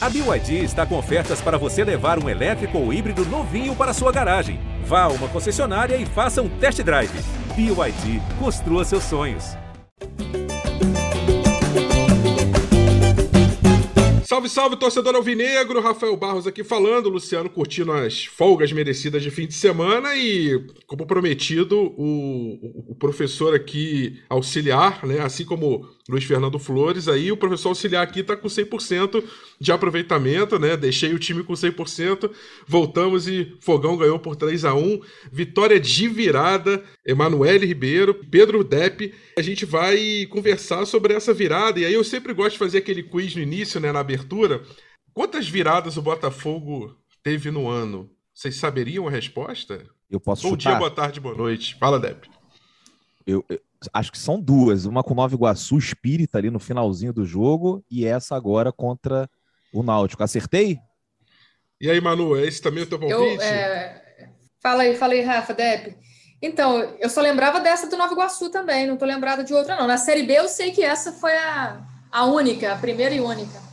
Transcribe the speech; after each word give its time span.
A 0.00 0.08
BYD 0.08 0.62
está 0.62 0.86
com 0.86 0.96
ofertas 0.96 1.40
para 1.40 1.58
você 1.58 1.82
levar 1.82 2.22
um 2.22 2.28
elétrico 2.28 2.78
ou 2.78 2.92
híbrido 2.92 3.24
novinho 3.24 3.74
para 3.74 3.92
sua 3.92 4.12
garagem. 4.12 4.60
Vá 4.84 5.02
a 5.02 5.08
uma 5.08 5.26
concessionária 5.26 5.96
e 5.96 6.06
faça 6.06 6.40
um 6.40 6.48
test 6.48 6.80
drive. 6.82 7.10
BYD, 7.56 8.22
construa 8.38 8.84
seus 8.84 9.02
sonhos. 9.02 9.56
Salve, 14.24 14.48
salve, 14.48 14.76
torcedor 14.76 15.16
alvinegro! 15.16 15.80
Rafael 15.80 16.16
Barros 16.16 16.46
aqui 16.46 16.62
falando, 16.62 17.08
Luciano 17.08 17.50
curtindo 17.50 17.90
as 17.90 18.24
folgas 18.24 18.70
merecidas 18.70 19.20
de 19.20 19.32
fim 19.32 19.48
de 19.48 19.54
semana 19.54 20.14
e, 20.14 20.64
como 20.86 21.06
prometido, 21.06 21.76
o, 21.76 22.92
o 22.92 22.94
professor 22.94 23.52
aqui 23.52 24.22
auxiliar, 24.28 25.04
né, 25.04 25.18
assim 25.22 25.44
como 25.44 25.88
Luiz 26.08 26.24
Fernando 26.24 26.58
Flores, 26.58 27.06
aí 27.06 27.30
o 27.30 27.36
professor 27.36 27.68
auxiliar 27.68 28.02
aqui 28.02 28.20
está 28.20 28.34
com 28.34 28.48
100% 28.48 29.22
de 29.60 29.70
aproveitamento, 29.70 30.58
né? 30.58 30.74
Deixei 30.74 31.12
o 31.12 31.18
time 31.18 31.44
com 31.44 31.52
100%, 31.52 32.30
voltamos 32.66 33.28
e 33.28 33.54
Fogão 33.60 33.94
ganhou 33.94 34.18
por 34.18 34.34
3 34.34 34.64
a 34.64 34.74
1 34.74 35.00
Vitória 35.30 35.78
de 35.78 36.08
virada, 36.08 36.82
Emanuele 37.06 37.66
Ribeiro, 37.66 38.14
Pedro 38.30 38.64
Depp. 38.64 39.12
A 39.36 39.42
gente 39.42 39.66
vai 39.66 40.26
conversar 40.30 40.86
sobre 40.86 41.12
essa 41.12 41.34
virada, 41.34 41.78
e 41.78 41.84
aí 41.84 41.92
eu 41.92 42.02
sempre 42.02 42.32
gosto 42.32 42.52
de 42.52 42.58
fazer 42.58 42.78
aquele 42.78 43.02
quiz 43.02 43.36
no 43.36 43.42
início, 43.42 43.78
né, 43.78 43.92
na 43.92 44.00
abertura. 44.00 44.62
Quantas 45.12 45.46
viradas 45.46 45.98
o 45.98 46.02
Botafogo 46.02 46.96
teve 47.22 47.50
no 47.50 47.68
ano? 47.68 48.10
Vocês 48.32 48.56
saberiam 48.56 49.06
a 49.06 49.10
resposta? 49.10 49.84
Eu 50.10 50.20
posso 50.20 50.42
Bom 50.44 50.50
chutar? 50.50 50.70
dia, 50.70 50.78
boa 50.78 50.90
tarde, 50.90 51.20
boa 51.20 51.34
noite. 51.34 51.76
Fala, 51.78 52.00
Depp. 52.00 52.30
Eu, 53.26 53.44
eu, 53.48 53.60
acho 53.92 54.12
que 54.12 54.18
são 54.18 54.40
duas. 54.40 54.84
Uma 54.84 55.02
com 55.02 55.12
o 55.12 55.16
Nova 55.16 55.34
Iguaçu 55.34 55.78
Espírita 55.78 56.38
ali 56.38 56.50
no 56.50 56.58
finalzinho 56.58 57.12
do 57.12 57.24
jogo 57.24 57.84
e 57.90 58.04
essa 58.04 58.36
agora 58.36 58.72
contra 58.72 59.28
o 59.72 59.82
Náutico. 59.82 60.22
Acertei? 60.22 60.78
E 61.80 61.88
aí, 61.88 62.00
Manu, 62.00 62.36
é 62.36 62.46
esse 62.46 62.60
também 62.60 62.82
o 62.82 62.86
teu 62.86 62.98
palpite? 62.98 63.20
Eu, 63.20 63.40
é... 63.40 64.02
Fala 64.60 64.82
aí, 64.82 64.96
fala 64.96 65.12
aí, 65.12 65.20
Rafa, 65.20 65.54
Depp. 65.54 65.96
Então, 66.42 66.80
eu 66.98 67.08
só 67.08 67.20
lembrava 67.20 67.60
dessa 67.60 67.88
do 67.88 67.96
Nova 67.96 68.12
Iguaçu 68.12 68.50
também, 68.50 68.86
não 68.86 68.96
tô 68.96 69.04
lembrada 69.04 69.42
de 69.42 69.52
outra, 69.52 69.76
não. 69.76 69.86
Na 69.86 69.96
Série 69.96 70.22
B 70.22 70.38
eu 70.38 70.48
sei 70.48 70.70
que 70.70 70.82
essa 70.82 71.12
foi 71.12 71.36
a, 71.36 71.80
a 72.10 72.24
única, 72.26 72.72
a 72.72 72.76
primeira 72.76 73.14
e 73.14 73.20
única. 73.20 73.67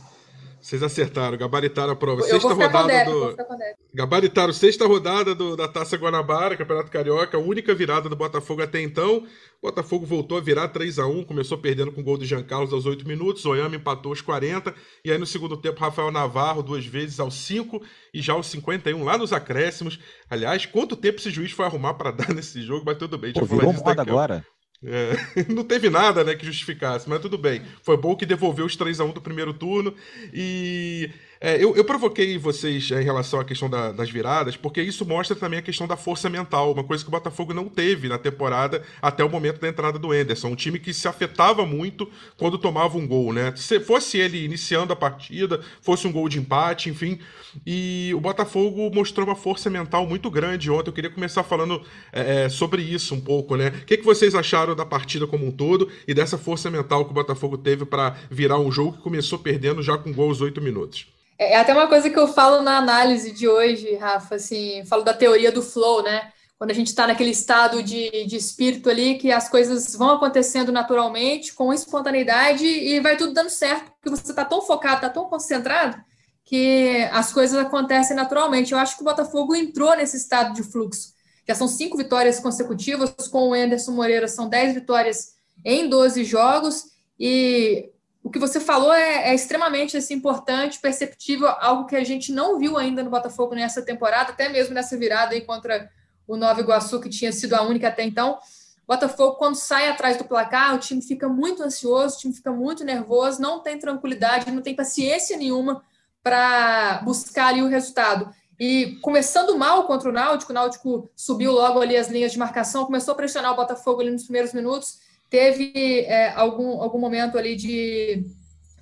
Vocês 0.66 0.82
acertaram, 0.82 1.38
gabaritaram 1.38 1.92
a 1.92 1.96
prova. 1.96 2.22
Eu 2.22 2.24
sexta 2.26 2.48
vou 2.52 2.56
ficar 2.56 2.80
rodada 2.82 3.04
do. 3.04 3.20
vou 3.20 3.30
ficar 3.30 3.44
com 3.44 3.56
Depp. 3.56 3.76
Gabaritaram 3.94 4.52
sexta 4.52 4.84
rodada 4.84 5.32
do- 5.32 5.54
da 5.54 5.68
Taça 5.68 5.96
Guanabara, 5.96 6.56
Campeonato 6.56 6.90
Carioca, 6.90 7.36
a 7.36 7.40
única 7.40 7.72
virada 7.72 8.08
do 8.08 8.16
Botafogo 8.16 8.60
até 8.62 8.80
então. 8.82 9.18
O 9.62 9.66
Botafogo 9.68 10.04
voltou 10.04 10.36
a 10.36 10.40
virar 10.40 10.66
3 10.66 10.98
a 10.98 11.06
1 11.06 11.22
começou 11.22 11.56
perdendo 11.56 11.92
com 11.92 12.00
o 12.00 12.04
gol 12.04 12.18
do 12.18 12.24
Jean 12.24 12.42
Carlos 12.42 12.72
aos 12.72 12.84
8 12.84 13.06
minutos, 13.06 13.46
Oyama 13.46 13.76
empatou 13.76 14.10
aos 14.10 14.20
40, 14.20 14.74
e 15.04 15.12
aí 15.12 15.18
no 15.18 15.24
segundo 15.24 15.56
tempo 15.56 15.78
Rafael 15.78 16.10
Navarro 16.10 16.64
duas 16.64 16.84
vezes 16.84 17.20
aos 17.20 17.34
5 17.34 17.80
e 18.12 18.20
já 18.20 18.32
aos 18.32 18.48
51 18.48 19.04
lá 19.04 19.16
nos 19.16 19.32
acréscimos. 19.32 20.00
Aliás, 20.28 20.66
quanto 20.66 20.96
tempo 20.96 21.20
esse 21.20 21.30
juiz 21.30 21.52
foi 21.52 21.64
arrumar 21.64 21.94
para 21.94 22.10
dar 22.28 22.34
nesse 22.34 22.60
jogo, 22.62 22.82
mas 22.84 22.98
tudo 22.98 23.16
bem, 23.16 23.32
Pô, 23.32 23.44
virou 23.44 23.72
moda 23.72 24.02
agora. 24.02 24.44
É, 24.86 25.44
não 25.52 25.64
teve 25.64 25.90
nada 25.90 26.22
né, 26.22 26.34
que 26.34 26.46
justificasse, 26.46 27.08
mas 27.08 27.20
tudo 27.20 27.36
bem. 27.36 27.62
Foi 27.82 27.96
bom 27.96 28.14
que 28.14 28.24
devolveu 28.24 28.64
os 28.64 28.76
3 28.76 29.00
a 29.00 29.04
1 29.04 29.10
do 29.12 29.20
primeiro 29.20 29.52
turno. 29.52 29.94
E 30.32 31.10
é, 31.40 31.62
eu, 31.62 31.76
eu 31.76 31.84
provoquei 31.84 32.38
vocês 32.38 32.90
é, 32.90 33.00
em 33.00 33.04
relação 33.04 33.40
à 33.40 33.44
questão 33.44 33.68
da- 33.68 33.92
das 33.92 34.10
viradas, 34.10 34.56
porque 34.56 34.82
isso 34.82 35.04
mostra 35.04 35.36
também 35.36 35.58
a 35.58 35.62
questão 35.62 35.86
da 35.86 35.96
força 35.96 36.28
mental, 36.30 36.72
uma 36.72 36.84
coisa 36.84 37.02
que 37.04 37.08
o 37.08 37.12
Botafogo 37.12 37.52
não 37.52 37.68
teve 37.68 38.08
na 38.08 38.18
temporada 38.18 38.82
até 39.02 39.22
o 39.24 39.28
momento 39.30 39.60
da 39.60 39.68
entrada 39.68 39.98
do 39.98 40.14
Enderson. 40.14 40.48
Um 40.48 40.54
time 40.56 40.78
que 40.78 40.94
se 40.94 41.06
afetava 41.08 41.66
muito 41.66 42.10
quando 42.36 42.58
tomava 42.58 42.96
um 42.96 43.06
gol, 43.06 43.32
né? 43.32 43.52
Se 43.56 43.78
fosse 43.80 44.18
ele 44.18 44.44
iniciando 44.44 44.92
a 44.92 44.96
partida, 44.96 45.60
fosse 45.82 46.06
um 46.06 46.12
gol 46.12 46.28
de 46.28 46.38
empate, 46.38 46.88
enfim. 46.90 47.18
E 47.66 48.12
o 48.14 48.20
Botafogo 48.20 48.90
mostrou 48.94 49.26
uma 49.26 49.36
força 49.36 49.68
mental 49.70 50.06
muito 50.06 50.30
grande 50.30 50.70
ontem. 50.70 50.90
Eu 50.90 50.94
queria 50.94 51.10
começar 51.10 51.42
falando 51.42 51.82
é, 52.12 52.44
é, 52.44 52.48
sobre 52.48 52.82
isso 52.82 53.14
um 53.14 53.20
pouco, 53.20 53.56
né? 53.56 53.68
O 53.68 53.84
que, 53.86 53.96
que 53.96 54.04
vocês 54.04 54.34
acharam 54.34 54.74
da 54.74 54.84
partida 54.86 55.26
como 55.26 55.46
um 55.46 55.50
todo 55.50 55.88
e 56.06 56.14
dessa 56.14 56.38
força 56.38 56.70
mental 56.70 57.04
que 57.04 57.10
o 57.10 57.14
Botafogo 57.14 57.58
teve 57.58 57.84
para 57.84 58.16
virar 58.30 58.58
um 58.58 58.70
jogo 58.70 58.96
que 58.96 59.02
começou 59.02 59.38
perdendo 59.38 59.82
já 59.82 59.96
com 59.98 60.12
gol 60.12 60.28
aos 60.28 60.40
oito 60.40 60.60
minutos? 60.60 61.15
É 61.38 61.52
é 61.52 61.56
até 61.56 61.72
uma 61.72 61.88
coisa 61.88 62.08
que 62.10 62.18
eu 62.18 62.28
falo 62.28 62.62
na 62.62 62.78
análise 62.78 63.30
de 63.32 63.48
hoje, 63.48 63.94
Rafa, 63.94 64.36
assim, 64.36 64.84
falo 64.86 65.02
da 65.02 65.14
teoria 65.14 65.52
do 65.52 65.62
flow, 65.62 66.02
né? 66.02 66.32
Quando 66.58 66.70
a 66.70 66.74
gente 66.74 66.86
está 66.86 67.06
naquele 67.06 67.30
estado 67.30 67.82
de, 67.82 68.24
de 68.24 68.36
espírito 68.36 68.88
ali, 68.88 69.18
que 69.18 69.30
as 69.30 69.48
coisas 69.48 69.94
vão 69.94 70.10
acontecendo 70.12 70.72
naturalmente, 70.72 71.52
com 71.52 71.72
espontaneidade, 71.72 72.64
e 72.64 72.98
vai 73.00 73.16
tudo 73.16 73.34
dando 73.34 73.50
certo, 73.50 73.92
porque 73.92 74.08
você 74.08 74.30
está 74.30 74.44
tão 74.44 74.62
focado, 74.62 74.96
está 74.96 75.10
tão 75.10 75.26
concentrado, 75.26 76.02
que 76.44 77.06
as 77.12 77.32
coisas 77.32 77.58
acontecem 77.58 78.16
naturalmente. 78.16 78.72
Eu 78.72 78.78
acho 78.78 78.96
que 78.96 79.02
o 79.02 79.04
Botafogo 79.04 79.54
entrou 79.54 79.94
nesse 79.94 80.16
estado 80.16 80.54
de 80.54 80.62
fluxo. 80.62 81.14
Já 81.46 81.54
são 81.54 81.68
cinco 81.68 81.98
vitórias 81.98 82.40
consecutivas, 82.40 83.10
com 83.28 83.50
o 83.50 83.54
Anderson 83.54 83.92
Moreira 83.92 84.26
são 84.26 84.48
dez 84.48 84.72
vitórias 84.74 85.34
em 85.62 85.88
12 85.88 86.24
jogos, 86.24 86.84
e 87.20 87.90
o 88.26 88.30
que 88.30 88.40
você 88.40 88.58
falou 88.58 88.92
é, 88.92 89.28
é 89.28 89.34
extremamente 89.36 89.96
assim, 89.96 90.14
importante, 90.14 90.80
perceptível, 90.80 91.48
algo 91.60 91.86
que 91.86 91.94
a 91.94 92.02
gente 92.02 92.32
não 92.32 92.58
viu 92.58 92.76
ainda 92.76 93.04
no 93.04 93.08
Botafogo 93.08 93.54
nessa 93.54 93.82
temporada, 93.82 94.32
até 94.32 94.48
mesmo 94.48 94.74
nessa 94.74 94.98
virada 94.98 95.32
aí 95.32 95.42
contra 95.42 95.88
o 96.26 96.36
Nova 96.36 96.60
Iguaçu, 96.60 97.00
que 97.00 97.08
tinha 97.08 97.30
sido 97.30 97.54
a 97.54 97.62
única 97.62 97.86
até 97.86 98.02
então. 98.02 98.36
Botafogo, 98.84 99.36
quando 99.36 99.54
sai 99.54 99.88
atrás 99.88 100.16
do 100.16 100.24
placar, 100.24 100.74
o 100.74 100.78
time 100.80 101.00
fica 101.00 101.28
muito 101.28 101.62
ansioso, 101.62 102.16
o 102.16 102.18
time 102.18 102.34
fica 102.34 102.50
muito 102.50 102.82
nervoso, 102.82 103.40
não 103.40 103.60
tem 103.60 103.78
tranquilidade, 103.78 104.50
não 104.50 104.60
tem 104.60 104.74
paciência 104.74 105.36
nenhuma 105.36 105.84
para 106.20 107.02
buscar 107.04 107.46
ali 107.46 107.62
o 107.62 107.68
resultado. 107.68 108.28
E 108.58 108.98
começando 109.02 109.56
mal 109.56 109.86
contra 109.86 110.08
o 110.08 110.12
Náutico, 110.12 110.50
o 110.50 110.54
Náutico 110.54 111.08
subiu 111.14 111.52
logo 111.52 111.80
ali 111.80 111.96
as 111.96 112.08
linhas 112.08 112.32
de 112.32 112.40
marcação, 112.40 112.86
começou 112.86 113.12
a 113.12 113.16
pressionar 113.16 113.52
o 113.52 113.56
Botafogo 113.56 114.00
ali 114.00 114.10
nos 114.10 114.24
primeiros 114.24 114.52
minutos, 114.52 114.98
teve 115.28 116.00
é, 116.06 116.30
algum, 116.30 116.80
algum 116.80 116.98
momento 116.98 117.36
ali 117.36 117.56
de 117.56 118.26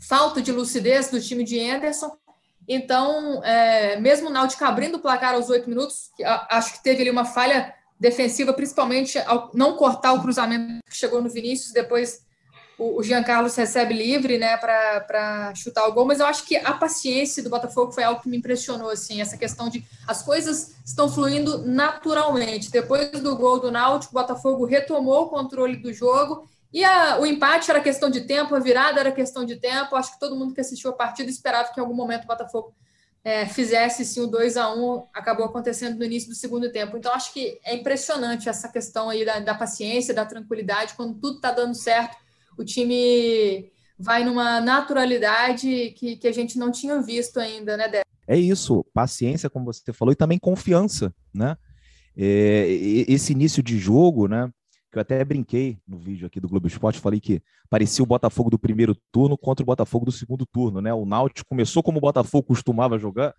falta 0.00 0.43
de 0.43 0.53
lucidez 0.53 1.10
do 1.10 1.21
time 1.21 1.44
de 1.44 1.59
Anderson. 1.59 2.16
Então, 2.66 3.43
é, 3.44 3.99
mesmo 4.00 4.28
o 4.28 4.32
Náutico 4.32 4.65
abrindo 4.65 4.97
o 4.97 5.00
placar 5.00 5.34
aos 5.34 5.50
oito 5.50 5.69
minutos, 5.69 6.10
acho 6.49 6.75
que 6.75 6.82
teve 6.82 7.03
ali 7.03 7.10
uma 7.10 7.25
falha 7.25 7.75
defensiva, 7.99 8.53
principalmente 8.53 9.19
ao 9.19 9.50
não 9.55 9.77
cortar 9.77 10.12
o 10.12 10.22
cruzamento 10.22 10.82
que 10.88 10.97
chegou 10.97 11.22
no 11.22 11.31
Vinícius, 11.31 11.72
depois 11.72 12.25
o, 12.79 12.99
o 12.99 13.03
Jean 13.03 13.23
Carlos 13.23 13.55
recebe 13.55 13.95
livre 13.95 14.39
né, 14.39 14.57
para 14.57 15.53
chutar 15.55 15.87
o 15.87 15.93
gol, 15.93 16.05
mas 16.05 16.21
eu 16.21 16.27
acho 16.27 16.45
que 16.45 16.57
a 16.57 16.73
paciência 16.73 17.43
do 17.43 17.51
Botafogo 17.51 17.93
foi 17.93 18.03
algo 18.05 18.21
que 18.21 18.29
me 18.29 18.37
impressionou, 18.37 18.91
assim, 18.91 19.21
essa 19.21 19.37
questão 19.37 19.69
de 19.69 19.85
as 20.07 20.23
coisas 20.23 20.75
estão 20.85 21.09
fluindo 21.09 21.65
naturalmente. 21.67 22.71
Depois 22.71 23.11
do 23.11 23.37
gol 23.37 23.61
do 23.61 23.71
Náutico, 23.71 24.12
o 24.12 24.21
Botafogo 24.21 24.65
retomou 24.65 25.25
o 25.25 25.29
controle 25.29 25.77
do 25.77 25.93
jogo 25.93 26.49
e 26.73 26.85
a, 26.85 27.19
o 27.21 27.27
empate 27.27 27.71
era 27.71 27.81
questão 27.81 28.11
de 28.11 28.23
tempo, 28.23 28.55
a 28.55 28.59
virada 28.59 28.99
era 28.99 29.12
questão 29.12 29.45
de 29.45 29.56
tempo. 29.56 29.95
Acho 29.95 30.12
que 30.15 30.19
todo 30.19 30.35
mundo 30.35 30.53
que 30.53 30.61
assistiu 30.61 30.91
a 30.91 30.95
partida 30.95 31.31
esperava 31.31 31.73
que 31.73 31.79
em 31.79 31.83
algum 31.83 31.95
momento 31.95 32.25
o 32.25 32.27
Botafogo 32.27 32.75
é, 33.23 33.47
fizesse 33.47 34.05
sim 34.05 34.21
o 34.21 34.27
2 34.27 34.56
a 34.56 34.75
1 34.75 35.06
acabou 35.15 35.47
acontecendo 35.47 35.97
no 35.97 36.05
início 36.05 36.29
do 36.29 36.35
segundo 36.35 36.71
tempo. 36.73 36.97
Então, 36.97 37.15
acho 37.15 37.33
que 37.33 37.59
é 37.65 37.75
impressionante 37.75 38.49
essa 38.49 38.69
questão 38.69 39.09
aí 39.09 39.25
da, 39.25 39.39
da 39.39 39.55
paciência, 39.55 40.12
da 40.12 40.27
tranquilidade, 40.27 40.95
quando 40.95 41.15
tudo 41.15 41.37
está 41.37 41.53
dando 41.53 41.75
certo, 41.75 42.17
o 42.57 42.65
time 42.65 43.71
vai 43.99 44.25
numa 44.25 44.61
naturalidade 44.61 45.95
que, 45.97 46.17
que 46.17 46.29
a 46.29 46.33
gente 46.33 46.59
não 46.59 46.71
tinha 46.71 47.01
visto 47.01 47.39
ainda, 47.39 47.77
né, 47.77 47.85
Débora? 47.85 48.05
É 48.27 48.37
isso, 48.37 48.85
paciência, 48.93 49.51
como 49.51 49.67
você 49.67 49.93
falou, 49.93 50.13
e 50.13 50.17
também 50.17 50.39
confiança, 50.39 51.15
né? 51.33 51.57
É, 52.17 52.67
esse 53.09 53.33
início 53.33 53.63
de 53.63 53.79
jogo, 53.79 54.27
né? 54.29 54.51
Que 54.91 54.99
eu 54.99 55.03
até 55.03 55.23
brinquei 55.25 55.79
no 55.87 55.99
vídeo 55.99 56.27
aqui 56.27 56.41
do 56.41 56.49
Globo 56.49 56.67
Esporte, 56.67 57.01
falei 57.01 57.21
que 57.21 57.43
parecia 57.69 58.03
o 58.03 58.07
Botafogo 58.07 58.51
do 58.51 58.59
primeiro 58.59 58.97
turno 59.13 59.37
contra 59.37 59.63
o 59.63 59.67
Botafogo 59.67 60.07
do 60.07 60.13
segundo 60.13 60.47
turno, 60.47 60.81
né? 60.81 60.95
O 60.95 61.05
Náutico 61.05 61.49
começou 61.49 61.83
como 61.83 61.99
o 61.99 62.01
Botafogo 62.01 62.47
costumava 62.47 62.99
jogar, 62.99 63.35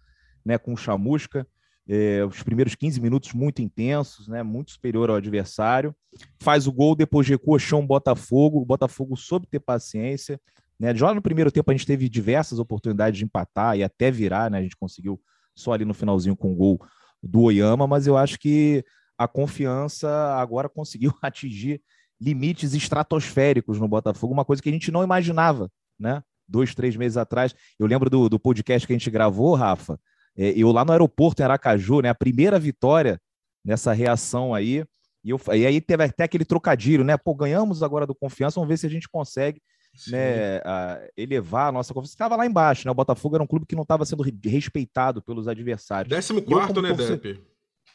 né? 0.46 0.58
Com 0.58 0.76
Chamusca, 0.76 1.48
é, 1.88 2.26
os 2.26 2.42
primeiros 2.42 2.74
15 2.74 3.00
minutos 3.00 3.34
muito 3.34 3.62
intensos, 3.62 4.28
né? 4.28 4.42
Muito 4.42 4.72
superior 4.72 5.10
ao 5.10 5.18
adversário. 5.18 5.96
Faz 6.40 6.66
o 6.66 6.72
gol, 6.72 6.96
depois 6.96 7.28
recua, 7.28 7.60
chão 7.60 7.86
Botafogo. 7.86 8.60
O 8.60 8.66
Botafogo 8.66 9.16
soube 9.16 9.46
ter 9.48 9.60
paciência. 9.60 10.40
Né? 10.80 10.94
Já 10.96 11.14
no 11.14 11.22
primeiro 11.22 11.52
tempo 11.52 11.70
a 11.70 11.74
gente 11.74 11.86
teve 11.86 12.10
diversas 12.10 12.60
oportunidades 12.60 13.18
de 13.18 13.26
empatar 13.26 13.78
e 13.78 13.84
até 13.84 14.10
virar, 14.10 14.50
né? 14.50 14.58
A 14.60 14.62
gente 14.64 14.76
conseguiu 14.76 15.22
só 15.56 15.74
ali 15.74 15.86
no 15.86 15.94
finalzinho 15.94 16.36
com 16.36 16.52
o 16.52 16.56
gol 16.56 16.82
do 17.22 17.44
Oyama, 17.44 17.88
mas 17.88 18.08
eu 18.08 18.18
acho 18.18 18.38
que 18.38 18.84
a 19.18 19.28
confiança 19.28 20.10
agora 20.36 20.68
conseguiu 20.68 21.14
atingir 21.22 21.82
limites 22.20 22.74
estratosféricos 22.74 23.80
no 23.80 23.88
Botafogo, 23.88 24.34
uma 24.34 24.46
coisa 24.46 24.62
que 24.62 24.70
a 24.70 24.72
gente 24.72 24.92
não 24.92 25.04
imaginava, 25.04 25.70
né? 26.00 26.24
Dois, 26.48 26.76
três 26.76 26.96
meses 26.96 27.18
atrás. 27.18 27.56
Eu 27.80 27.88
lembro 27.88 28.10
do, 28.10 28.30
do 28.30 28.40
podcast 28.40 28.86
que 28.86 28.94
a 28.94 28.98
gente 28.98 29.10
gravou, 29.10 29.56
Rafa, 29.56 30.00
eu 30.38 30.72
lá 30.72 30.84
no 30.84 30.92
aeroporto 30.92 31.42
em 31.42 31.46
Aracaju, 31.46 32.02
né? 32.02 32.10
A 32.10 32.16
primeira 32.16 32.60
vitória 32.60 33.20
nessa 33.64 33.94
reação 33.94 34.54
aí. 34.54 34.84
E, 35.24 35.30
eu, 35.30 35.40
e 35.54 35.66
aí 35.66 35.82
teve 35.82 36.04
até 36.04 36.24
aquele 36.24 36.46
trocadilho, 36.46 37.04
né? 37.04 37.18
Pô, 37.18 37.34
ganhamos 37.34 37.82
agora 37.82 38.06
do 38.06 38.14
confiança, 38.14 38.56
vamos 38.56 38.70
ver 38.70 38.78
se 38.78 38.86
a 38.86 38.90
gente 38.90 39.10
consegue 39.10 39.62
né, 40.08 40.58
a 40.66 41.00
elevar 41.18 41.70
a 41.70 41.72
nossa 41.72 41.94
confiança. 41.94 42.14
Estava 42.14 42.36
lá 42.36 42.46
embaixo, 42.46 42.86
né? 42.86 42.92
O 42.92 42.96
Botafogo 42.96 43.36
era 43.36 43.44
um 43.44 43.48
clube 43.48 43.66
que 43.66 43.76
não 43.76 43.84
estava 43.84 44.06
sendo 44.06 44.24
respeitado 44.44 45.22
pelos 45.24 45.48
adversários. 45.48 46.10
Décimo 46.10 46.42
quarto, 46.42 46.82
né, 46.82 46.90
torce... 46.94 47.18
Depp? 47.18 47.42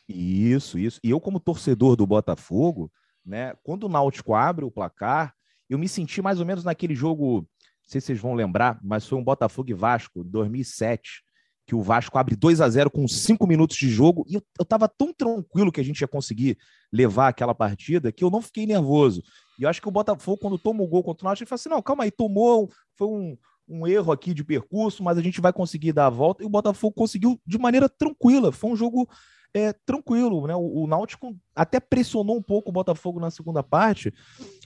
Isso, 0.08 0.78
isso. 0.78 0.98
E 1.04 1.10
eu, 1.10 1.20
como 1.20 1.38
torcedor 1.38 1.94
do 1.94 2.06
Botafogo, 2.06 2.90
né, 3.24 3.54
quando 3.62 3.84
o 3.84 3.88
Náutico 3.88 4.34
abre 4.34 4.64
o 4.64 4.70
placar, 4.70 5.34
eu 5.68 5.78
me 5.78 5.88
senti 5.88 6.20
mais 6.20 6.40
ou 6.40 6.46
menos 6.46 6.64
naquele 6.64 6.94
jogo, 6.94 7.42
não 7.42 7.46
sei 7.84 8.00
se 8.00 8.08
vocês 8.08 8.18
vão 8.18 8.34
lembrar, 8.34 8.80
mas 8.82 9.06
foi 9.06 9.18
um 9.18 9.24
Botafogo 9.24 9.70
e 9.70 9.74
Vasco, 9.74 10.24
2007, 10.24 11.22
que 11.70 11.74
o 11.76 11.82
Vasco 11.82 12.18
abre 12.18 12.34
2 12.34 12.60
a 12.60 12.68
0 12.68 12.90
com 12.90 13.06
5 13.06 13.46
minutos 13.46 13.76
de 13.76 13.88
jogo, 13.88 14.24
e 14.28 14.34
eu, 14.34 14.42
eu 14.58 14.64
tava 14.64 14.88
tão 14.88 15.12
tranquilo 15.12 15.70
que 15.70 15.80
a 15.80 15.84
gente 15.84 16.00
ia 16.00 16.08
conseguir 16.08 16.58
levar 16.92 17.28
aquela 17.28 17.54
partida, 17.54 18.10
que 18.10 18.24
eu 18.24 18.28
não 18.28 18.42
fiquei 18.42 18.66
nervoso. 18.66 19.22
E 19.56 19.62
eu 19.62 19.68
acho 19.68 19.80
que 19.80 19.86
o 19.86 19.92
Botafogo, 19.92 20.36
quando 20.36 20.58
toma 20.58 20.82
o 20.82 20.88
gol 20.88 21.04
contra 21.04 21.24
o 21.24 21.26
Náutico, 21.26 21.44
ele 21.44 21.48
fala 21.48 21.60
assim, 21.60 21.68
não, 21.68 21.80
calma 21.80 22.02
aí, 22.02 22.10
tomou, 22.10 22.68
foi 22.96 23.06
um, 23.06 23.38
um 23.68 23.86
erro 23.86 24.10
aqui 24.10 24.34
de 24.34 24.42
percurso, 24.42 25.00
mas 25.04 25.16
a 25.16 25.22
gente 25.22 25.40
vai 25.40 25.52
conseguir 25.52 25.92
dar 25.92 26.06
a 26.06 26.10
volta, 26.10 26.42
e 26.42 26.46
o 26.46 26.50
Botafogo 26.50 26.92
conseguiu 26.92 27.40
de 27.46 27.56
maneira 27.56 27.88
tranquila, 27.88 28.50
foi 28.50 28.70
um 28.70 28.76
jogo 28.76 29.08
é, 29.54 29.72
tranquilo, 29.72 30.48
né? 30.48 30.56
O, 30.56 30.82
o 30.82 30.86
Náutico 30.88 31.36
até 31.54 31.78
pressionou 31.78 32.36
um 32.36 32.42
pouco 32.42 32.70
o 32.70 32.72
Botafogo 32.72 33.20
na 33.20 33.30
segunda 33.30 33.62
parte, 33.62 34.12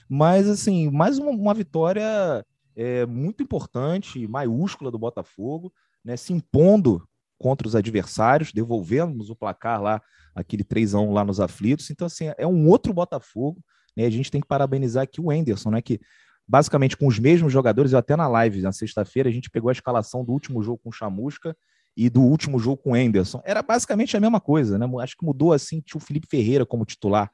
mas 0.09 0.49
assim, 0.49 0.89
mais 0.89 1.19
uma, 1.19 1.29
uma 1.29 1.53
vitória 1.53 2.43
é, 2.75 3.05
muito 3.05 3.43
importante, 3.43 4.27
maiúscula 4.27 4.89
do 4.89 4.97
Botafogo 4.97 5.71
né, 6.05 6.15
se 6.15 6.31
impondo 6.31 7.03
contra 7.37 7.67
os 7.67 7.75
adversários, 7.75 8.53
devolvemos 8.53 9.29
o 9.29 9.35
placar 9.35 9.81
lá, 9.81 10.01
aquele 10.35 10.63
3 10.63 10.93
a 10.93 10.99
1 10.99 11.11
lá 11.11 11.25
nos 11.25 11.39
aflitos. 11.39 11.89
Então, 11.89 12.05
assim, 12.05 12.31
é 12.37 12.45
um 12.45 12.67
outro 12.69 12.93
Botafogo. 12.93 13.59
Né? 13.97 14.05
A 14.05 14.09
gente 14.09 14.29
tem 14.29 14.39
que 14.39 14.47
parabenizar 14.47 15.03
aqui 15.03 15.19
o 15.19 15.31
Enderson, 15.31 15.71
né? 15.71 15.81
Que 15.81 15.99
basicamente 16.47 16.95
com 16.95 17.07
os 17.07 17.17
mesmos 17.17 17.51
jogadores, 17.51 17.91
eu 17.91 17.99
até 17.99 18.15
na 18.15 18.27
live, 18.27 18.61
na 18.61 18.71
sexta-feira, 18.71 19.29
a 19.29 19.31
gente 19.31 19.49
pegou 19.49 19.69
a 19.69 19.71
escalação 19.71 20.23
do 20.23 20.31
último 20.31 20.61
jogo 20.61 20.79
com 20.83 20.89
o 20.89 20.93
Chamusca 20.93 21.57
e 21.97 22.09
do 22.09 22.21
último 22.21 22.59
jogo 22.59 22.77
com 22.77 22.91
o 22.91 22.97
Enderson. 22.97 23.41
Era 23.43 23.63
basicamente 23.63 24.15
a 24.15 24.19
mesma 24.19 24.39
coisa, 24.39 24.77
né? 24.77 24.85
Acho 25.01 25.17
que 25.17 25.25
mudou 25.25 25.53
assim, 25.53 25.81
tinha 25.81 25.97
o 25.97 26.05
Felipe 26.05 26.27
Ferreira 26.29 26.65
como 26.65 26.85
titular. 26.85 27.31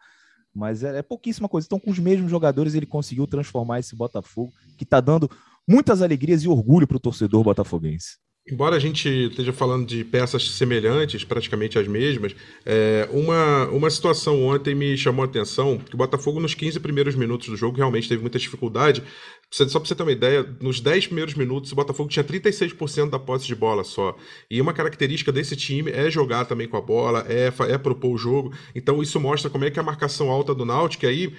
Mas 0.53 0.83
é, 0.83 0.99
é 0.99 1.01
pouquíssima 1.01 1.49
coisa. 1.49 1.65
Então, 1.65 1.79
com 1.79 1.91
os 1.91 1.99
mesmos 1.99 2.29
jogadores, 2.29 2.73
ele 2.73 2.85
conseguiu 2.85 3.25
transformar 3.25 3.79
esse 3.79 3.95
Botafogo, 3.95 4.51
que 4.77 4.83
está 4.83 4.99
dando 4.99 5.29
muitas 5.67 6.01
alegrias 6.01 6.43
e 6.43 6.47
orgulho 6.47 6.87
para 6.87 6.97
o 6.97 6.99
torcedor 6.99 7.43
botafoguense. 7.43 8.17
Embora 8.49 8.75
a 8.75 8.79
gente 8.79 9.07
esteja 9.07 9.53
falando 9.53 9.85
de 9.85 10.03
peças 10.03 10.49
semelhantes, 10.51 11.23
praticamente 11.23 11.77
as 11.77 11.87
mesmas, 11.87 12.35
é, 12.65 13.07
uma, 13.11 13.67
uma 13.67 13.89
situação 13.89 14.43
ontem 14.43 14.73
me 14.73 14.97
chamou 14.97 15.23
a 15.23 15.27
atenção, 15.27 15.77
que 15.77 15.93
o 15.93 15.97
Botafogo 15.97 16.39
nos 16.39 16.55
15 16.55 16.79
primeiros 16.79 17.13
minutos 17.13 17.49
do 17.49 17.55
jogo 17.55 17.77
realmente 17.77 18.09
teve 18.09 18.19
muita 18.19 18.39
dificuldade, 18.39 19.03
só 19.51 19.65
para 19.65 19.87
você 19.87 19.93
ter 19.93 20.03
uma 20.03 20.11
ideia, 20.13 20.47
nos 20.61 20.79
10 20.79 21.07
primeiros 21.07 21.33
minutos 21.33 21.73
o 21.73 21.75
Botafogo 21.75 22.07
tinha 22.09 22.23
36% 22.23 23.09
da 23.09 23.19
posse 23.19 23.45
de 23.45 23.53
bola 23.53 23.83
só. 23.83 24.15
E 24.49 24.61
uma 24.61 24.71
característica 24.71 25.29
desse 25.29 25.57
time 25.57 25.91
é 25.91 26.09
jogar 26.09 26.45
também 26.45 26.69
com 26.69 26.77
a 26.77 26.81
bola, 26.81 27.25
é, 27.27 27.51
é 27.69 27.77
propor 27.77 28.13
o 28.13 28.17
jogo. 28.17 28.53
Então 28.73 29.03
isso 29.03 29.19
mostra 29.19 29.49
como 29.49 29.65
é 29.65 29.69
que 29.69 29.77
a 29.77 29.83
marcação 29.83 30.29
alta 30.29 30.55
do 30.55 30.63
Náutico, 30.63 31.05
aí 31.05 31.33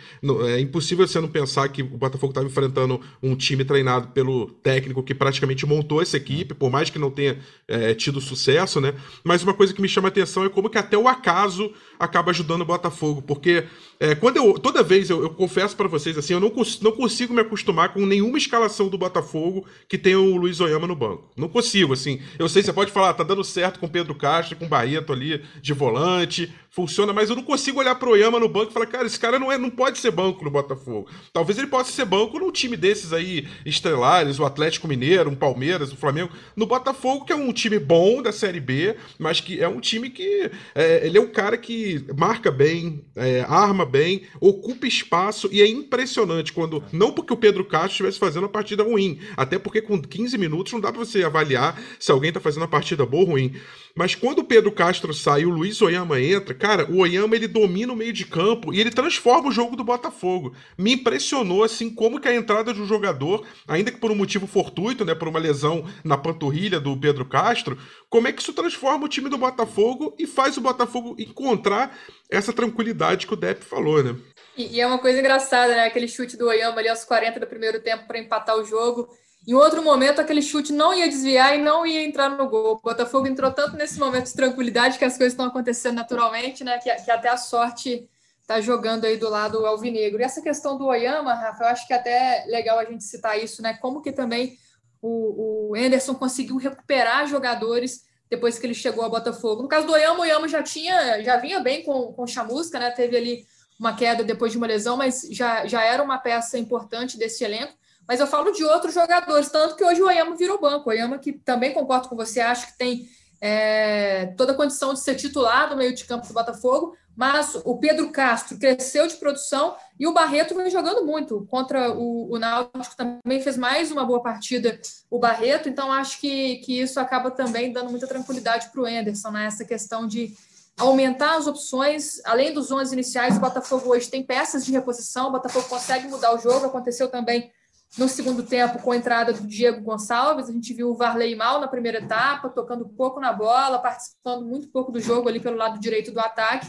é 0.47 0.61
impossível 0.61 1.09
você 1.09 1.20
não 1.20 1.29
pensar 1.29 1.67
que 1.70 1.82
o 1.82 1.87
Botafogo 1.87 2.32
estava 2.32 2.47
enfrentando 2.47 3.00
um 3.23 3.35
time 3.35 3.64
treinado 3.64 4.09
pelo 4.09 4.50
técnico 4.62 5.03
que 5.03 5.14
praticamente 5.14 5.64
montou 5.64 6.03
essa 6.03 6.19
equipe, 6.19 6.53
por 6.53 6.70
mais 6.70 6.91
que 6.91 6.99
não 6.99 7.11
tenha 7.11 7.38
é, 7.67 7.94
tido 7.94 8.20
sucesso, 8.20 8.79
né? 8.79 8.94
Mas 9.25 9.43
uma 9.43 9.55
coisa 9.55 9.73
que 9.73 9.81
me 9.81 9.88
chama 9.88 10.09
a 10.09 10.11
atenção 10.11 10.44
é 10.44 10.50
como 10.50 10.69
que 10.69 10.76
até 10.76 10.99
o 10.99 11.09
acaso 11.09 11.73
acaba 12.02 12.32
ajudando 12.32 12.62
o 12.62 12.64
Botafogo, 12.64 13.22
porque 13.22 13.64
é, 14.00 14.16
quando 14.16 14.37
eu, 14.37 14.54
toda 14.58 14.82
vez 14.82 15.08
eu, 15.08 15.22
eu 15.22 15.31
confesso 15.31 15.76
para 15.76 15.87
vocês 15.87 16.19
assim, 16.19 16.32
eu 16.32 16.40
não, 16.40 16.50
cons 16.50 16.81
não 16.81 16.90
consigo 16.90 17.32
me 17.32 17.40
acostumar 17.40 17.94
com 17.94 18.04
nenhuma 18.04 18.37
escalação 18.37 18.88
do 18.88 18.99
Botafogo 18.99 19.64
que 19.88 19.96
tenha 19.96 20.19
o 20.19 20.37
Luiz 20.37 20.60
Oyama 20.60 20.88
no 20.88 20.96
banco. 20.96 21.31
Não 21.37 21.49
consigo, 21.49 21.93
assim. 21.93 22.20
Eu 22.40 22.49
sei, 22.49 22.64
você 22.64 22.72
pode 22.72 22.90
falar, 22.90 23.14
tá 23.14 23.22
dando 23.22 23.44
certo 23.44 23.78
com 23.78 23.87
Pedro 23.87 24.16
Castro, 24.16 24.56
com 24.56 24.66
Barreto 24.66 25.12
ali 25.12 25.44
de 25.60 25.72
volante, 25.72 26.52
funciona, 26.72 27.12
mas 27.12 27.31
eu 27.31 27.37
não 27.37 27.43
consigo 27.43 27.78
olhar 27.78 27.94
pro 27.94 28.10
Oyama 28.10 28.40
no 28.40 28.49
banco 28.49 28.70
e 28.70 28.72
falar, 28.72 28.87
cara, 28.87 29.06
esse 29.06 29.20
cara 29.20 29.38
não, 29.38 29.52
é, 29.52 29.58
não 29.58 29.70
pode 29.70 29.99
ser 29.99 30.10
banco 30.10 30.43
no 30.43 30.50
Botafogo. 30.50 31.06
Talvez 31.32 31.58
ele 31.58 31.66
possa 31.69 31.93
ser 31.93 32.06
banco 32.06 32.38
num 32.38 32.50
time 32.50 32.76
desses 32.76 33.12
aí, 33.12 33.46
estrelares, 33.64 34.40
o 34.40 34.44
Atlético 34.44 34.88
Mineiro, 34.88 35.31
um 35.31 35.37
Palmeiras, 35.37 35.93
o 35.93 35.96
Flamengo. 35.96 36.32
No 36.56 36.66
Botafogo, 36.66 37.25
que 37.25 37.32
é 37.32 37.37
um 37.37 37.52
time 37.52 37.78
bom 37.78 38.22
da 38.22 38.32
Série 38.32 38.58
B, 38.58 38.96
mas 39.19 39.38
que 39.38 39.62
é 39.62 39.69
um 39.69 39.81
time 39.81 40.08
que. 40.10 40.50
É, 40.75 41.06
ele 41.06 41.19
é 41.19 41.20
um 41.20 41.31
cara 41.31 41.58
que 41.58 41.91
marca 42.16 42.50
bem, 42.50 43.04
é, 43.16 43.40
arma 43.48 43.84
bem, 43.84 44.22
ocupa 44.40 44.86
espaço 44.86 45.48
e 45.52 45.60
é 45.60 45.66
impressionante 45.66 46.52
quando. 46.52 46.82
Não 46.92 47.12
porque 47.12 47.32
o 47.32 47.36
Pedro 47.36 47.64
Castro 47.64 47.90
estivesse 47.92 48.18
fazendo 48.18 48.44
uma 48.44 48.48
partida 48.48 48.82
ruim, 48.82 49.18
até 49.36 49.58
porque 49.58 49.80
com 49.80 50.00
15 50.00 50.36
minutos 50.38 50.72
não 50.72 50.80
dá 50.80 50.92
para 50.92 51.04
você 51.04 51.24
avaliar 51.24 51.80
se 51.98 52.10
alguém 52.12 52.28
está 52.28 52.40
fazendo 52.40 52.62
uma 52.62 52.68
partida 52.68 53.04
boa 53.06 53.22
ou 53.22 53.30
ruim. 53.30 53.54
Mas 53.94 54.14
quando 54.14 54.38
o 54.38 54.44
Pedro 54.44 54.72
Castro 54.72 55.12
sai 55.12 55.42
e 55.42 55.46
o 55.46 55.50
Luiz 55.50 55.80
Oyama 55.82 56.20
entra, 56.20 56.54
cara, 56.54 56.90
o 56.90 56.98
Oyama 56.98 57.36
ele 57.36 57.46
domina 57.46 57.92
o 57.92 57.96
meio 57.96 58.12
de 58.12 58.24
campo 58.24 58.72
e 58.72 58.80
ele 58.80 58.90
transforma 58.90 59.48
o 59.48 59.52
jogo 59.52 59.76
do 59.76 59.84
Botafogo. 59.84 60.54
Me 60.78 60.94
impressionou 60.94 61.62
assim 61.62 61.90
como 61.90 62.18
que 62.18 62.28
a 62.28 62.34
entrada 62.34 62.72
de 62.72 62.80
um 62.80 62.86
jogador, 62.86 63.46
ainda 63.68 63.90
que 63.90 63.98
por 63.98 64.10
um 64.10 64.14
motivo 64.14 64.46
fortuito, 64.46 65.04
né, 65.04 65.14
por 65.14 65.28
uma 65.28 65.38
lesão 65.38 65.84
na 66.02 66.16
panturrilha 66.16 66.80
do 66.80 66.96
Pedro 66.96 67.26
Castro, 67.26 67.78
como 68.08 68.28
é 68.28 68.32
que 68.32 68.40
isso 68.40 68.54
transforma 68.54 69.04
o 69.04 69.08
time 69.08 69.28
do 69.28 69.38
Botafogo 69.38 70.16
e 70.18 70.26
faz 70.26 70.56
o 70.56 70.62
Botafogo 70.62 71.14
encontrar 71.18 71.96
essa 72.30 72.52
tranquilidade 72.52 73.26
que 73.26 73.34
o 73.34 73.36
Depp 73.36 73.62
falou, 73.64 74.02
né? 74.02 74.16
E, 74.56 74.76
e 74.76 74.80
é 74.80 74.86
uma 74.86 74.98
coisa 74.98 75.18
engraçada, 75.18 75.74
né? 75.74 75.84
Aquele 75.84 76.08
chute 76.08 76.36
do 76.36 76.46
Oyama 76.46 76.78
ali 76.78 76.88
aos 76.88 77.04
40 77.04 77.40
do 77.40 77.46
primeiro 77.46 77.80
tempo 77.80 78.06
para 78.06 78.18
empatar 78.18 78.56
o 78.56 78.64
jogo. 78.64 79.08
Em 79.46 79.54
outro 79.54 79.82
momento, 79.82 80.20
aquele 80.20 80.40
chute 80.40 80.72
não 80.72 80.94
ia 80.94 81.08
desviar 81.08 81.56
e 81.56 81.62
não 81.62 81.84
ia 81.84 82.04
entrar 82.04 82.28
no 82.30 82.48
gol. 82.48 82.76
O 82.76 82.80
Botafogo 82.80 83.26
entrou 83.26 83.50
tanto 83.50 83.76
nesse 83.76 83.98
momento 83.98 84.26
de 84.26 84.34
tranquilidade 84.34 84.98
que 84.98 85.04
as 85.04 85.16
coisas 85.16 85.32
estão 85.32 85.46
acontecendo 85.46 85.96
naturalmente, 85.96 86.62
né? 86.62 86.78
Que, 86.78 86.94
que 86.94 87.10
até 87.10 87.28
a 87.28 87.36
sorte 87.36 88.08
está 88.40 88.60
jogando 88.60 89.04
aí 89.04 89.16
do 89.16 89.28
lado 89.28 89.66
alvinegro. 89.66 90.20
E 90.20 90.24
essa 90.24 90.40
questão 90.40 90.78
do 90.78 90.86
Oyama, 90.86 91.34
Rafa, 91.34 91.64
eu 91.64 91.68
acho 91.68 91.86
que 91.86 91.92
até 91.92 92.44
é 92.44 92.46
legal 92.46 92.78
a 92.78 92.84
gente 92.84 93.02
citar 93.02 93.42
isso, 93.42 93.62
né? 93.62 93.74
Como 93.74 94.00
que 94.00 94.12
também 94.12 94.56
o, 95.00 95.70
o 95.70 95.74
Anderson 95.74 96.14
conseguiu 96.14 96.56
recuperar 96.56 97.26
jogadores 97.26 98.04
depois 98.30 98.58
que 98.58 98.66
ele 98.66 98.74
chegou 98.74 99.02
ao 99.02 99.10
Botafogo. 99.10 99.62
No 99.62 99.68
caso 99.68 99.86
do 99.86 99.92
Oyama, 99.92 100.20
o 100.20 100.22
Oyama 100.22 100.48
já 100.48 100.62
tinha, 100.62 101.20
já 101.22 101.36
vinha 101.36 101.60
bem 101.60 101.82
com, 101.82 102.12
com 102.12 102.22
o 102.22 102.26
Chamusca, 102.26 102.78
né? 102.78 102.90
Teve 102.92 103.16
ali 103.16 103.44
uma 103.78 103.94
queda 103.96 104.22
depois 104.22 104.52
de 104.52 104.58
uma 104.58 104.66
lesão, 104.66 104.96
mas 104.96 105.26
já, 105.30 105.66
já 105.66 105.82
era 105.82 106.02
uma 106.02 106.18
peça 106.18 106.56
importante 106.56 107.18
desse 107.18 107.42
elenco. 107.42 107.74
Mas 108.06 108.20
eu 108.20 108.26
falo 108.26 108.50
de 108.50 108.64
outros 108.64 108.94
jogadores, 108.94 109.49
tanto 109.49 109.76
que 109.76 109.84
hoje 109.84 110.02
o 110.02 110.06
Oyama 110.06 110.37
virou 110.37 110.60
banco. 110.60 110.88
O 110.88 110.93
Oyama, 110.93 111.19
que 111.19 111.32
também 111.32 111.72
concordo 111.72 112.08
com 112.08 112.16
você, 112.16 112.40
acho 112.40 112.66
que 112.66 112.78
tem 112.78 113.08
é, 113.40 114.26
toda 114.37 114.52
a 114.52 114.54
condição 114.54 114.94
de 114.94 115.00
ser 115.00 115.16
titular 115.16 115.68
no 115.68 115.76
meio 115.76 115.92
de 115.94 116.04
campo 116.04 116.26
do 116.26 116.32
Botafogo, 116.32 116.97
mas 117.16 117.61
o 117.64 117.76
Pedro 117.76 118.11
Castro 118.11 118.56
cresceu 118.56 119.06
de 119.06 119.16
produção 119.16 119.76
e 119.99 120.06
o 120.06 120.12
Barreto 120.12 120.54
vem 120.54 120.71
jogando 120.71 121.04
muito 121.04 121.44
contra 121.50 121.92
o, 121.92 122.32
o 122.32 122.38
Náutico 122.38 122.97
também 122.97 123.42
fez 123.42 123.56
mais 123.56 123.90
uma 123.90 124.04
boa 124.04 124.23
partida 124.23 124.80
o 125.11 125.18
Barreto, 125.18 125.68
então 125.68 125.92
acho 125.92 126.21
que, 126.21 126.56
que 126.59 126.80
isso 126.80 126.99
acaba 127.00 127.30
também 127.30 127.73
dando 127.73 127.90
muita 127.90 128.06
tranquilidade 128.06 128.68
para 128.71 128.80
o 128.80 128.88
Enderson, 128.88 129.30
né? 129.30 129.47
essa 129.47 129.64
questão 129.64 130.06
de 130.06 130.35
aumentar 130.78 131.37
as 131.37 131.47
opções, 131.47 132.25
além 132.25 132.52
dos 132.52 132.71
11 132.71 132.94
iniciais, 132.94 133.37
o 133.37 133.40
Botafogo 133.40 133.90
hoje 133.90 134.09
tem 134.09 134.23
peças 134.23 134.64
de 134.64 134.73
reposição, 134.73 135.28
o 135.28 135.32
Botafogo 135.32 135.68
consegue 135.68 136.09
mudar 136.09 136.32
o 136.35 136.38
jogo, 136.38 136.66
aconteceu 136.66 137.09
também 137.09 137.50
no 137.99 138.08
segundo 138.08 138.42
tempo, 138.42 138.80
com 138.80 138.92
a 138.92 138.96
entrada 138.96 139.32
do 139.34 139.46
Diego 139.46 139.82
Gonçalves, 139.82 140.49
a 140.49 140.52
gente 140.52 140.72
viu 140.72 140.90
o 140.90 140.94
Varley 140.94 141.37
mal 141.37 141.61
na 141.61 141.68
primeira 141.68 141.99
etapa, 141.99 142.49
tocando 142.49 142.88
pouco 142.88 143.20
na 143.20 143.32
bola, 143.32 143.78
participando 143.78 144.46
muito 144.46 144.68
pouco 144.68 144.90
do 144.90 144.99
jogo 144.99 145.28
ali 145.28 145.38
pelo 145.38 145.56
lado 145.56 145.78
direito 145.78 146.11
do 146.11 146.18
ataque. 146.18 146.66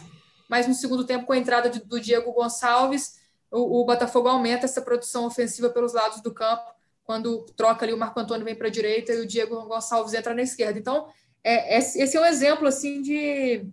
Mas 0.50 0.68
no 0.68 0.74
segundo 0.74 1.06
tempo, 1.06 1.25
com 1.25 1.34
a 1.34 1.38
entrada 1.38 1.70
do 1.70 2.00
Diego 2.00 2.34
Gonçalves, 2.34 3.22
o, 3.50 3.82
o 3.82 3.86
Botafogo 3.86 4.27
aumenta 4.27 4.65
essa 4.65 4.82
produção 4.82 5.25
ofensiva 5.25 5.70
pelos 5.70 5.94
lados 5.94 6.22
do 6.22 6.34
campo, 6.34 6.70
quando 7.06 7.46
troca 7.56 7.86
ali 7.86 7.94
o 7.94 7.98
Marco 7.98 8.20
Antônio 8.20 8.44
vem 8.44 8.56
para 8.56 8.68
a 8.68 8.72
direita 8.72 9.13
e 9.13 9.22
o 9.22 9.27
Diego 9.27 9.63
Gonçalves 9.65 10.13
entra 10.13 10.34
na 10.34 10.42
esquerda. 10.42 10.77
Então, 10.77 11.08
é, 11.42 11.77
esse 11.77 12.18
é 12.18 12.20
um 12.20 12.25
exemplo 12.25 12.68
assim 12.68 13.01
de 13.01 13.65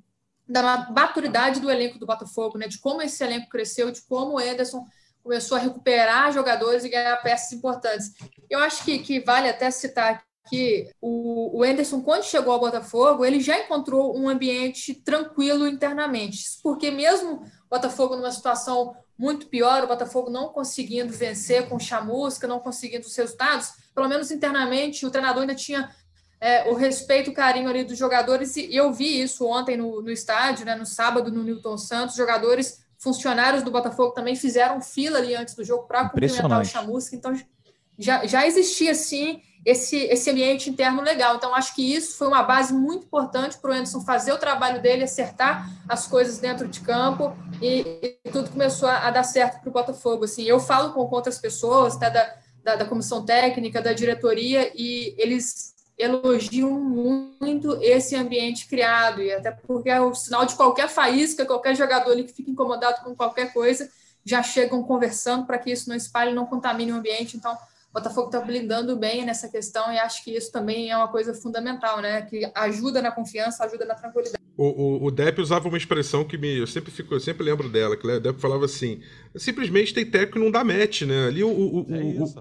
da 0.48 0.90
maturidade 0.90 1.60
do 1.60 1.70
elenco 1.70 1.96
do 1.96 2.06
Botafogo, 2.06 2.58
né? 2.58 2.66
De 2.66 2.78
como 2.78 3.00
esse 3.00 3.22
elenco 3.22 3.48
cresceu, 3.48 3.90
de 3.92 4.02
como 4.02 4.34
o 4.34 4.40
Ederson 4.40 4.84
começou 5.22 5.56
a 5.56 5.60
recuperar 5.60 6.32
jogadores 6.32 6.84
e 6.84 6.88
ganhar 6.88 7.16
peças 7.18 7.52
importantes. 7.52 8.12
Eu 8.48 8.58
acho 8.58 8.84
que, 8.84 8.98
que 8.98 9.20
vale 9.20 9.48
até 9.48 9.70
citar 9.70 10.22
que 10.48 10.90
o, 11.00 11.58
o 11.58 11.62
Anderson, 11.62 12.02
quando 12.02 12.24
chegou 12.24 12.52
ao 12.52 12.60
Botafogo, 12.60 13.24
ele 13.24 13.40
já 13.40 13.58
encontrou 13.58 14.18
um 14.18 14.28
ambiente 14.28 14.94
tranquilo 14.94 15.66
internamente, 15.66 16.44
porque 16.62 16.90
mesmo 16.90 17.34
o 17.34 17.68
Botafogo 17.70 18.16
numa 18.16 18.32
situação 18.32 18.94
muito 19.16 19.46
pior, 19.46 19.84
o 19.84 19.86
Botafogo 19.86 20.30
não 20.30 20.48
conseguindo 20.48 21.12
vencer 21.12 21.68
com 21.68 21.78
chamusca, 21.78 22.48
não 22.48 22.58
conseguindo 22.58 23.06
os 23.06 23.14
resultados, 23.14 23.72
pelo 23.94 24.08
menos 24.08 24.30
internamente, 24.30 25.04
o 25.04 25.10
treinador 25.10 25.42
ainda 25.42 25.54
tinha 25.54 25.90
é, 26.40 26.68
o 26.70 26.74
respeito, 26.74 27.30
o 27.30 27.34
carinho 27.34 27.68
ali 27.68 27.84
dos 27.84 27.98
jogadores, 27.98 28.56
e 28.56 28.74
eu 28.74 28.92
vi 28.92 29.20
isso 29.20 29.46
ontem 29.46 29.76
no, 29.76 30.00
no 30.00 30.10
estádio, 30.10 30.64
né, 30.64 30.74
no 30.74 30.86
sábado, 30.86 31.30
no 31.30 31.44
Newton 31.44 31.76
Santos, 31.76 32.16
jogadores 32.16 32.80
funcionários 33.00 33.62
do 33.62 33.70
Botafogo 33.70 34.12
também 34.12 34.36
fizeram 34.36 34.80
fila 34.80 35.18
ali 35.18 35.34
antes 35.34 35.54
do 35.54 35.64
jogo 35.64 35.84
para 35.84 36.08
cumprimentar 36.08 36.60
o 36.60 36.64
Chamusca. 36.64 37.16
Então, 37.16 37.34
já, 37.98 38.26
já 38.26 38.46
existia, 38.46 38.94
sim, 38.94 39.40
esse, 39.64 39.96
esse 40.04 40.30
ambiente 40.30 40.68
interno 40.68 41.02
legal. 41.02 41.36
Então, 41.36 41.54
acho 41.54 41.74
que 41.74 41.82
isso 41.82 42.16
foi 42.16 42.28
uma 42.28 42.42
base 42.42 42.72
muito 42.72 43.06
importante 43.06 43.58
para 43.58 43.70
o 43.70 43.74
Anderson 43.74 44.02
fazer 44.02 44.32
o 44.32 44.38
trabalho 44.38 44.80
dele, 44.82 45.04
acertar 45.04 45.68
as 45.88 46.06
coisas 46.06 46.38
dentro 46.38 46.68
de 46.68 46.80
campo 46.80 47.36
e, 47.60 48.18
e 48.24 48.30
tudo 48.30 48.50
começou 48.50 48.88
a, 48.88 49.06
a 49.06 49.10
dar 49.10 49.24
certo 49.24 49.60
para 49.60 49.70
o 49.70 49.72
Botafogo. 49.72 50.24
Assim, 50.24 50.44
eu 50.44 50.60
falo 50.60 50.92
com 50.92 51.00
outras 51.14 51.38
pessoas, 51.38 51.96
até 51.96 52.10
da, 52.10 52.34
da, 52.62 52.76
da 52.76 52.84
comissão 52.84 53.24
técnica, 53.24 53.80
da 53.80 53.94
diretoria, 53.94 54.70
e 54.74 55.14
eles 55.18 55.74
elogiam 56.00 56.70
muito 56.70 57.78
esse 57.82 58.16
ambiente 58.16 58.66
criado, 58.66 59.20
e 59.22 59.32
até 59.32 59.50
porque 59.50 59.90
é 59.90 60.00
o 60.00 60.14
sinal 60.14 60.46
de 60.46 60.54
qualquer 60.54 60.88
faísca, 60.88 61.44
qualquer 61.44 61.76
jogador 61.76 62.12
ali 62.12 62.24
que 62.24 62.32
fica 62.32 62.50
incomodado 62.50 63.04
com 63.04 63.14
qualquer 63.14 63.52
coisa, 63.52 63.90
já 64.24 64.42
chegam 64.42 64.82
conversando 64.82 65.46
para 65.46 65.58
que 65.58 65.70
isso 65.70 65.88
não 65.88 65.96
espalhe, 65.96 66.34
não 66.34 66.46
contamine 66.46 66.92
o 66.92 66.96
ambiente. 66.96 67.36
Então, 67.36 67.56
o 67.90 67.98
Botafogo 67.98 68.26
está 68.26 68.40
blindando 68.40 68.96
bem 68.96 69.24
nessa 69.24 69.48
questão 69.48 69.92
e 69.92 69.98
acho 69.98 70.22
que 70.22 70.30
isso 70.30 70.52
também 70.52 70.90
é 70.90 70.96
uma 70.96 71.08
coisa 71.08 71.34
fundamental, 71.34 72.00
né? 72.00 72.22
Que 72.22 72.48
ajuda 72.54 73.02
na 73.02 73.10
confiança, 73.10 73.64
ajuda 73.64 73.84
na 73.84 73.96
tranquilidade. 73.96 74.38
O, 74.56 74.64
o, 74.64 75.06
o 75.06 75.10
Depp 75.10 75.40
usava 75.40 75.66
uma 75.66 75.76
expressão 75.76 76.22
que 76.22 76.38
me, 76.38 76.58
eu 76.58 76.68
sempre 76.68 76.92
fico, 76.92 77.12
eu 77.14 77.18
sempre 77.18 77.42
lembro 77.42 77.68
dela, 77.68 77.96
que 77.96 78.06
o 78.06 78.20
Depp 78.20 78.40
falava 78.40 78.64
assim: 78.64 79.00
simplesmente 79.34 79.92
tem 79.92 80.04
técnico 80.04 80.34
que 80.34 80.38
não 80.38 80.52
dá 80.52 80.62
match, 80.62 81.02
né? 81.02 81.26
Ali 81.26 81.42
o, 81.42 81.48
o, 81.48 81.86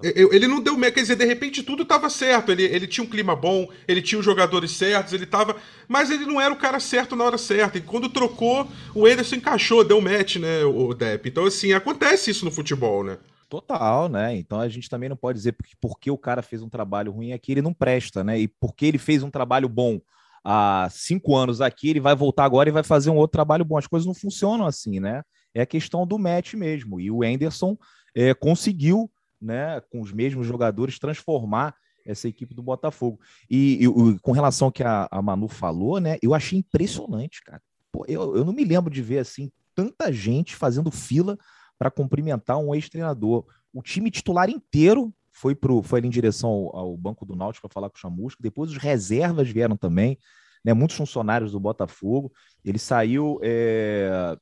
é 0.03 0.23
o 0.23 0.33
ele 0.33 0.45
não 0.45 0.61
deu 0.61 0.77
match, 0.77 0.93
quer 0.93 1.01
dizer, 1.01 1.15
de 1.15 1.25
repente 1.25 1.63
tudo 1.63 1.81
estava 1.81 2.11
certo. 2.11 2.51
Ele, 2.51 2.65
ele 2.65 2.85
tinha 2.85 3.03
um 3.03 3.09
clima 3.09 3.35
bom, 3.35 3.69
ele 3.87 4.03
tinha 4.03 4.19
os 4.19 4.25
jogadores 4.25 4.69
certos, 4.71 5.13
ele 5.13 5.25
tava. 5.25 5.55
Mas 5.87 6.11
ele 6.11 6.27
não 6.27 6.39
era 6.39 6.53
o 6.53 6.57
cara 6.57 6.79
certo 6.79 7.15
na 7.15 7.23
hora 7.23 7.39
certa. 7.39 7.79
E 7.79 7.81
quando 7.81 8.07
trocou, 8.09 8.67
o 8.93 9.07
Ederson 9.07 9.37
encaixou, 9.37 9.83
deu 9.83 9.99
match, 9.99 10.35
né, 10.35 10.63
o 10.63 10.93
Depp. 10.93 11.27
Então, 11.27 11.45
assim, 11.45 11.73
acontece 11.73 12.29
isso 12.29 12.45
no 12.45 12.51
futebol, 12.51 13.03
né? 13.03 13.17
Total, 13.49 14.07
né? 14.07 14.35
Então 14.35 14.59
a 14.59 14.69
gente 14.69 14.87
também 14.87 15.09
não 15.09 15.17
pode 15.17 15.39
dizer 15.39 15.53
porque, 15.53 15.73
porque 15.81 16.11
o 16.11 16.17
cara 16.17 16.43
fez 16.43 16.61
um 16.61 16.69
trabalho 16.69 17.11
ruim 17.11 17.33
aqui, 17.33 17.51
ele 17.51 17.63
não 17.63 17.73
presta, 17.73 18.23
né? 18.23 18.39
E 18.39 18.47
porque 18.47 18.85
ele 18.85 18.99
fez 18.99 19.23
um 19.23 19.31
trabalho 19.31 19.67
bom 19.67 19.99
há 20.43 20.87
cinco 20.91 21.35
anos 21.35 21.59
aqui, 21.59 21.89
ele 21.89 21.99
vai 21.99 22.15
voltar 22.15 22.45
agora 22.45 22.69
e 22.69 22.71
vai 22.71 22.83
fazer 22.83 23.09
um 23.09 23.17
outro 23.17 23.33
trabalho 23.33 23.65
bom. 23.65 23.77
As 23.77 23.87
coisas 23.87 24.05
não 24.05 24.13
funcionam 24.13 24.67
assim, 24.67 24.99
né? 24.99 25.23
É 25.51 25.61
a 25.61 25.65
questão 25.65 26.05
do 26.05 26.19
match 26.19 26.53
mesmo. 26.53 26.99
E 26.99 27.09
o 27.09 27.23
Anderson 27.23 27.75
é, 28.15 28.35
conseguiu, 28.35 29.11
né, 29.41 29.81
com 29.91 29.99
os 29.99 30.11
mesmos 30.11 30.45
jogadores, 30.45 30.99
transformar 30.99 31.75
essa 32.05 32.27
equipe 32.27 32.53
do 32.53 32.61
Botafogo. 32.61 33.19
E, 33.49 33.83
e 33.83 34.19
com 34.19 34.31
relação 34.31 34.67
ao 34.67 34.71
que 34.71 34.83
a, 34.83 35.07
a, 35.09 35.21
Manu 35.23 35.47
falou, 35.47 35.99
né? 35.99 36.17
Eu 36.21 36.35
achei 36.35 36.59
impressionante, 36.59 37.43
cara. 37.43 37.61
Pô, 37.91 38.05
eu, 38.07 38.37
eu 38.37 38.45
não 38.45 38.53
me 38.53 38.63
lembro 38.63 38.93
de 38.93 39.01
ver 39.01 39.19
assim 39.19 39.51
tanta 39.73 40.11
gente 40.11 40.55
fazendo 40.55 40.91
fila 40.91 41.37
para 41.79 41.89
cumprimentar 41.89 42.57
um 42.57 42.75
ex-treinador. 42.75 43.45
O 43.73 43.81
time 43.81 44.11
titular 44.11 44.49
inteiro 44.49 45.13
foi, 45.31 45.55
pro, 45.55 45.81
foi 45.81 45.99
ali 45.99 46.07
em 46.07 46.11
direção 46.11 46.49
ao, 46.49 46.75
ao 46.75 46.97
Banco 46.97 47.25
do 47.25 47.35
Náutico 47.35 47.67
para 47.67 47.73
falar 47.73 47.89
com 47.89 47.95
o 47.95 47.99
Chamusco. 47.99 48.43
Depois 48.43 48.69
os 48.69 48.77
reservas 48.77 49.49
vieram 49.49 49.77
também, 49.77 50.17
né, 50.63 50.73
muitos 50.73 50.97
funcionários 50.97 51.53
do 51.53 51.59
Botafogo. 51.59 52.31
Ele 52.65 52.77
saiu. 52.77 53.39
É, 53.41 54.37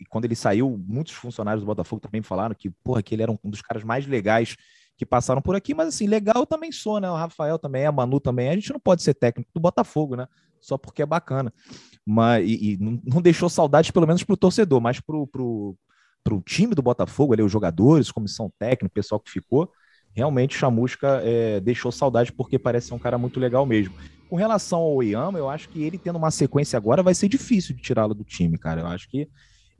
e 0.00 0.04
quando 0.06 0.24
ele 0.24 0.34
saiu, 0.34 0.76
muitos 0.86 1.14
funcionários 1.14 1.62
do 1.62 1.66
Botafogo 1.66 2.00
também 2.00 2.20
falaram 2.20 2.54
que, 2.54 2.68
porra, 2.68 3.02
que 3.02 3.14
ele 3.14 3.22
era 3.22 3.32
um 3.32 3.38
dos 3.44 3.62
caras 3.62 3.84
mais 3.84 4.04
legais 4.06 4.56
que 4.96 5.06
passaram 5.06 5.40
por 5.40 5.56
aqui, 5.56 5.74
mas 5.74 5.88
assim, 5.88 6.06
legal 6.06 6.44
também 6.44 6.70
sou, 6.70 7.00
né? 7.00 7.10
O 7.10 7.16
Rafael 7.16 7.58
também, 7.58 7.86
a 7.86 7.92
Manu 7.92 8.20
também. 8.20 8.48
A 8.48 8.54
gente 8.54 8.72
não 8.72 8.80
pode 8.80 9.02
ser 9.02 9.14
técnico 9.14 9.50
do 9.54 9.60
Botafogo, 9.60 10.16
né? 10.16 10.26
Só 10.60 10.76
porque 10.76 11.02
é 11.02 11.06
bacana. 11.06 11.52
Mas, 12.04 12.44
e, 12.46 12.74
e 12.74 12.78
não 12.78 13.22
deixou 13.22 13.48
saudade, 13.48 13.92
pelo 13.92 14.06
menos, 14.06 14.22
para 14.22 14.34
o 14.34 14.36
torcedor, 14.36 14.80
mas 14.80 15.00
para 15.00 15.16
o 15.16 15.76
para 16.24 16.34
o 16.34 16.40
time 16.40 16.74
do 16.74 16.82
Botafogo, 16.82 17.34
ali, 17.34 17.42
os 17.42 17.52
jogadores, 17.52 18.10
comissão 18.10 18.50
técnica, 18.58 18.86
o 18.86 18.90
pessoal 18.90 19.20
que 19.20 19.30
ficou, 19.30 19.70
realmente 20.14 20.56
Chamusca 20.56 21.20
é, 21.22 21.60
deixou 21.60 21.92
saudade 21.92 22.32
porque 22.32 22.58
parece 22.58 22.88
ser 22.88 22.94
um 22.94 22.98
cara 22.98 23.18
muito 23.18 23.38
legal 23.38 23.66
mesmo. 23.66 23.94
Com 24.30 24.36
relação 24.36 24.80
ao 24.80 24.94
Oyama, 24.94 25.38
eu 25.38 25.50
acho 25.50 25.68
que 25.68 25.82
ele 25.82 25.98
tendo 25.98 26.16
uma 26.16 26.30
sequência 26.30 26.76
agora 26.76 27.02
vai 27.02 27.14
ser 27.14 27.28
difícil 27.28 27.74
de 27.76 27.82
tirá-lo 27.82 28.14
do 28.14 28.24
time, 28.24 28.56
cara. 28.56 28.80
Eu 28.80 28.86
acho 28.86 29.08
que 29.08 29.28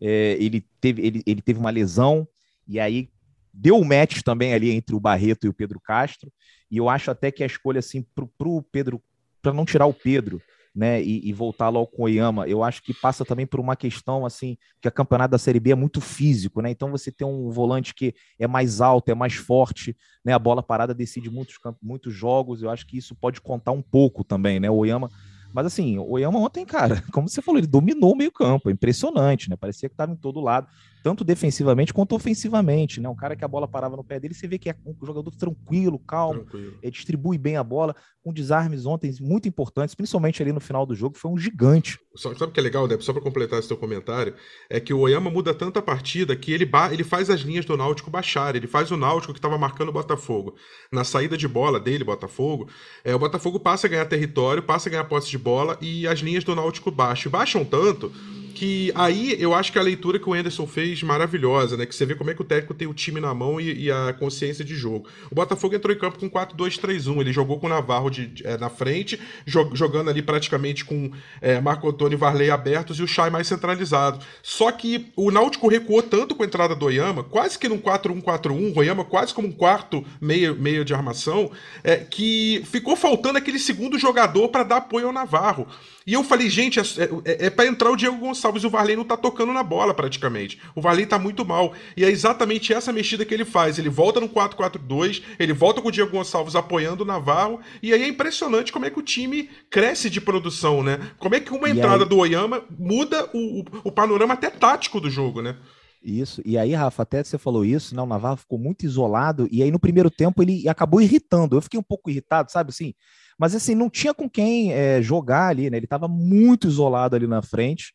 é, 0.01 0.37
ele, 0.39 0.67
teve, 0.81 1.07
ele, 1.07 1.23
ele 1.27 1.41
teve 1.41 1.59
uma 1.59 1.71
lesão 1.71 2.29
e 2.69 2.79
aí 2.79 3.09
deu 3.53 3.77
um 3.77 3.85
match 3.85 4.21
também 4.23 4.53
ali 4.53 4.71
entre 4.71 4.95
o 4.95 5.01
Barreto 5.01 5.47
e 5.47 5.49
o 5.49 5.55
Pedro 5.55 5.81
Castro. 5.81 6.31
E 6.71 6.77
eu 6.77 6.89
acho 6.89 7.11
até 7.11 7.31
que 7.31 7.43
a 7.43 7.47
escolha 7.47 7.79
assim 7.79 8.05
para 8.15 8.49
o 8.49 8.63
Pedro, 8.63 9.01
para 9.41 9.53
não 9.53 9.65
tirar 9.65 9.87
o 9.87 9.95
Pedro, 9.95 10.43
né, 10.75 11.01
e, 11.03 11.29
e, 11.29 11.33
voltar 11.33 11.69
logo 11.69 11.87
com 11.87 12.03
o 12.03 12.05
Oyama, 12.07 12.49
eu 12.49 12.65
acho 12.65 12.83
que 12.83 12.93
passa 12.93 13.25
também 13.25 13.47
por 13.47 13.61
uma 13.61 13.77
questão 13.77 14.27
assim, 14.27 14.57
que 14.81 14.89
a 14.89 14.91
campeonato 14.91 15.31
da 15.31 15.39
Série 15.39 15.61
B 15.61 15.71
é 15.71 15.75
muito 15.75 16.01
físico, 16.01 16.61
né? 16.61 16.71
Então 16.71 16.91
você 16.91 17.13
tem 17.13 17.27
um 17.27 17.49
volante 17.51 17.95
que 17.95 18.13
é 18.39 18.47
mais 18.49 18.81
alto, 18.81 19.09
é 19.09 19.15
mais 19.15 19.35
forte, 19.35 19.97
né? 20.25 20.33
A 20.33 20.39
bola 20.39 20.63
parada 20.63 20.93
decide 20.93 21.31
muitos, 21.31 21.55
muitos 21.81 22.13
jogos, 22.13 22.63
eu 22.63 22.71
acho 22.71 22.87
que 22.87 22.99
isso 22.99 23.15
pode 23.15 23.41
contar 23.41 23.71
um 23.71 23.83
pouco 23.83 24.25
também, 24.25 24.59
né? 24.59 24.69
O 24.69 24.77
Oyama 24.77 25.09
mas 25.55 25.67
assim, 25.67 25.97
o 25.99 26.11
Oyama 26.11 26.41
ontem, 26.41 26.67
cara, 26.67 27.01
como 27.13 27.29
você 27.29 27.41
falou, 27.41 27.61
ele 27.61 27.69
dominou 27.69 28.13
o 28.13 28.17
meio-campo, 28.17 28.69
é 28.69 28.73
impressionante, 28.73 29.49
né? 29.49 29.55
Parecia 29.55 29.89
que 29.89 29.95
estava 29.95 30.11
em 30.11 30.17
todo 30.17 30.41
lado, 30.41 30.67
tanto 31.05 31.23
defensivamente 31.23 31.93
quanto 31.93 32.17
ofensivamente, 32.17 32.99
né? 32.99 33.11
Um 33.11 33.15
cara 33.15 33.37
que 33.37 33.45
a 33.45 33.49
bola 33.49 33.69
parava 33.69 33.95
no 33.95 34.03
pé 34.03 34.19
dele, 34.19 34.33
você 34.33 34.49
vê 34.49 34.59
que 34.59 34.71
é 34.71 34.77
um 34.87 35.07
jogador 35.07 35.31
tranquilo, 35.33 35.99
calmo, 35.99 36.41
tranquilo. 36.41 36.79
Ele 36.83 36.91
distribui 36.91 37.37
bem 37.37 37.59
a 37.59 37.63
bola, 37.63 37.95
com 38.23 38.33
desarmes 38.33 38.87
ontem 38.87 39.15
muito 39.21 39.47
importantes, 39.47 39.95
principalmente 39.95 40.41
ali 40.41 40.51
no 40.51 40.61
final 40.61 40.87
do 40.87 40.95
jogo, 40.95 41.19
foi 41.19 41.31
um 41.31 41.37
gigante. 41.37 42.01
Sabe 42.17 42.43
o 42.43 42.51
que 42.51 42.59
é 42.59 42.63
legal, 42.63 42.89
Deb? 42.89 43.03
Só 43.03 43.13
para 43.13 43.21
completar 43.21 43.59
esse 43.59 43.69
teu 43.69 43.77
comentário, 43.77 44.35
é 44.71 44.81
que 44.81 44.95
o 44.95 45.01
Oyama 45.01 45.31
muda 45.31 45.53
tanto 45.53 45.79
a 45.79 45.83
partida 45.83 46.35
que 46.35 46.51
ele, 46.51 46.67
ele 46.91 47.05
faz 47.05 47.29
as 47.29 47.41
linhas 47.41 47.67
do 47.67 47.77
Náutico 47.77 48.11
baixarem, 48.11 48.59
ele 48.59 48.67
faz 48.67 48.91
o 48.91 48.97
Náutico 48.97 49.35
que 49.35 49.39
estava 49.39 49.59
marcando 49.59 49.91
o 49.91 49.93
Botafogo. 49.93 50.55
Na 50.91 51.05
saída 51.05 51.37
de 51.37 51.47
bola 51.47 51.79
dele, 51.79 52.03
Botafogo, 52.03 52.67
é, 53.05 53.15
o 53.15 53.19
Botafogo 53.19 53.61
passa 53.61 53.87
a 53.87 53.91
ganhar 53.91 54.07
território, 54.07 54.63
passa 54.63 54.89
a 54.89 54.91
ganhar 54.91 55.05
posse 55.05 55.29
de 55.29 55.37
bola 55.37 55.77
e 55.83 56.09
as 56.09 56.21
linhas 56.21 56.45
do 56.45 56.55
Náutico 56.55 56.91
baixam. 56.91 57.31
Baixam 57.31 57.63
tanto 57.63 58.11
que 58.55 58.93
aí 58.95 59.37
eu 59.39 59.53
acho 59.53 59.73
que 59.73 59.79
a 59.79 59.83
leitura 59.83 60.19
que 60.19 60.29
o 60.29 60.33
Anderson 60.33 60.67
fez 60.67 61.03
maravilhosa, 61.03 61.77
né? 61.77 61.85
Que 61.85 61.95
você 61.95 62.07
vê 62.07 62.15
como 62.15 62.31
é 62.31 62.35
que 62.35 62.41
o 62.41 62.45
técnico 62.45 62.73
tem 62.73 62.87
o 62.87 62.95
time 62.95 63.21
na 63.21 63.35
mão 63.35 63.61
e, 63.61 63.85
e 63.85 63.91
a 63.91 64.13
consciência 64.13 64.65
de 64.65 64.75
jogo. 64.75 65.09
O 65.31 65.35
Botafogo 65.35 65.75
entrou 65.75 65.95
em 65.95 65.99
campo 65.99 66.19
com 66.19 66.31
4-2-3-1. 66.31 67.21
Ele 67.21 67.33
jogou 67.33 67.59
com 67.59 67.67
o 67.67 67.69
Navarro 67.69 68.09
de, 68.09 68.27
de, 68.29 68.47
é, 68.47 68.57
na 68.57 68.71
frente, 68.71 69.21
jog, 69.45 69.77
jogando 69.77 70.09
ali 70.09 70.23
praticamente 70.23 70.85
com 70.85 71.11
é, 71.43 71.61
Marco 71.61 71.89
Antônio 71.89 72.17
e 72.17 72.19
Varley 72.19 72.51
abertos 72.51 72.99
e 72.99 73.03
o 73.03 73.09
Chay 73.09 73.29
mais 73.29 73.49
centralizado. 73.49 74.25
Só 74.43 74.71
que 74.71 75.09
o 75.17 75.31
Náutico 75.31 75.69
recuou 75.69 76.03
tanto 76.03 76.35
com 76.35 76.43
a 76.43 76.47
entrada 76.47 76.75
do 76.75 76.87
Oyama, 76.87 77.25
quase 77.25 77.59
que 77.59 77.69
num 77.69 77.79
4-1-4-1, 77.79 78.75
o 78.75 78.79
Oyama 78.79 79.05
quase 79.05 79.35
como 79.35 79.49
um 79.49 79.53
quarto 79.53 80.05
meio, 80.21 80.55
meio 80.55 80.85
de 80.85 80.95
armação, 80.95 81.51
é, 81.83 81.97
que 81.97 82.63
ficou 82.71 82.95
faltando 82.95 83.39
aquele 83.39 83.59
segundo 83.59 83.99
jogador 83.99 84.49
para 84.49 84.63
dar 84.63 84.77
apoio 84.77 85.09
ao 85.09 85.13
Navarro. 85.13 85.67
E 86.07 86.13
eu 86.13 86.23
falei, 86.23 86.51
gente, 86.51 86.79
é, 86.79 86.83
é, 87.25 87.47
é 87.47 87.51
para 87.51 87.67
entrar 87.67 87.91
o 87.91 87.97
Diego 87.97 88.19
Gonçalves 88.19 88.44
e 88.63 88.67
o 88.67 88.71
Varley 88.71 88.97
não 88.97 89.05
tá 89.05 89.17
tocando 89.17 89.53
na 89.53 89.63
bola 89.63 89.95
praticamente. 89.95 90.61
O 90.75 90.81
Varley 90.81 91.07
tá 91.07 91.19
muito 91.19 91.45
mal. 91.45 91.73
E 91.97 92.05
é 92.05 92.11
exatamente 92.11 92.73
essa 92.73 92.93
mexida 92.93 93.25
que 93.25 93.33
ele 93.33 93.45
faz. 93.45 93.79
Ele 93.79 93.89
volta 93.89 94.21
no 94.21 94.29
4-4-2, 94.29 95.23
ele 95.39 95.53
volta 95.53 95.81
com 95.81 95.89
o 95.89 95.93
Diego 95.93 96.11
Gonçalves 96.11 96.57
apoiando 96.57 97.05
o 97.05 97.07
Navarro. 97.07 97.61
E 97.83 97.93
aí 97.93 98.03
é 98.03 98.09
impressionante 98.09 98.73
como 98.73 98.85
é 98.85 98.91
que 98.91 98.99
o 98.99 99.03
time 99.03 99.49
cresce 99.71 100.11
de 100.11 100.21
produção, 100.21 100.83
né? 100.83 100.99
Como 101.19 101.35
é 101.35 101.41
que 101.41 101.53
uma 101.53 101.69
e 101.69 101.73
entrada 101.73 102.05
aí... 102.05 102.09
do 102.09 102.19
Oyama 102.19 102.63
muda 102.79 103.29
o, 103.33 103.61
o, 103.61 103.65
o 103.85 103.93
panorama 103.93 104.35
até 104.35 104.51
tático 104.51 105.01
do 105.01 105.11
jogo, 105.11 105.43
né? 105.43 105.57
Isso. 106.05 106.43
E 106.45 106.59
aí, 106.59 106.75
Rafa, 106.75 107.03
até 107.03 107.25
você 107.25 107.39
falou 107.39 107.65
isso, 107.65 107.97
né? 107.97 108.03
O 108.03 108.07
Navarro 108.07 108.37
ficou 108.37 108.59
muito 108.59 108.85
isolado 108.85 109.49
e 109.51 109.63
aí 109.63 109.71
no 109.71 109.79
primeiro 109.79 110.11
tempo 110.11 110.43
ele 110.43 110.69
acabou 110.69 111.01
irritando. 111.01 111.57
Eu 111.57 111.63
fiquei 111.63 111.81
um 111.81 111.85
pouco 111.85 112.11
irritado, 112.11 112.53
sabe 112.53 112.71
assim? 112.71 112.93
Mas 113.39 113.55
assim, 113.55 113.75
não 113.75 113.89
tinha 113.89 114.13
com 114.13 114.29
quem 114.29 114.73
é, 114.73 115.01
jogar 115.01 115.49
ali, 115.49 115.71
né? 115.71 115.79
Ele 115.79 115.87
estava 115.87 116.07
muito 116.07 116.69
isolado 116.69 117.17
ali 117.17 117.27
na 117.27 117.41
frente. 117.41 117.95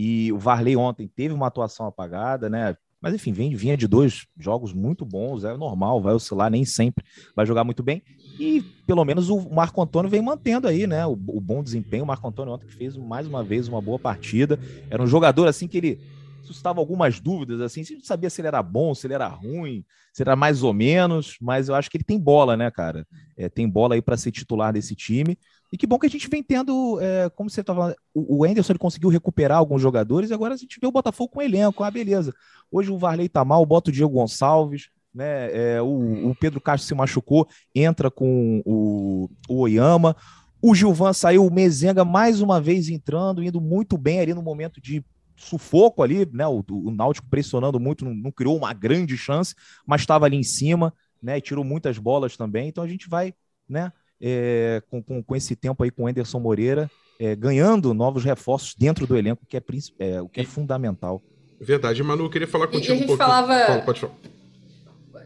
E 0.00 0.32
o 0.32 0.38
Varley 0.38 0.76
ontem 0.76 1.08
teve 1.08 1.34
uma 1.34 1.48
atuação 1.48 1.86
apagada, 1.86 2.48
né? 2.48 2.76
Mas 3.00 3.14
enfim, 3.14 3.32
vinha 3.32 3.76
de 3.76 3.88
dois 3.88 4.26
jogos 4.38 4.72
muito 4.72 5.04
bons, 5.04 5.44
é 5.44 5.56
normal, 5.56 6.00
vai 6.00 6.14
oscilar, 6.14 6.50
nem 6.50 6.64
sempre 6.64 7.04
vai 7.34 7.44
jogar 7.46 7.64
muito 7.64 7.82
bem. 7.82 8.02
E 8.38 8.64
pelo 8.86 9.04
menos 9.04 9.28
o 9.28 9.50
Marco 9.50 9.82
Antônio 9.82 10.08
vem 10.10 10.22
mantendo 10.22 10.68
aí, 10.68 10.86
né? 10.86 11.04
O, 11.06 11.12
o 11.12 11.40
bom 11.40 11.62
desempenho. 11.62 12.04
O 12.04 12.06
Marco 12.06 12.28
Antônio 12.28 12.54
ontem 12.54 12.68
fez 12.68 12.96
mais 12.96 13.26
uma 13.26 13.44
vez 13.44 13.66
uma 13.68 13.82
boa 13.82 13.98
partida. 13.98 14.58
Era 14.88 15.02
um 15.02 15.06
jogador 15.06 15.48
assim 15.48 15.66
que 15.68 15.76
ele 15.78 16.00
suscitava 16.40 16.80
algumas 16.80 17.20
dúvidas, 17.20 17.60
assim, 17.60 17.82
não 17.94 18.02
sabia 18.02 18.30
se 18.30 18.40
ele 18.40 18.48
era 18.48 18.62
bom, 18.62 18.94
se 18.94 19.06
ele 19.06 19.12
era 19.14 19.26
ruim, 19.28 19.84
se 20.14 20.22
era 20.22 20.34
mais 20.34 20.62
ou 20.62 20.72
menos, 20.72 21.36
mas 21.40 21.68
eu 21.68 21.74
acho 21.74 21.90
que 21.90 21.98
ele 21.98 22.04
tem 22.04 22.18
bola, 22.18 22.56
né, 22.56 22.70
cara? 22.70 23.06
É, 23.36 23.48
tem 23.48 23.68
bola 23.68 23.94
aí 23.94 24.00
para 24.00 24.16
ser 24.16 24.30
titular 24.32 24.72
desse 24.72 24.94
time. 24.96 25.36
E 25.72 25.76
que 25.76 25.86
bom 25.86 25.98
que 25.98 26.06
a 26.06 26.10
gente 26.10 26.28
vem 26.28 26.42
tendo, 26.42 26.98
é, 27.00 27.28
como 27.30 27.50
você 27.50 27.60
estava 27.60 27.80
falando, 27.80 27.96
o, 28.14 28.38
o 28.38 28.44
Anderson 28.44 28.72
ele 28.72 28.78
conseguiu 28.78 29.10
recuperar 29.10 29.58
alguns 29.58 29.82
jogadores 29.82 30.30
e 30.30 30.34
agora 30.34 30.54
a 30.54 30.56
gente 30.56 30.78
vê 30.80 30.86
o 30.86 30.92
Botafogo 30.92 31.30
com 31.30 31.42
elenco, 31.42 31.84
ah, 31.84 31.90
beleza. 31.90 32.34
Hoje 32.70 32.90
o 32.90 32.98
Varley 32.98 33.28
tá 33.28 33.44
mal, 33.44 33.64
bota 33.66 33.90
o 33.90 33.92
Diego 33.92 34.12
Gonçalves, 34.12 34.88
né? 35.14 35.50
É, 35.52 35.82
o, 35.82 36.30
o, 36.30 36.34
Pedro 36.34 36.60
Castro 36.60 36.86
se 36.86 36.94
machucou, 36.94 37.46
entra 37.74 38.10
com 38.10 38.62
o, 38.64 39.28
o 39.48 39.60
Oyama. 39.60 40.16
O 40.60 40.74
Gilvan 40.74 41.12
saiu, 41.12 41.46
o 41.46 41.52
Mezenga 41.52 42.04
mais 42.04 42.40
uma 42.40 42.60
vez 42.60 42.88
entrando, 42.88 43.42
indo 43.42 43.60
muito 43.60 43.96
bem 43.96 44.20
ali 44.20 44.34
no 44.34 44.42
momento 44.42 44.80
de 44.80 45.04
sufoco 45.36 46.02
ali, 46.02 46.28
né? 46.32 46.46
O, 46.46 46.64
o 46.68 46.90
Náutico 46.90 47.28
pressionando 47.28 47.78
muito, 47.78 48.04
não, 48.04 48.14
não 48.14 48.32
criou 48.32 48.56
uma 48.56 48.72
grande 48.72 49.16
chance, 49.16 49.54
mas 49.86 50.00
estava 50.00 50.26
ali 50.26 50.36
em 50.36 50.42
cima, 50.42 50.92
né? 51.22 51.38
E 51.38 51.40
tirou 51.40 51.64
muitas 51.64 51.98
bolas 51.98 52.36
também. 52.36 52.68
Então 52.68 52.82
a 52.82 52.88
gente 52.88 53.08
vai, 53.08 53.34
né? 53.68 53.92
É, 54.20 54.82
com, 54.90 55.02
com, 55.02 55.22
com, 55.22 55.36
esse 55.36 55.54
tempo 55.54 55.82
aí 55.82 55.90
com 55.90 56.04
o 56.04 56.06
Anderson 56.06 56.40
Moreira, 56.40 56.90
é, 57.20 57.36
ganhando 57.36 57.94
novos 57.94 58.24
reforços 58.24 58.74
dentro 58.74 59.06
do 59.06 59.16
elenco, 59.16 59.46
que 59.48 59.56
é, 59.56 59.62
é 60.00 60.20
o 60.20 60.28
que 60.28 60.40
é 60.40 60.44
fundamental. 60.44 61.22
Verdade, 61.60 62.02
Manu, 62.02 62.24
eu 62.24 62.30
queria 62.30 62.48
falar 62.48 62.66
contigo 62.66 62.92
e 62.92 62.92
a 62.92 62.96
gente 62.96 63.04
um 63.04 63.06
pouco. 63.06 63.22
Falava... 63.22 63.82
pode 63.82 64.00
falar. 64.00 64.14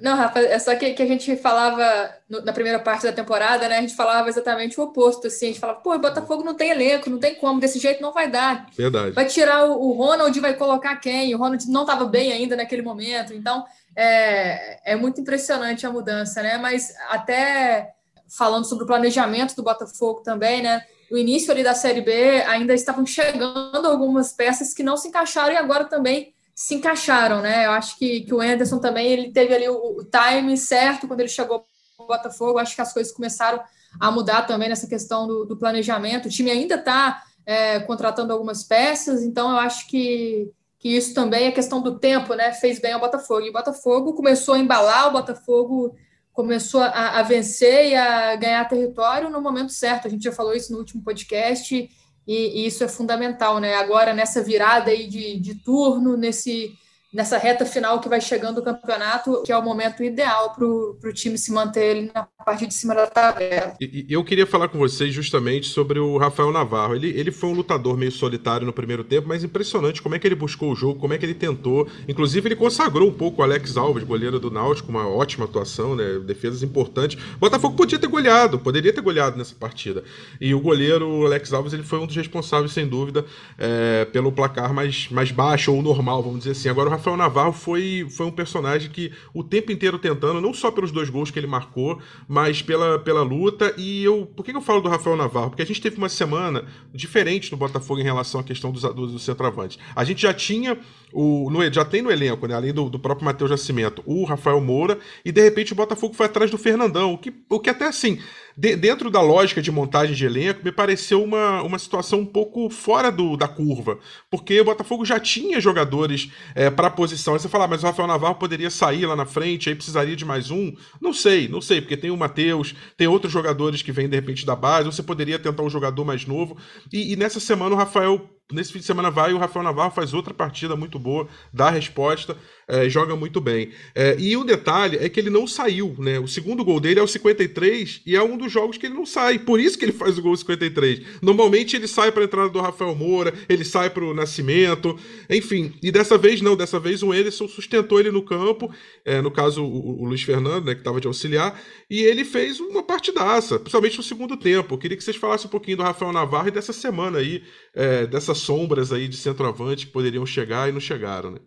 Não, 0.03 0.17
Rafa, 0.17 0.41
é 0.41 0.59
só 0.59 0.75
que, 0.75 0.95
que 0.95 1.03
a 1.03 1.07
gente 1.07 1.37
falava 1.37 2.13
no, 2.29 2.45
na 2.45 2.53
primeira 2.53 2.81
parte 2.81 3.05
da 3.05 3.13
temporada, 3.13 3.69
né? 3.69 3.79
A 3.79 3.81
gente 3.83 3.95
falava 3.95 4.29
exatamente 4.29 4.81
o 4.81 4.83
oposto, 4.83 5.29
assim. 5.29 5.47
A 5.47 5.49
gente 5.51 5.61
falava, 5.61 5.79
pô, 5.79 5.95
o 5.95 5.99
Botafogo 5.99 6.43
não 6.43 6.57
tem 6.57 6.71
elenco, 6.71 7.09
não 7.09 7.21
tem 7.21 7.37
como, 7.37 7.61
desse 7.61 7.79
jeito 7.79 8.03
não 8.03 8.13
vai 8.13 8.29
dar. 8.29 8.67
Verdade. 8.77 9.13
Vai 9.13 9.27
tirar 9.27 9.65
o, 9.65 9.81
o 9.81 9.93
Ronald 9.93 10.39
vai 10.41 10.55
colocar 10.55 10.97
quem? 10.97 11.33
O 11.33 11.39
Ronald 11.39 11.65
não 11.69 11.83
estava 11.83 12.05
bem 12.05 12.33
ainda 12.33 12.57
naquele 12.57 12.83
momento. 12.83 13.33
Então, 13.33 13.65
é, 13.95 14.93
é 14.93 14.97
muito 14.97 15.21
impressionante 15.21 15.87
a 15.87 15.93
mudança, 15.93 16.43
né? 16.43 16.59
Mas 16.59 16.93
até 17.09 17.93
falando 18.37 18.65
sobre 18.65 18.85
o 18.85 18.87
planejamento 18.87 19.55
do 19.55 19.63
Botafogo 19.63 20.21
também, 20.23 20.63
né? 20.63 20.83
No 21.11 21.19
início 21.19 21.53
ali 21.53 21.63
da 21.63 21.75
Série 21.75 22.01
B 22.01 22.43
ainda 22.43 22.73
estavam 22.73 23.05
chegando 23.05 23.87
algumas 23.87 24.33
peças 24.33 24.73
que 24.73 24.83
não 24.83 24.97
se 24.97 25.09
encaixaram 25.09 25.53
e 25.53 25.57
agora 25.57 25.85
também 25.85 26.33
se 26.55 26.75
encaixaram, 26.75 27.43
né? 27.43 27.67
Eu 27.67 27.73
acho 27.73 27.99
que, 27.99 28.23
que 28.23 28.33
o 28.33 28.41
Anderson 28.41 28.79
também 28.79 29.07
ele 29.09 29.33
teve 29.33 29.55
ali 29.55 29.69
o, 29.69 29.99
o 29.99 30.05
time 30.05 30.57
certo 30.57 31.07
quando 31.07 31.21
ele 31.21 31.29
chegou 31.29 31.67
ao 31.99 32.07
Botafogo. 32.07 32.59
Acho 32.59 32.75
que 32.75 32.81
as 32.81 32.93
coisas 32.93 33.13
começaram 33.13 33.63
a 34.01 34.11
mudar 34.11 34.43
também 34.43 34.69
nessa 34.69 34.87
questão 34.87 35.27
do, 35.27 35.45
do 35.45 35.57
planejamento. 35.57 36.27
O 36.27 36.31
time 36.31 36.51
ainda 36.51 36.77
está 36.77 37.23
é, 37.45 37.81
contratando 37.81 38.33
algumas 38.33 38.65
peças, 38.65 39.23
então 39.23 39.51
eu 39.51 39.59
acho 39.59 39.87
que, 39.89 40.51
que 40.79 40.97
isso 40.97 41.13
também 41.13 41.47
é 41.47 41.53
questão 41.53 41.83
do 41.83 41.99
tempo, 41.99 42.35
né? 42.35 42.53
Fez 42.53 42.79
bem 42.79 42.93
ao 42.93 43.01
Botafogo. 43.01 43.43
E 43.43 43.51
o 43.51 43.53
Botafogo 43.53 44.15
começou 44.15 44.55
a 44.55 44.59
embalar, 44.59 45.09
o 45.09 45.13
Botafogo 45.13 45.95
começou 46.33 46.81
a, 46.81 47.19
a 47.19 47.23
vencer 47.23 47.91
e 47.91 47.95
a 47.95 48.35
ganhar 48.37 48.69
território 48.69 49.31
no 49.31 49.41
momento 49.41 49.73
certo. 49.73 50.07
A 50.07 50.11
gente 50.11 50.25
já 50.25 50.33
falou 50.33 50.55
isso 50.55 50.73
no 50.73 50.79
último 50.79 51.03
podcast 51.03 51.75
e, 51.75 51.89
e, 52.27 52.67
isso 52.67 52.83
é 52.83 52.89
fundamental, 52.89 53.59
né? 53.59 53.75
Agora, 53.75 54.15
nessa 54.15 54.43
virada 54.43 54.91
aí 54.91 55.07
de, 55.07 55.39
de 55.39 55.55
turno, 55.57 56.17
nesse 56.17 56.73
nessa 57.13 57.37
reta 57.37 57.67
final 57.67 58.01
que 58.01 58.09
vai 58.09 58.21
chegando 58.21 58.59
o 58.59 58.63
campeonato, 58.63 59.43
que 59.45 59.53
é 59.53 59.57
o 59.57 59.63
momento 59.63 60.03
ideal 60.03 60.55
para 60.55 60.65
o 60.65 61.13
time 61.13 61.37
se 61.37 61.53
manter 61.53 62.11
na 62.15 62.27
parte 62.45 62.67
de 62.67 62.73
cima 62.73 62.95
da 62.95 63.07
tabela. 63.07 63.75
E, 63.81 64.07
eu 64.09 64.25
queria 64.25 64.47
falar 64.47 64.69
com 64.69 64.79
vocês 64.79 65.13
justamente 65.13 65.69
sobre 65.69 65.99
o 65.99 66.17
Rafael 66.17 66.51
Navarro. 66.51 66.95
Ele, 66.95 67.09
ele 67.11 67.31
foi 67.31 67.51
um 67.51 67.53
lutador 67.53 67.97
meio 67.99 68.11
solitário 68.11 68.67
no 68.67 68.73
primeiro 68.73 69.05
tempo, 69.05 69.29
mas 69.29 69.45
impressionante 69.45 70.01
como 70.01 70.15
é 70.15 70.19
que 70.19 70.27
ele 70.27 70.35
buscou 70.35 70.73
o 70.73 70.75
jogo, 70.75 70.99
como 70.99 71.13
é 71.13 71.19
que 71.19 71.27
ele 71.27 71.35
tentou. 71.35 71.87
Inclusive, 72.09 72.49
ele 72.49 72.57
consagrou 72.57 73.09
um 73.09 73.13
pouco 73.13 73.43
o 73.43 73.45
Alex 73.45 73.77
Alves, 73.77 74.05
goleiro 74.05 74.41
do 74.41 74.51
Náutico, 74.51 74.91
uma 74.91 75.07
ótima 75.07 75.45
atuação, 75.45 75.95
né? 75.95 76.19
defesas 76.25 76.63
importantes. 76.63 77.23
Botafogo 77.39 77.77
podia 77.77 77.99
ter 77.99 78.07
goleado, 78.07 78.59
poderia 78.59 78.93
ter 78.93 79.03
goleado 79.03 79.37
nessa 79.37 79.55
partida. 79.55 80.03
E 80.41 80.55
o 80.55 80.61
goleiro 80.61 81.27
Alex 81.27 81.53
Alves 81.53 81.73
ele 81.75 81.83
foi 81.83 81.99
um 81.99 82.07
dos 82.07 82.17
responsáveis, 82.17 82.73
sem 82.73 82.87
dúvida, 82.87 83.25
é, 83.59 84.07
pelo 84.07 84.33
placar 84.33 84.73
mais, 84.73 85.09
mais 85.11 85.31
baixo 85.31 85.73
ou 85.75 85.83
normal, 85.83 86.23
vamos 86.23 86.39
dizer 86.39 86.53
assim. 86.53 86.69
Agora, 86.69 86.89
o 86.89 86.91
Rafael 86.91 87.02
Navarro 87.17 87.53
foi, 87.53 88.07
foi 88.11 88.27
um 88.27 88.31
personagem 88.31 88.91
que 88.91 89.13
o 89.35 89.43
tempo 89.43 89.73
inteiro 89.73 89.99
tentando, 89.99 90.41
não 90.41 90.55
só 90.55 90.71
pelos 90.71 90.91
dois 90.91 91.11
gols 91.11 91.31
que 91.31 91.39
ele 91.39 91.47
marcou, 91.47 92.01
mas 92.29 92.63
pela, 92.63 92.99
pela 92.99 93.23
luta. 93.23 93.75
E 93.77 94.05
eu. 94.05 94.27
Por 94.27 94.45
que 94.45 94.55
eu 94.55 94.61
falo 94.61 94.81
do 94.81 94.89
Rafael 94.89 95.17
Navarro? 95.17 95.51
Porque 95.51 95.63
a 95.63 95.67
gente 95.67 95.81
teve 95.81 95.97
uma 95.97 96.09
semana 96.09 96.65
diferente 96.95 97.51
no 97.51 97.59
Botafogo 97.59 98.01
em 98.01 98.05
relação 98.05 98.41
à 98.41 98.45
questão 98.45 98.71
dos, 98.71 98.83
dos, 98.83 99.13
dos 99.13 99.23
centroavantes. 99.23 99.79
A 99.95 100.05
gente 100.05 100.23
já 100.23 100.33
tinha 100.33 100.79
o, 101.13 101.51
no, 101.51 101.73
já 101.73 101.85
tem 101.85 102.03
no 102.03 102.11
elenco, 102.11 102.47
né, 102.47 102.55
além 102.55 102.73
do, 102.73 102.89
do 102.89 102.99
próprio 102.99 103.25
Matheus 103.25 103.51
Nascimento, 103.51 104.03
o 104.07 104.25
Rafael 104.25 104.61
Moura, 104.61 104.99
e 105.25 105.31
de 105.31 105.43
repente 105.43 105.73
o 105.73 105.77
Botafogo 105.77 106.15
foi 106.15 106.27
atrás 106.27 106.51
do 106.51 106.57
Fernandão, 106.57 107.13
o 107.13 107.19
que, 107.19 107.33
o 107.49 107.61
que 107.61 107.69
até 107.69 107.87
assim 107.87 108.19
de, 108.57 108.77
dentro 108.77 109.11
da 109.11 109.21
lógica 109.21 109.63
de 109.63 109.71
montagem 109.71 110.15
de 110.15 110.25
elenco, 110.25 110.65
me 110.65 110.73
pareceu 110.73 111.23
uma, 111.23 111.63
uma 111.63 111.79
situação 111.79 112.21
um 112.21 112.27
pouco 112.27 112.69
fora 112.71 113.11
do, 113.11 113.37
da 113.37 113.49
curva, 113.49 113.99
porque 114.31 114.61
o 114.61 114.65
Botafogo 114.65 115.05
já 115.05 115.19
tinha 115.19 115.61
jogadores 115.61 116.31
é, 116.55 116.71
para 116.71 116.89
a 116.89 116.91
posição. 116.91 117.35
Aí 117.35 117.41
você 117.41 117.49
fala, 117.49 117.65
ah, 117.65 117.69
mas 117.69 117.83
o 117.83 117.87
Rafael 117.87 118.09
Navarro 118.09 118.35
poderia 118.37 118.71
sair 118.71 119.07
lá 119.07 119.17
na 119.17 119.27
frente, 119.27 119.69
aí 119.69 119.75
precisaria 119.75 120.17
de 120.17 120.25
mais 120.25 120.51
um? 120.51 120.73
Não 121.01 121.13
sei, 121.13 121.49
não 121.49 121.61
sei, 121.61 121.81
porque 121.81 121.97
tem 121.97 122.11
o 122.11 122.17
Matheus, 122.17 122.75
tem 122.97 123.07
outros 123.07 123.33
jogadores 123.33 123.83
que 123.83 123.93
vêm 123.93 124.09
de 124.09 124.17
repente 124.17 124.45
da 124.45 124.57
base, 124.57 124.87
você 124.87 125.03
poderia 125.03 125.39
tentar 125.39 125.63
um 125.63 125.71
jogador 125.71 126.05
mais 126.05 126.27
novo. 126.27 126.57
E, 126.93 127.13
e 127.13 127.17
nessa 127.17 127.41
semana 127.41 127.75
o 127.75 127.79
Rafael 127.79 128.29
nesse 128.51 128.73
fim 128.73 128.79
de 128.79 128.85
semana 128.85 129.11
vai 129.11 129.33
o 129.33 129.39
Rafael 129.39 129.65
Navarro 129.65 129.91
faz 129.91 130.15
outra 130.15 130.33
partida 130.33 130.77
muito 130.77 130.99
boa, 130.99 131.29
dá 131.53 131.69
a 131.69 131.71
resposta, 131.71 132.37
é, 132.69 132.89
joga 132.89 133.15
muito 133.17 133.41
bem. 133.41 133.71
É, 133.95 134.17
e 134.19 134.37
o 134.37 134.45
detalhe 134.45 134.97
é 134.99 135.09
que 135.09 135.21
ele 135.21 135.31
não 135.31 135.47
saiu, 135.47 135.95
né? 135.99 136.19
O 136.19 136.29
segundo 136.29 136.65
gol 136.65 136.81
dele 136.81 137.01
é 137.01 137.03
o 137.03 137.07
53 137.07 138.03
e 138.07 138.17
é 138.17 138.23
um 138.23 138.37
dos 138.37 138.51
jogos 138.51 138.79
que 138.79 138.87
ele 138.87 138.95
não 138.95 139.05
sai. 139.05 139.39
Por 139.39 139.61
isso 139.61 139.79
que 139.79 139.85
ele 139.85 139.93
faz 139.93 140.19
o 140.19 140.23
gol 140.23 140.37
53. 140.37 141.21
Normalmente 141.21 141.77
ele 141.77 141.87
sai 141.87 142.11
para 142.13 142.23
a 142.23 142.25
entrada 142.25 142.49
do 142.49 142.61
Rafael 142.61 142.95
Moura, 142.95 143.35
ele 143.49 143.65
sai 143.65 143.91
para 143.91 144.05
o 144.05 144.15
Nascimento, 144.15 144.99
enfim. 145.29 145.75
E 145.83 145.91
dessa 145.91 146.17
vez 146.17 146.41
não, 146.41 146.57
dessa 146.57 146.79
vez 146.79 147.03
o 147.03 147.13
Ederson 147.13 147.49
sustentou 147.49 148.01
ele 148.01 148.11
no 148.11 148.23
campo, 148.23 148.73
é, 149.05 149.21
no 149.21 149.31
caso 149.31 149.65
o, 149.65 150.03
o, 150.03 150.05
Luiz 150.07 150.23
Fernando, 150.23 150.67
né, 150.67 150.75
que 150.75 150.81
estava 150.81 151.01
de 151.01 151.07
auxiliar, 151.07 151.61
e 151.91 152.01
ele 152.01 152.25
fez 152.25 152.61
uma 152.61 152.83
partidaça, 152.83 153.59
principalmente 153.59 153.99
no 153.99 154.03
segundo 154.03 154.37
tempo. 154.37 154.75
Eu 154.75 154.79
queria 154.79 154.97
que 154.97 155.05
vocês 155.05 155.17
falassem 155.17 155.47
um 155.47 155.51
pouquinho 155.51 155.77
do 155.77 155.83
Rafael 155.83 156.13
Navarro 156.13 156.49
e 156.49 156.51
dessa 156.53 156.73
semana 156.73 157.19
aí, 157.19 157.43
é, 157.75 158.07
dessas 158.33 158.39
sombras 158.39 158.93
aí 158.93 159.07
de 159.07 159.17
centroavante 159.17 159.87
que 159.87 159.93
poderiam 159.93 160.25
chegar 160.25 160.69
e 160.69 160.73
não 160.73 160.81
chegaram, 160.81 161.31
né? 161.31 161.39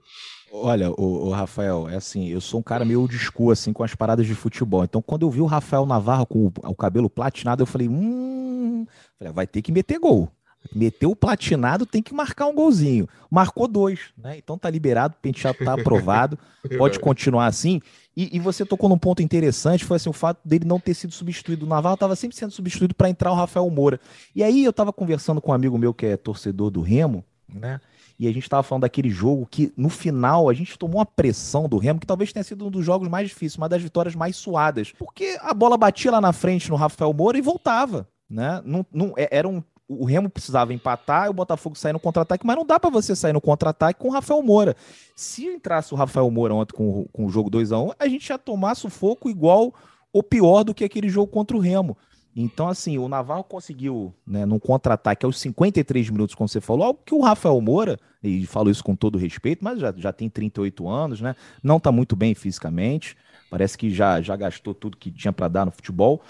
Olha, 0.52 0.90
o, 0.92 1.32
Rafael, 1.32 1.90
é 1.90 1.96
assim, 1.96 2.30
eu 2.30 2.40
sou 2.40 2.62
um 2.62 2.64
cara 2.64 2.86
meio 2.86 3.06
school, 3.12 3.52
assim, 3.52 3.74
com 3.74 3.84
as 3.84 3.94
paradas 3.94 4.26
de 4.26 4.34
futebol. 4.34 4.86
Então, 4.86 5.02
quando 5.02 5.26
eu 5.26 5.30
vi 5.30 5.42
o 5.42 5.46
Rafael 5.46 5.86
Navarro 5.86 6.26
com 6.26 6.46
o, 6.46 6.54
o 6.64 6.76
cabelo 6.76 7.10
platinado, 7.10 7.64
eu 7.64 7.68
falei, 7.68 7.90
hum, 7.90 8.86
falei, 9.18 9.34
vai 9.34 9.46
ter 9.46 9.62
que 9.62 9.72
meter 9.72 10.00
gol. 10.00 10.32
Meteu 10.74 11.12
o 11.12 11.16
platinado, 11.16 11.86
tem 11.86 12.02
que 12.02 12.14
marcar 12.14 12.48
um 12.48 12.56
golzinho. 12.56 13.08
Marcou 13.30 13.68
dois, 13.68 14.00
né? 14.18 14.38
Então 14.38 14.58
tá 14.58 14.70
liberado, 14.70 15.16
o 15.18 15.22
penteado 15.22 15.58
tá 15.64 15.74
aprovado, 15.74 16.38
pode 16.78 17.00
continuar 17.00 17.48
assim. 17.48 17.82
E, 18.16 18.38
e, 18.38 18.40
você 18.40 18.66
tocou 18.66 18.88
num 18.88 18.98
ponto 18.98 19.22
interessante, 19.22 19.84
foi 19.84 19.98
assim, 19.98 20.10
o 20.10 20.14
fato 20.14 20.40
dele 20.46 20.64
não 20.64 20.80
ter 20.80 20.94
sido 20.94 21.14
substituído. 21.14 21.66
O 21.66 21.70
Navarro 21.70 21.96
estava 21.96 22.16
sempre 22.16 22.38
sendo 22.38 22.52
substituído 22.52 22.96
para 22.96 23.10
entrar 23.10 23.32
o 23.32 23.36
Rafael 23.36 23.70
Moura. 23.70 24.00
E 24.34 24.42
aí 24.42 24.64
eu 24.64 24.70
estava 24.70 24.94
conversando 24.94 25.42
com 25.42 25.52
um 25.52 25.54
amigo 25.54 25.78
meu 25.78 25.94
que 25.94 26.06
é 26.06 26.16
torcedor 26.16 26.70
do 26.70 26.82
Remo, 26.82 27.26
né? 27.54 27.82
E 28.18 28.28
a 28.28 28.32
gente 28.32 28.44
estava 28.44 28.64
falando 28.64 28.84
daquele 28.84 29.10
jogo 29.10 29.46
que, 29.46 29.74
no 29.76 29.90
final, 29.90 30.50
a 30.50 30.54
gente 30.54 30.80
tomou 30.80 31.00
uma 31.00 31.06
pressão 31.06 31.68
do 31.68 31.78
Remo, 31.78 32.00
que 32.00 32.08
talvez 32.08 32.32
tenha 32.32 32.44
sido 32.44 32.66
um 32.66 32.72
dos 32.72 32.86
jogos 32.86 33.10
mais 33.10 33.28
difíceis, 33.28 33.58
uma 33.58 33.68
das 33.68 33.82
vitórias 33.82 34.16
mais 34.16 34.38
suadas. 34.38 34.94
Porque 34.98 35.38
a 35.42 35.54
bola 35.54 35.78
batia 35.78 36.12
lá 36.12 36.22
na 36.22 36.32
frente 36.32 36.70
no 36.70 36.78
Rafael 36.78 37.12
Moura 37.14 37.38
e 37.38 37.42
voltava. 37.42 38.08
Né? 38.30 38.62
Não, 38.64 38.86
não, 38.92 39.14
é, 39.18 39.28
era 39.30 39.48
um, 39.48 39.62
o 39.88 40.06
Remo 40.06 40.30
precisava 40.30 40.74
empatar 40.74 41.30
o 41.30 41.34
Botafogo 41.34 41.78
sair 41.78 41.94
no 41.94 42.00
contra-ataque, 42.00 42.46
mas 42.46 42.56
não 42.56 42.66
dá 42.66 42.80
para 42.80 42.90
você 42.90 43.16
sair 43.16 43.34
no 43.34 43.42
contra-ataque 43.42 44.00
com 44.00 44.10
o 44.10 44.12
Rafael 44.12 44.42
Moura. 44.42 44.76
Se 45.16 45.46
entrasse 45.46 45.94
o 45.94 45.98
Rafael 45.98 46.30
Moura 46.32 46.56
ontem 46.56 46.76
com, 46.76 47.06
com 47.12 47.26
o 47.26 47.30
jogo 47.30 47.50
2 47.50 47.72
a 47.72 47.80
1 47.80 47.92
a 48.00 48.08
gente 48.08 48.30
ia 48.30 48.38
tomar 48.38 48.76
sufoco 48.76 49.30
igual 49.30 49.74
ou 50.12 50.24
pior 50.24 50.64
do 50.64 50.74
que 50.74 50.84
aquele 50.84 51.10
jogo 51.10 51.32
contra 51.32 51.56
o 51.56 51.60
Remo. 51.60 51.98
Então, 52.36 52.68
assim, 52.68 52.98
o 52.98 53.08
Navarro 53.08 53.46
conseguiu, 53.46 54.14
né, 54.28 54.46
num 54.46 54.60
contra-ataque 54.60 55.26
aos 55.26 55.40
53 55.40 56.10
minutos, 56.10 56.36
como 56.36 56.50
você 56.50 56.60
falou, 56.60 56.88
algo 56.88 57.00
que 57.06 57.16
o 57.16 57.22
Rafael 57.22 57.60
Moura, 57.62 57.98
e 58.22 58.46
falo 58.46 58.70
isso 58.70 58.84
com 58.84 58.94
todo 58.94 59.18
respeito, 59.18 59.64
mas 59.64 59.80
já, 59.80 59.94
já 59.96 60.12
tem 60.12 60.30
38 60.30 60.88
anos, 60.90 61.22
né? 61.22 61.34
Não 61.64 61.78
está 61.78 61.94
muito 61.94 62.14
bem 62.14 62.36
fisicamente, 62.36 63.16
parece 63.56 63.78
que 63.78 63.90
já, 63.90 64.22
já 64.22 64.36
gastou 64.36 64.74
tudo 64.74 64.98
que 64.98 65.10
tinha 65.10 65.32
para 65.32 65.48
dar 65.48 65.66
no 65.66 65.72
futebol. 65.72 66.22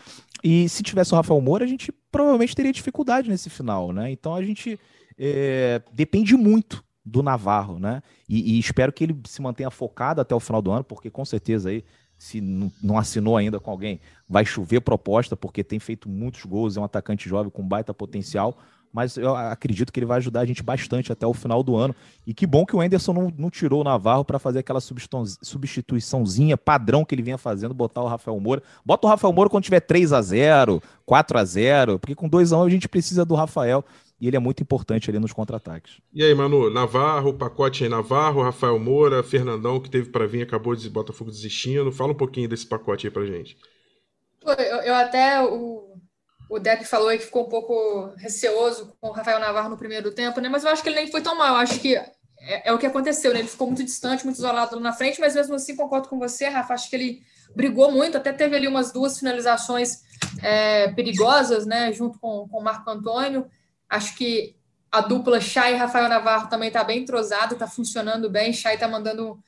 E 0.44 0.70
se 0.70 0.84
tivesse 0.84 1.12
o 1.12 1.16
Rafael 1.16 1.42
Moura, 1.42 1.66
a 1.66 1.68
gente 1.68 1.92
provavelmente 2.12 2.56
teria 2.56 2.72
dificuldade 2.72 3.28
nesse 3.28 3.50
final, 3.50 3.92
né? 3.92 4.12
Então 4.12 4.36
a 4.36 4.44
gente 4.44 4.80
é, 5.18 5.82
depende 5.92 6.38
muito 6.38 6.84
do 7.04 7.24
Navarro, 7.24 7.80
né? 7.80 8.04
E, 8.30 8.54
e 8.54 8.60
espero 8.60 8.94
que 8.94 9.04
ele 9.04 9.20
se 9.26 9.42
mantenha 9.42 9.72
focado 9.72 10.22
até 10.22 10.36
o 10.36 10.40
final 10.40 10.62
do 10.62 10.72
ano, 10.72 10.84
porque 10.84 11.10
com 11.10 11.26
certeza 11.26 11.70
aí 11.70 11.84
se 12.16 12.40
não 12.40 12.96
assinou 12.96 13.36
ainda 13.36 13.60
com 13.60 13.72
alguém, 13.72 14.00
vai 14.30 14.46
chover 14.46 14.82
proposta, 14.82 15.36
porque 15.36 15.64
tem 15.64 15.80
feito 15.80 16.08
muitos 16.08 16.46
gols, 16.46 16.78
é 16.78 16.80
um 16.80 16.84
atacante 16.84 17.28
jovem 17.28 17.50
com 17.50 17.68
baita 17.68 17.92
potencial, 17.92 18.56
mas 18.96 19.18
eu 19.18 19.36
acredito 19.36 19.92
que 19.92 20.00
ele 20.00 20.06
vai 20.06 20.20
ajudar 20.20 20.40
a 20.40 20.46
gente 20.46 20.64
bastante 20.64 21.12
até 21.12 21.28
o 21.28 21.34
final 21.34 21.62
do 21.62 21.76
ano. 21.76 21.94
E 22.26 22.34
que 22.34 22.48
bom 22.48 22.66
que 22.66 22.74
o 22.74 22.82
Enderson 22.82 23.12
não, 23.12 23.34
não 23.38 23.50
tirou 23.50 23.82
o 23.82 23.84
Navarro 23.84 24.24
para 24.24 24.40
fazer 24.40 24.60
aquela 24.60 24.80
substituiçãozinha 24.80 26.56
padrão 26.56 27.04
que 27.04 27.14
ele 27.14 27.22
vinha 27.22 27.38
fazendo, 27.38 27.74
botar 27.74 28.02
o 28.02 28.08
Rafael 28.08 28.40
Moura. 28.40 28.64
Bota 28.86 29.06
o 29.06 29.10
Rafael 29.10 29.34
Moura 29.34 29.50
quando 29.50 29.66
tiver 29.66 29.82
3 29.82 30.14
a 30.14 30.22
0 30.22 30.82
4 31.06 31.38
a 31.38 31.44
0 31.44 32.00
porque 32.00 32.16
com 32.16 32.30
2 32.30 32.54
a 32.54 32.58
1 32.60 32.64
a 32.64 32.70
gente 32.70 32.88
precisa 32.88 33.26
do 33.26 33.36
Rafael 33.36 33.84
e 34.18 34.30
ele 34.30 34.38
é 34.38 34.40
muito 34.40 34.64
importante 34.64 35.10
ali 35.10 35.20
nos 35.20 35.34
contra-ataques. 35.34 35.98
E 36.14 36.24
aí, 36.24 36.34
Manu, 36.34 36.70
Navarro, 36.70 37.34
pacote 37.34 37.84
aí, 37.84 37.90
Navarro, 37.90 38.44
Rafael 38.44 38.80
Moura, 38.80 39.22
Fernandão, 39.24 39.78
que 39.78 39.90
teve 39.90 40.10
para 40.10 40.26
vir, 40.26 40.44
acabou 40.44 40.74
de 40.74 40.90
Botafogo 40.90 41.30
desistindo. 41.30 41.92
Fala 41.92 42.14
um 42.14 42.16
pouquinho 42.16 42.48
desse 42.48 42.66
pacote 42.66 43.06
aí 43.06 43.12
pra 43.12 43.26
gente. 43.26 43.58
Eu, 44.42 44.54
eu 44.54 44.96
até, 44.96 45.44
o, 45.44 45.98
o 46.50 46.60
Depp 46.60 46.86
falou 46.86 47.08
aí 47.08 47.18
que 47.18 47.26
ficou 47.26 47.46
um 47.46 47.50
pouco 47.50 48.14
receoso 48.18 48.96
com 49.02 49.10
o 49.10 49.12
Rafael 49.12 49.40
Navarro 49.40 49.70
no 49.70 49.78
primeiro 49.78 50.12
tempo, 50.12 50.40
né? 50.40 50.50
Mas 50.50 50.64
eu 50.64 50.70
acho 50.70 50.84
que 50.84 50.90
ele 50.90 50.98
nem 50.98 51.12
foi 51.12 51.22
tão 51.22 51.38
mal. 51.38 51.56
Eu 51.56 51.62
acho 51.62 51.80
que 51.80 51.96
é, 51.96 52.70
é, 52.70 52.74
o 52.74 52.78
que 52.78 52.86
aconteceu, 52.86 53.34
né? 53.34 53.40
Ele 53.40 53.48
ficou 53.48 53.68
muito 53.68 53.84
distante, 53.84 54.24
muito 54.24 54.38
isolado 54.38 54.76
lá 54.76 54.82
na 54.82 54.94
frente, 54.94 55.20
mas 55.20 55.36
mesmo 55.36 55.56
assim 55.56 55.76
concordo 55.76 56.08
com 56.08 56.20
você, 56.20 56.48
Rafa. 56.48 56.74
Acho 56.74 56.90
que 56.90 56.96
ele 56.96 57.24
brigou 57.56 57.92
muito, 57.92 58.18
até 58.18 58.32
teve 58.32 58.56
ali 58.56 58.68
umas 58.68 58.92
duas 58.92 59.18
finalizações 59.18 60.02
é, 60.44 60.90
perigosas, 60.90 61.66
né, 61.66 61.92
junto 61.94 62.20
com, 62.20 62.48
com 62.48 62.60
o 62.60 62.64
Marco 62.64 62.90
Antônio. 62.90 63.48
Acho 63.90 64.16
que 64.16 64.56
a 64.92 65.02
dupla 65.02 65.42
Chay 65.42 65.74
e 65.74 65.78
Rafael 65.78 66.08
Navarro 66.08 66.50
também 66.50 66.68
está 66.68 66.84
bem 66.84 67.00
entrosada, 67.00 67.54
está 67.54 67.68
funcionando 67.68 68.30
bem. 68.30 68.54
Chay 68.54 68.76
está 68.76 68.88
mandando 68.88 69.40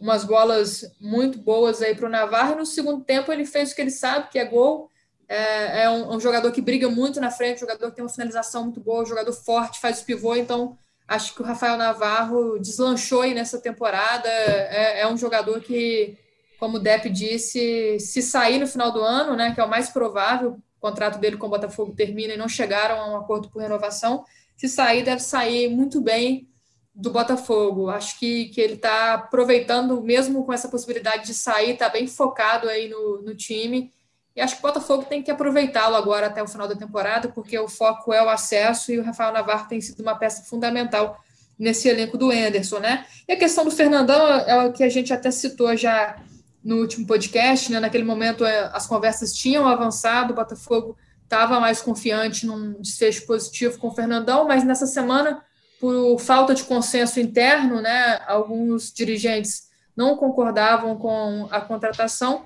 umas 0.00 0.24
bolas 0.24 0.84
muito 1.00 1.38
boas 1.38 1.82
aí 1.82 1.94
para 1.94 2.06
o 2.06 2.10
Navarro. 2.10 2.56
No 2.56 2.66
segundo 2.66 3.04
tempo 3.04 3.32
ele 3.32 3.44
fez 3.44 3.70
o 3.72 3.74
que 3.74 3.82
ele 3.82 3.90
sabe, 3.90 4.30
que 4.30 4.38
é 4.38 4.44
gol. 4.44 4.90
É, 5.28 5.82
é 5.82 5.90
um, 5.90 6.14
um, 6.14 6.20
jogador 6.20 6.52
que 6.52 6.60
briga 6.60 6.88
muito 6.88 7.20
na 7.20 7.30
frente, 7.30 7.60
jogador 7.60 7.90
que 7.90 7.96
tem 7.96 8.04
uma 8.04 8.10
finalização 8.10 8.64
muito 8.64 8.80
boa, 8.80 9.04
jogador 9.04 9.32
forte, 9.32 9.80
faz 9.80 10.00
o 10.00 10.04
pivô. 10.04 10.36
Então, 10.36 10.78
acho 11.08 11.34
que 11.34 11.42
o 11.42 11.44
Rafael 11.44 11.76
Navarro 11.76 12.58
deslanchou 12.58 13.22
aí 13.22 13.34
nessa 13.34 13.58
temporada. 13.58 14.28
É, 14.28 15.00
é 15.00 15.08
um 15.08 15.16
jogador 15.16 15.60
que 15.60 16.16
como 16.58 16.78
o 16.78 16.80
Depp 16.80 17.08
disse, 17.10 17.98
se 18.00 18.22
sair 18.22 18.58
no 18.58 18.66
final 18.66 18.90
do 18.90 19.00
ano, 19.00 19.36
né, 19.36 19.54
que 19.54 19.60
é 19.60 19.64
o 19.64 19.68
mais 19.68 19.88
provável, 19.90 20.52
o 20.52 20.80
contrato 20.80 21.18
dele 21.18 21.36
com 21.36 21.46
o 21.46 21.50
Botafogo 21.50 21.94
termina 21.94 22.34
e 22.34 22.36
não 22.36 22.48
chegaram 22.48 23.00
a 23.00 23.10
um 23.10 23.16
acordo 23.16 23.48
por 23.48 23.60
renovação, 23.60 24.24
se 24.56 24.68
sair, 24.68 25.02
deve 25.02 25.20
sair 25.20 25.68
muito 25.68 26.00
bem 26.00 26.48
do 26.94 27.10
Botafogo. 27.10 27.90
Acho 27.90 28.18
que, 28.18 28.46
que 28.46 28.60
ele 28.60 28.74
está 28.74 29.14
aproveitando, 29.14 30.00
mesmo 30.00 30.44
com 30.44 30.52
essa 30.52 30.68
possibilidade 30.68 31.26
de 31.26 31.34
sair, 31.34 31.72
está 31.72 31.90
bem 31.90 32.06
focado 32.06 32.68
aí 32.68 32.88
no, 32.88 33.20
no 33.20 33.34
time. 33.34 33.92
E 34.36 34.40
acho 34.42 34.54
que 34.54 34.60
o 34.60 34.68
Botafogo 34.68 35.04
tem 35.04 35.22
que 35.22 35.30
aproveitá-lo 35.30 35.96
agora 35.96 36.26
até 36.26 36.42
o 36.42 36.46
final 36.46 36.68
da 36.68 36.76
temporada, 36.76 37.28
porque 37.28 37.58
o 37.58 37.68
foco 37.68 38.12
é 38.12 38.22
o 38.22 38.28
acesso 38.28 38.92
e 38.92 38.98
o 38.98 39.02
Rafael 39.02 39.32
Navarro 39.32 39.66
tem 39.66 39.80
sido 39.80 40.00
uma 40.00 40.14
peça 40.14 40.42
fundamental 40.42 41.18
nesse 41.58 41.88
elenco 41.88 42.18
do 42.18 42.30
Enderson, 42.30 42.78
né? 42.78 43.06
E 43.26 43.32
a 43.32 43.36
questão 43.36 43.64
do 43.64 43.70
Fernandão 43.70 44.28
é 44.28 44.66
o 44.66 44.72
que 44.72 44.84
a 44.84 44.90
gente 44.90 45.10
até 45.10 45.30
citou 45.30 45.74
já 45.74 46.16
no 46.62 46.80
último 46.80 47.06
podcast, 47.06 47.72
né? 47.72 47.80
Naquele 47.80 48.04
momento 48.04 48.44
é, 48.44 48.70
as 48.74 48.86
conversas 48.86 49.32
tinham 49.32 49.66
avançado, 49.66 50.32
o 50.32 50.36
Botafogo 50.36 50.98
estava 51.22 51.58
mais 51.58 51.80
confiante 51.80 52.44
num 52.44 52.74
desfecho 52.80 53.26
positivo 53.26 53.78
com 53.78 53.88
o 53.88 53.94
Fernandão, 53.94 54.46
mas 54.46 54.64
nessa 54.64 54.86
semana, 54.86 55.42
por 55.80 56.18
falta 56.18 56.54
de 56.54 56.64
consenso 56.64 57.18
interno, 57.18 57.80
né, 57.80 58.20
alguns 58.26 58.92
dirigentes 58.92 59.68
não 59.96 60.16
concordavam 60.16 60.96
com 60.96 61.48
a 61.50 61.60
contratação, 61.60 62.44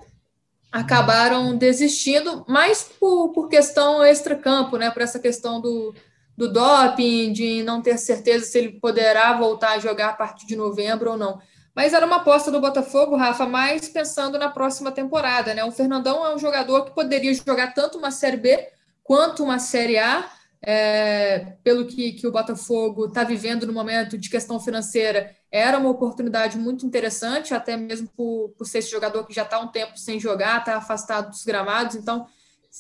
acabaram 0.70 1.56
desistindo, 1.56 2.44
mais 2.48 2.85
por, 2.85 3.30
por 3.33 3.48
questão 3.48 4.04
extra-campo, 4.04 4.76
né, 4.76 4.90
por 4.90 5.02
essa 5.02 5.18
questão 5.18 5.61
do, 5.61 5.94
do 6.37 6.52
doping, 6.52 7.33
de 7.33 7.62
não 7.62 7.83
ter 7.83 7.98
certeza 7.98 8.46
se 8.46 8.59
ele 8.59 8.80
poderá 8.80 9.33
voltar 9.37 9.72
a 9.72 9.78
jogar 9.78 10.11
a 10.11 10.14
partir 10.14 10.46
de 10.46 10.56
novembro 10.56 11.11
ou 11.11 11.16
não. 11.16 11.40
Mas 11.74 11.92
era 11.92 12.04
uma 12.04 12.16
aposta 12.16 12.50
do 12.50 12.61
Botafogo, 12.61 13.16
Rafa, 13.16 13.46
mais 13.46 13.88
pensando 13.88 14.38
na 14.38 14.48
próxima 14.48 14.90
temporada, 14.90 15.54
né? 15.54 15.64
O 15.64 15.72
Fernandão 15.72 16.26
é 16.26 16.35
um 16.35 16.38
jogador 16.38 16.85
que 16.85 16.94
poderia 16.94 17.33
jogar 17.35 17.74
tanto 17.74 17.98
uma 17.98 18.11
Série 18.11 18.37
B 18.37 18.68
quanto 19.02 19.42
uma 19.42 19.59
Série 19.59 19.98
A. 19.98 20.28
É, 20.62 21.56
pelo 21.64 21.86
que, 21.86 22.12
que 22.12 22.26
o 22.26 22.32
Botafogo 22.32 23.06
está 23.06 23.24
vivendo 23.24 23.66
no 23.66 23.72
momento 23.72 24.18
de 24.18 24.28
questão 24.28 24.60
financeira, 24.60 25.34
era 25.50 25.78
uma 25.78 25.88
oportunidade 25.88 26.58
muito 26.58 26.86
interessante, 26.86 27.54
até 27.54 27.76
mesmo 27.76 28.08
por, 28.16 28.50
por 28.50 28.66
ser 28.66 28.78
esse 28.78 28.90
jogador 28.90 29.26
que 29.26 29.34
já 29.34 29.42
está 29.42 29.58
um 29.58 29.68
tempo 29.68 29.98
sem 29.98 30.20
jogar, 30.20 30.58
está 30.58 30.76
afastado 30.76 31.30
dos 31.30 31.44
gramados. 31.44 31.96
Então, 31.96 32.26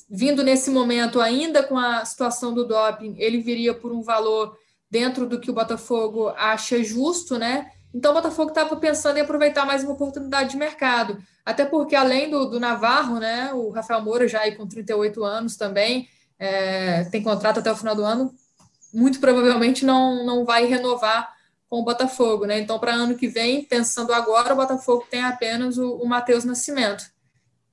vindo 0.08 0.44
nesse 0.44 0.70
momento, 0.70 1.20
ainda 1.20 1.62
com 1.62 1.78
a 1.78 2.04
situação 2.04 2.54
do 2.54 2.66
doping, 2.66 3.14
ele 3.18 3.40
viria 3.40 3.74
por 3.74 3.92
um 3.92 4.02
valor 4.02 4.56
dentro 4.90 5.26
do 5.26 5.40
que 5.40 5.50
o 5.50 5.54
Botafogo 5.54 6.28
acha 6.36 6.82
justo, 6.82 7.38
né? 7.38 7.70
Então, 7.92 8.12
o 8.12 8.14
Botafogo 8.14 8.50
estava 8.50 8.76
pensando 8.76 9.16
em 9.16 9.22
aproveitar 9.22 9.64
mais 9.64 9.82
uma 9.82 9.92
oportunidade 9.94 10.50
de 10.50 10.56
mercado. 10.56 11.18
Até 11.44 11.64
porque, 11.64 11.96
além 11.96 12.30
do, 12.30 12.44
do 12.44 12.60
Navarro, 12.60 13.18
né, 13.18 13.52
o 13.52 13.70
Rafael 13.70 14.00
Moura, 14.00 14.28
já 14.28 14.40
aí 14.40 14.54
com 14.54 14.66
38 14.66 15.24
anos 15.24 15.56
também, 15.56 16.08
é, 16.40 17.04
tem 17.04 17.22
contrato 17.22 17.60
até 17.60 17.70
o 17.70 17.76
final 17.76 17.94
do 17.94 18.04
ano, 18.04 18.34
muito 18.92 19.20
provavelmente 19.20 19.84
não, 19.84 20.24
não 20.24 20.44
vai 20.44 20.64
renovar 20.64 21.32
com 21.68 21.80
o 21.80 21.84
Botafogo. 21.84 22.46
Né? 22.46 22.58
Então, 22.58 22.78
para 22.78 22.94
ano 22.94 23.14
que 23.14 23.28
vem, 23.28 23.62
pensando 23.62 24.12
agora, 24.12 24.54
o 24.54 24.56
Botafogo 24.56 25.06
tem 25.08 25.22
apenas 25.22 25.78
o, 25.78 25.96
o 25.96 26.08
Matheus 26.08 26.44
Nascimento. 26.44 27.04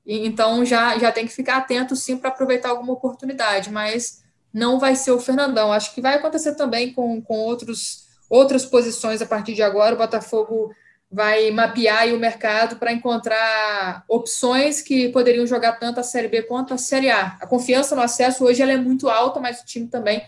E, 0.06 0.28
então, 0.28 0.64
já, 0.66 1.00
já 1.00 1.12
tem 1.12 1.26
que 1.26 1.34
ficar 1.34 1.58
atento, 1.58 1.96
sim, 1.96 2.18
para 2.18 2.30
aproveitar 2.30 2.70
alguma 2.70 2.94
oportunidade. 2.94 3.72
Mas 3.72 4.22
não 4.54 4.78
vai 4.78 4.96
ser 4.96 5.12
o 5.12 5.20
Fernandão. 5.20 5.72
Acho 5.72 5.96
que 5.96 6.02
vai 6.02 6.16
acontecer 6.16 6.54
também 6.56 6.94
com, 6.94 7.22
com 7.22 7.40
outros 7.40 8.06
outras 8.30 8.66
posições 8.66 9.22
a 9.22 9.26
partir 9.26 9.54
de 9.54 9.64
agora. 9.64 9.96
O 9.96 9.98
Botafogo 9.98 10.72
vai 11.10 11.50
mapear 11.52 12.14
o 12.14 12.20
mercado 12.20 12.76
para 12.76 12.92
encontrar 12.92 14.04
opções 14.10 14.82
que 14.82 15.10
poderiam 15.10 15.48
jogar 15.48 15.74
tanto 15.74 16.00
a 16.00 16.04
Série 16.04 16.28
B 16.28 16.44
quanto 16.44 16.74
a 16.74 16.78
Série 16.78 17.10
A. 17.10 17.38
A 17.40 17.48
confiança 17.48 17.96
no 17.96 18.02
acesso 18.02 18.44
hoje 18.44 18.62
é 18.62 18.78
muito 18.78 19.10
alta, 19.10 19.40
mas 19.40 19.62
o 19.62 19.66
time 19.66 19.88
também 19.88 20.22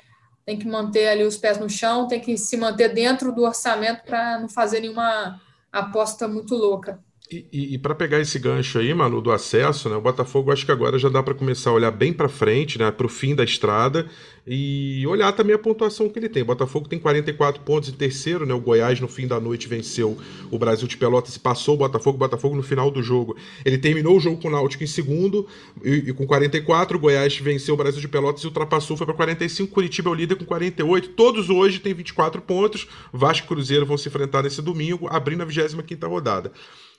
tem 0.45 0.57
que 0.57 0.67
manter 0.67 1.09
ali 1.09 1.23
os 1.23 1.37
pés 1.37 1.59
no 1.59 1.69
chão, 1.69 2.07
tem 2.07 2.19
que 2.19 2.37
se 2.37 2.57
manter 2.57 2.89
dentro 2.93 3.31
do 3.31 3.43
orçamento 3.43 4.03
para 4.03 4.39
não 4.39 4.49
fazer 4.49 4.79
nenhuma 4.79 5.39
aposta 5.71 6.27
muito 6.27 6.55
louca. 6.55 6.99
E, 7.31 7.75
e, 7.75 7.77
para 7.77 7.93
pegar 7.93 8.19
esse 8.19 8.39
gancho 8.39 8.79
aí, 8.79 8.91
mano, 8.91 9.21
do 9.21 9.31
acesso, 9.31 9.87
né? 9.87 9.95
O 9.95 10.01
Botafogo 10.01 10.51
acho 10.51 10.65
que 10.65 10.71
agora 10.71 10.97
já 10.97 11.09
dá 11.09 11.21
para 11.21 11.35
começar 11.35 11.69
a 11.69 11.73
olhar 11.73 11.91
bem 11.91 12.11
para 12.11 12.27
frente, 12.27 12.79
né? 12.79 12.89
Para 12.89 13.05
o 13.05 13.09
fim 13.09 13.35
da 13.35 13.43
estrada 13.43 14.07
e 14.47 15.05
olhar 15.05 15.31
também 15.33 15.53
a 15.53 15.59
pontuação 15.59 16.09
que 16.09 16.17
ele 16.17 16.27
tem. 16.27 16.41
O 16.41 16.45
Botafogo 16.47 16.89
tem 16.89 16.97
44 16.97 17.61
pontos 17.61 17.89
em 17.89 17.91
terceiro, 17.91 18.47
né? 18.47 18.53
O 18.55 18.59
Goiás 18.59 18.99
no 18.99 19.07
fim 19.07 19.27
da 19.27 19.39
noite 19.39 19.67
venceu 19.67 20.17
o 20.49 20.57
Brasil 20.57 20.87
de 20.87 20.97
Pelotas 20.97 21.35
e 21.35 21.39
passou 21.39 21.75
o 21.75 21.77
Botafogo. 21.77 22.15
O 22.15 22.19
Botafogo 22.19 22.55
no 22.55 22.63
final 22.63 22.89
do 22.89 23.03
jogo 23.03 23.37
ele 23.63 23.77
terminou 23.77 24.17
o 24.17 24.19
jogo 24.19 24.41
com 24.41 24.47
o 24.47 24.51
Náutico 24.51 24.83
em 24.83 24.87
segundo 24.87 25.45
e, 25.83 26.05
e 26.07 26.13
com 26.13 26.25
44. 26.25 26.97
O 26.97 26.99
Goiás 26.99 27.37
venceu 27.37 27.75
o 27.75 27.77
Brasil 27.77 28.01
de 28.01 28.07
Pelotas 28.07 28.43
e 28.43 28.47
ultrapassou, 28.47 28.97
foi 28.97 29.05
para 29.05 29.15
45. 29.15 29.71
Curitiba 29.71 30.09
é 30.09 30.13
o 30.13 30.15
líder 30.15 30.35
com 30.35 30.45
48. 30.45 31.09
Todos 31.09 31.47
hoje 31.51 31.77
têm 31.77 31.93
24 31.93 32.41
pontos. 32.41 32.87
Vasco 33.13 33.45
e 33.45 33.47
Cruzeiro 33.47 33.85
vão 33.85 33.99
se 33.99 34.09
enfrentar 34.09 34.41
nesse 34.41 34.63
domingo, 34.63 35.07
abrindo 35.11 35.43
a 35.43 35.45
25 35.45 36.07
rodada. 36.07 36.51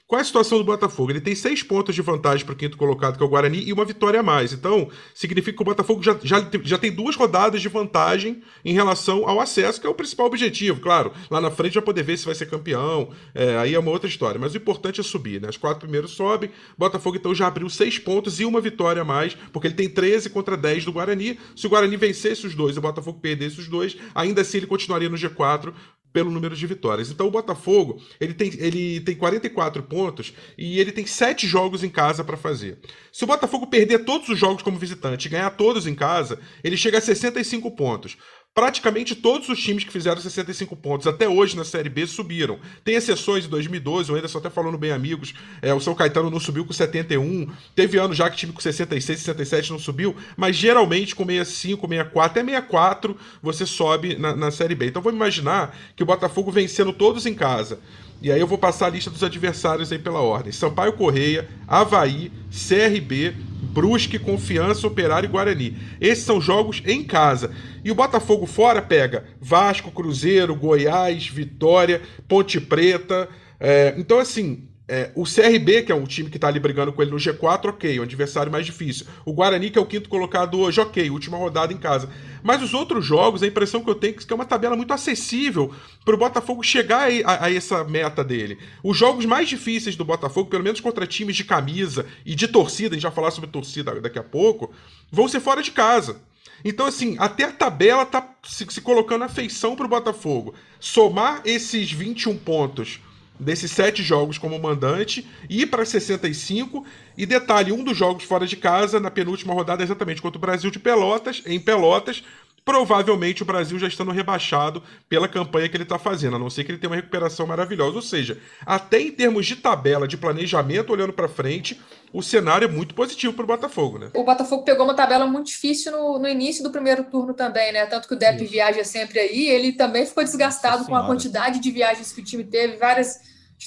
Qual 0.07 0.19
é 0.19 0.23
a 0.23 0.25
situação 0.25 0.59
do 0.59 0.65
Botafogo? 0.65 1.13
Ele 1.13 1.21
tem 1.21 1.35
seis 1.35 1.63
pontos 1.63 1.95
de 1.95 2.03
vantagem 2.03 2.45
para 2.45 2.53
o 2.53 2.57
quinto 2.57 2.77
colocado, 2.77 3.17
que 3.17 3.23
é 3.23 3.27
o 3.27 3.29
Guarani, 3.29 3.63
e 3.63 3.73
uma 3.73 3.85
vitória 3.85 4.21
a 4.21 4.23
mais. 4.23 4.53
Então, 4.53 4.89
significa 5.15 5.57
que 5.57 5.63
o 5.63 5.65
Botafogo 5.65 6.03
já, 6.03 6.19
já, 6.23 6.45
já 6.65 6.79
tem 6.79 6.91
duas 6.91 7.15
rodadas 7.15 7.63
de 7.63 7.69
vantagem 7.69 8.43
em 8.65 8.73
relação 8.73 9.29
ao 9.29 9.41
acesso, 9.41 9.81
que 9.81 9.87
é 9.87 9.91
o 9.91 9.95
principal 9.95 10.27
objetivo. 10.27 10.81
Claro, 10.81 11.13
lá 11.31 11.41
na 11.41 11.51
frente 11.51 11.75
vai 11.75 11.83
poder 11.83 12.03
ver 12.03 12.17
se 12.17 12.27
vai 12.27 12.35
ser 12.35 12.47
campeão, 12.47 13.11
é, 13.35 13.57
aí 13.57 13.75
é 13.75 13.79
uma 13.79 13.91
outra 13.91 14.09
história. 14.09 14.41
Mas 14.41 14.55
o 14.55 14.57
importante 14.57 15.01
é 15.01 15.05
subir, 15.05 15.41
né? 15.41 15.49
As 15.49 15.57
quatro 15.57 15.81
primeiros 15.81 16.11
sobem. 16.13 16.51
Botafogo, 16.77 17.17
então, 17.17 17.35
já 17.35 17.47
abriu 17.47 17.69
seis 17.71 17.99
pontos 17.99 18.41
e 18.41 18.45
uma 18.45 18.61
vitória 18.61 19.03
a 19.03 19.05
mais, 19.05 19.37
porque 19.53 19.69
ele 19.69 19.75
tem 19.75 19.89
13 19.89 20.31
contra 20.31 20.57
10 20.57 20.85
do 20.85 20.93
Guarani. 20.93 21.39
Se 21.55 21.67
o 21.67 21.71
Guarani 21.71 21.97
vencesse 21.97 22.47
os 22.47 22.55
dois 22.55 22.75
e 22.75 22.79
o 22.79 22.83
Botafogo 22.83 23.21
perdesse 23.21 23.61
os 23.61 23.69
dois, 23.69 23.97
ainda 24.15 24.41
assim 24.41 24.59
ele 24.59 24.67
continuaria 24.67 25.09
no 25.09 25.17
G4 25.17 25.73
pelo 26.13 26.31
número 26.31 26.57
de 26.57 26.67
vitórias. 26.67 27.11
Então 27.11 27.27
o 27.27 27.31
Botafogo, 27.31 28.03
ele 28.21 28.35
tem, 28.35 28.53
ele 28.59 29.01
tem 29.01 29.15
44 29.15 29.83
pontos 29.83 30.33
e 30.57 30.79
ele 30.81 30.93
tem 30.93 31.07
7 31.07 31.47
jogos 31.47 31.85
em 31.85 31.89
casa 31.89 32.25
para 32.25 32.37
fazer. 32.37 32.79
Se 33.13 33.25
o 33.25 33.27
Botafogo 33.27 33.67
perder 33.67 34.05
todos 34.05 34.29
os 34.29 34.39
jogos 34.39 34.63
como 34.63 34.79
visitante 34.79 35.27
e 35.27 35.31
ganhar 35.31 35.51
todos 35.51 35.87
em 35.87 35.95
casa, 35.95 36.39
ele 36.63 36.77
chega 36.77 36.99
a 36.99 37.01
65 37.01 37.71
pontos 37.73 38.17
praticamente 38.55 39.15
todos 39.15 39.49
os 39.49 39.63
times 39.63 39.85
que 39.85 39.93
fizeram 39.93 40.21
65 40.21 40.75
pontos 40.77 41.07
até 41.07 41.29
hoje 41.29 41.57
na 41.57 41.65
Série 41.65 41.89
B 41.89 42.07
subiram. 42.07 42.59
Tem 42.85 42.97
exceções 42.97 43.47
em 43.47 43.49
2012, 43.49 44.11
o 44.11 44.17
Anderson 44.17 44.39
até 44.39 44.51
falando 44.51 44.77
bem 44.77 44.91
amigos, 44.91 45.35
é, 45.63 45.73
o 45.73 45.81
São 45.81 45.95
Caetano 45.95 46.31
não 46.31 46.41
subiu 46.41 46.65
com 46.65 46.73
71, 46.73 47.49
teve 47.75 47.99
ano 47.99 48.13
já 48.13 48.29
que 48.29 48.37
time 48.37 48.53
com 48.53 48.61
66, 48.61 49.21
67 49.21 49.71
não 49.71 49.79
subiu, 49.79 50.17
mas 50.37 50.57
geralmente 50.57 51.15
com 51.15 51.25
65, 51.25 51.87
64, 51.87 52.21
até 52.21 52.41
64 52.45 53.17
você 53.43 53.65
sobe 53.65 54.17
na, 54.17 54.35
na 54.35 54.51
Série 54.51 54.75
B. 54.75 54.87
Então 54.87 55.03
vamos 55.03 55.17
imaginar 55.17 55.77
que 55.95 56.03
o 56.03 56.07
Botafogo 56.07 56.51
vencendo 56.51 56.93
todos 56.93 57.27
em 57.27 57.35
casa. 57.35 57.79
E 58.23 58.31
aí 58.31 58.39
eu 58.39 58.47
vou 58.47 58.59
passar 58.59 58.87
a 58.87 58.91
lista 58.91 59.09
dos 59.09 59.23
adversários 59.23 59.91
aí 59.91 59.99
pela 59.99 60.21
ordem. 60.21 60.53
Sampaio 60.53 60.93
Correia, 60.93 61.49
Havaí, 61.67 62.31
CRB, 62.51 63.35
Brusque, 63.71 64.19
Confiança, 64.19 64.87
Operário 64.87 65.27
e 65.27 65.31
Guarani. 65.31 65.77
Esses 66.01 66.25
são 66.25 66.41
jogos 66.41 66.83
em 66.85 67.05
casa. 67.05 67.53
E 67.85 67.91
o 67.91 67.95
Botafogo 67.95 68.47
fora 68.47 68.83
pega 68.83 69.25
Vasco, 69.41 69.91
Cruzeiro, 69.91 70.55
Goiás, 70.55 71.27
Vitória, 71.29 72.03
Ponte 72.29 72.61
Preta. 72.61 73.29
É, 73.59 73.95
então, 73.97 74.19
assim, 74.19 74.69
é, 74.91 75.13
o 75.15 75.23
CRB, 75.23 75.83
que 75.83 75.93
é 75.93 75.95
um 75.95 76.05
time 76.05 76.29
que 76.29 76.37
está 76.37 76.49
ali 76.49 76.59
brigando 76.59 76.93
com 76.93 77.01
ele 77.01 77.13
no 77.13 77.17
G4, 77.17 77.67
ok, 77.67 78.01
um 78.01 78.03
adversário 78.03 78.51
mais 78.51 78.67
difícil. 78.67 79.07
O 79.25 79.33
Guarani, 79.33 79.71
que 79.71 79.79
é 79.79 79.81
o 79.81 79.87
quinto 79.87 80.09
colocado 80.09 80.59
hoje, 80.59 80.81
ok, 80.81 81.09
última 81.11 81.39
rodada 81.39 81.73
em 81.73 81.77
casa. 81.77 82.11
Mas 82.43 82.61
os 82.61 82.75
outros 82.75 83.05
jogos, 83.05 83.41
a 83.41 83.47
impressão 83.47 83.85
que 83.85 83.89
eu 83.89 83.95
tenho 83.95 84.17
é 84.17 84.19
que 84.19 84.33
é 84.33 84.35
uma 84.35 84.45
tabela 84.45 84.75
muito 84.75 84.93
acessível 84.93 85.73
para 86.05 86.17
o 86.17 86.19
Botafogo 86.19 86.65
chegar 86.65 87.09
a, 87.25 87.45
a, 87.45 87.55
essa 87.55 87.85
meta 87.85 88.25
dele. 88.25 88.59
Os 88.83 88.97
jogos 88.97 89.25
mais 89.25 89.49
difíceis 89.49 89.95
do 89.95 90.05
Botafogo, 90.05 90.51
pelo 90.51 90.65
menos 90.65 90.81
contra 90.81 91.07
times 91.07 91.37
de 91.37 91.45
camisa 91.45 92.05
e 92.27 92.35
de 92.35 92.49
torcida, 92.49 92.97
a 92.97 92.99
gente 92.99 93.05
vai 93.05 93.13
falar 93.13 93.31
sobre 93.31 93.49
torcida 93.49 94.01
daqui 94.01 94.19
a 94.19 94.25
pouco, 94.25 94.73
vão 95.09 95.29
ser 95.29 95.39
fora 95.39 95.63
de 95.63 95.71
casa. 95.71 96.21
Então, 96.65 96.85
assim, 96.85 97.15
até 97.21 97.45
a 97.45 97.53
tabela 97.53 98.05
tá 98.05 98.29
se, 98.43 98.67
se 98.69 98.81
colocando 98.81 99.23
a 99.23 99.29
feição 99.29 99.77
para 99.77 99.87
o 99.87 99.89
Botafogo. 99.89 100.53
Somar 100.81 101.43
esses 101.45 101.93
21 101.93 102.37
pontos 102.39 102.99
desses 103.41 103.71
sete 103.71 104.03
jogos 104.03 104.39
como 104.39 104.59
mandante, 104.59 105.27
ir 105.49 105.67
para 105.67 105.85
65 105.85 106.85
e 107.17 107.25
detalhe, 107.25 107.73
um 107.73 107.83
dos 107.83 107.97
jogos 107.97 108.25
fora 108.25 108.47
de 108.47 108.57
casa, 108.57 109.01
na 109.01 109.11
penúltima 109.11 109.55
rodada, 109.55 109.83
exatamente 109.83 110.21
contra 110.21 110.39
o 110.39 110.41
Brasil 110.41 110.71
de 110.71 110.79
Pelotas, 110.79 111.43
em 111.47 111.59
Pelotas, 111.59 112.23
provavelmente 112.71 113.43
o 113.43 113.45
Brasil 113.47 113.77
já 113.81 113.89
estando 113.89 114.13
rebaixado 114.13 114.81
pela 115.09 115.27
campanha 115.27 115.69
que 115.69 115.77
ele 115.77 115.83
está 115.83 115.99
fazendo, 115.99 116.37
a 116.37 116.39
não 116.39 116.49
ser 116.49 116.63
que 116.63 116.71
ele 116.71 116.79
tenha 116.79 116.89
uma 116.89 116.95
recuperação 116.95 117.45
maravilhosa. 117.45 117.97
Ou 117.97 118.03
seja, 118.03 118.41
até 118.65 119.01
em 119.01 119.11
termos 119.11 119.45
de 119.45 119.57
tabela, 119.57 120.07
de 120.07 120.17
planejamento, 120.17 120.93
olhando 120.93 121.13
para 121.13 121.27
frente, 121.27 121.81
o 122.13 122.23
cenário 122.23 122.67
é 122.67 122.71
muito 122.71 122.95
positivo 122.95 123.33
para 123.33 123.43
o 123.43 123.47
Botafogo, 123.49 123.99
né? 123.99 124.11
O 124.15 124.23
Botafogo 124.23 124.63
pegou 124.63 124.85
uma 124.85 124.95
tabela 124.95 125.27
muito 125.27 125.49
difícil 125.49 125.91
no, 125.91 126.21
no 126.21 126.29
início 126.29 126.63
do 126.63 126.71
primeiro 126.71 127.03
turno 127.03 127.35
também, 127.35 127.73
né? 127.73 127.87
Tanto 127.87 128.07
que 128.07 128.15
o 128.15 128.17
Depp 128.17 128.45
Isso. 128.45 128.53
viaja 128.53 128.85
sempre 128.85 129.19
aí, 129.19 129.49
ele 129.49 129.73
também 129.73 130.07
ficou 130.07 130.23
desgastado 130.23 130.85
com 130.85 130.95
a 130.95 131.05
quantidade 131.05 131.59
de 131.59 131.73
viagens 131.73 132.13
que 132.13 132.21
o 132.21 132.25
time 132.25 132.45
teve, 132.45 132.77
várias. 132.77 133.19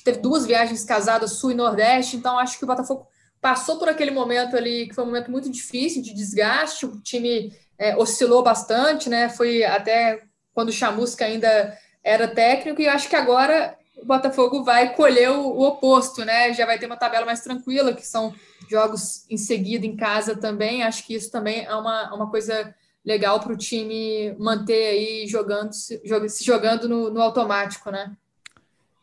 Teve 0.01 0.19
duas 0.19 0.45
viagens 0.45 0.85
casadas, 0.85 1.33
Sul 1.33 1.51
e 1.51 1.55
Nordeste, 1.55 2.15
então 2.15 2.39
acho 2.39 2.57
que 2.57 2.63
o 2.63 2.67
Botafogo 2.67 3.05
passou 3.41 3.77
por 3.77 3.89
aquele 3.89 4.09
momento 4.09 4.55
ali 4.55 4.87
que 4.87 4.95
foi 4.95 5.03
um 5.03 5.07
momento 5.07 5.29
muito 5.29 5.51
difícil 5.51 6.01
de 6.01 6.13
desgaste, 6.13 6.85
o 6.85 7.01
time 7.01 7.51
é, 7.83 7.97
oscilou 7.97 8.41
bastante, 8.41 9.09
né? 9.09 9.27
Foi 9.27 9.61
até 9.65 10.21
quando 10.53 10.69
o 10.69 10.71
Chamusca 10.71 11.25
ainda 11.25 11.77
era 12.01 12.29
técnico, 12.29 12.81
e 12.81 12.87
acho 12.87 13.09
que 13.09 13.15
agora 13.15 13.77
o 13.97 14.05
Botafogo 14.05 14.63
vai 14.63 14.95
colher 14.95 15.31
o, 15.31 15.47
o, 15.47 15.67
oposto, 15.67 16.23
né? 16.23 16.53
Já 16.53 16.65
vai 16.65 16.79
ter 16.79 16.85
uma 16.85 16.95
tabela 16.95 17.25
mais 17.25 17.41
tranquila, 17.41 17.93
que 17.93 18.07
são 18.07 18.33
jogos 18.69 19.29
em 19.29 19.35
seguida 19.35 19.85
em 19.85 19.97
casa 19.97 20.33
também. 20.33 20.81
Acho 20.81 21.05
que 21.05 21.13
isso 21.13 21.29
também 21.29 21.65
é 21.65 21.75
uma, 21.75 22.13
uma 22.13 22.29
coisa 22.29 22.73
legal 23.03 23.41
para 23.41 23.51
o 23.51 23.57
time 23.57 24.33
manter 24.39 24.87
aí 24.87 25.27
jogando, 25.27 25.73
se, 25.73 26.01
jogando 26.41 26.87
no, 26.87 27.09
no 27.09 27.21
automático, 27.21 27.91
né? 27.91 28.15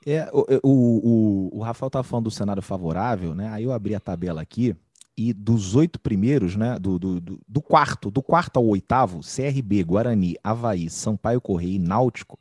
É, 0.06 0.26
o, 0.32 0.46
o, 0.62 1.50
o, 1.52 1.58
o 1.58 1.62
Rafael 1.62 1.90
tá 1.90 2.02
falando 2.02 2.24
do 2.24 2.30
cenário 2.30 2.62
favorável, 2.62 3.34
né? 3.34 3.50
Aí 3.52 3.64
eu 3.64 3.72
abri 3.72 3.94
a 3.94 4.00
tabela 4.00 4.40
aqui 4.40 4.74
e 5.22 5.35
dos 5.35 5.76
oito 5.76 6.00
primeiros, 6.00 6.56
né, 6.56 6.78
do, 6.78 6.98
do, 6.98 7.20
do, 7.20 7.61
quarto, 7.61 8.11
do 8.11 8.22
quarto 8.22 8.56
ao 8.56 8.64
oitavo, 8.64 9.20
CRB, 9.20 9.85
Guarani, 9.85 10.35
Havaí, 10.42 10.88
Sampaio 10.88 11.42
Correia 11.42 11.74
e 11.74 11.78
Náutico, 11.78 12.38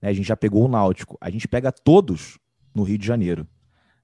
né, 0.00 0.10
a 0.10 0.12
gente 0.12 0.28
já 0.28 0.36
pegou 0.36 0.64
o 0.64 0.68
Náutico, 0.68 1.18
a 1.20 1.28
gente 1.28 1.48
pega 1.48 1.72
todos 1.72 2.38
no 2.72 2.84
Rio 2.84 2.98
de 2.98 3.04
Janeiro, 3.04 3.44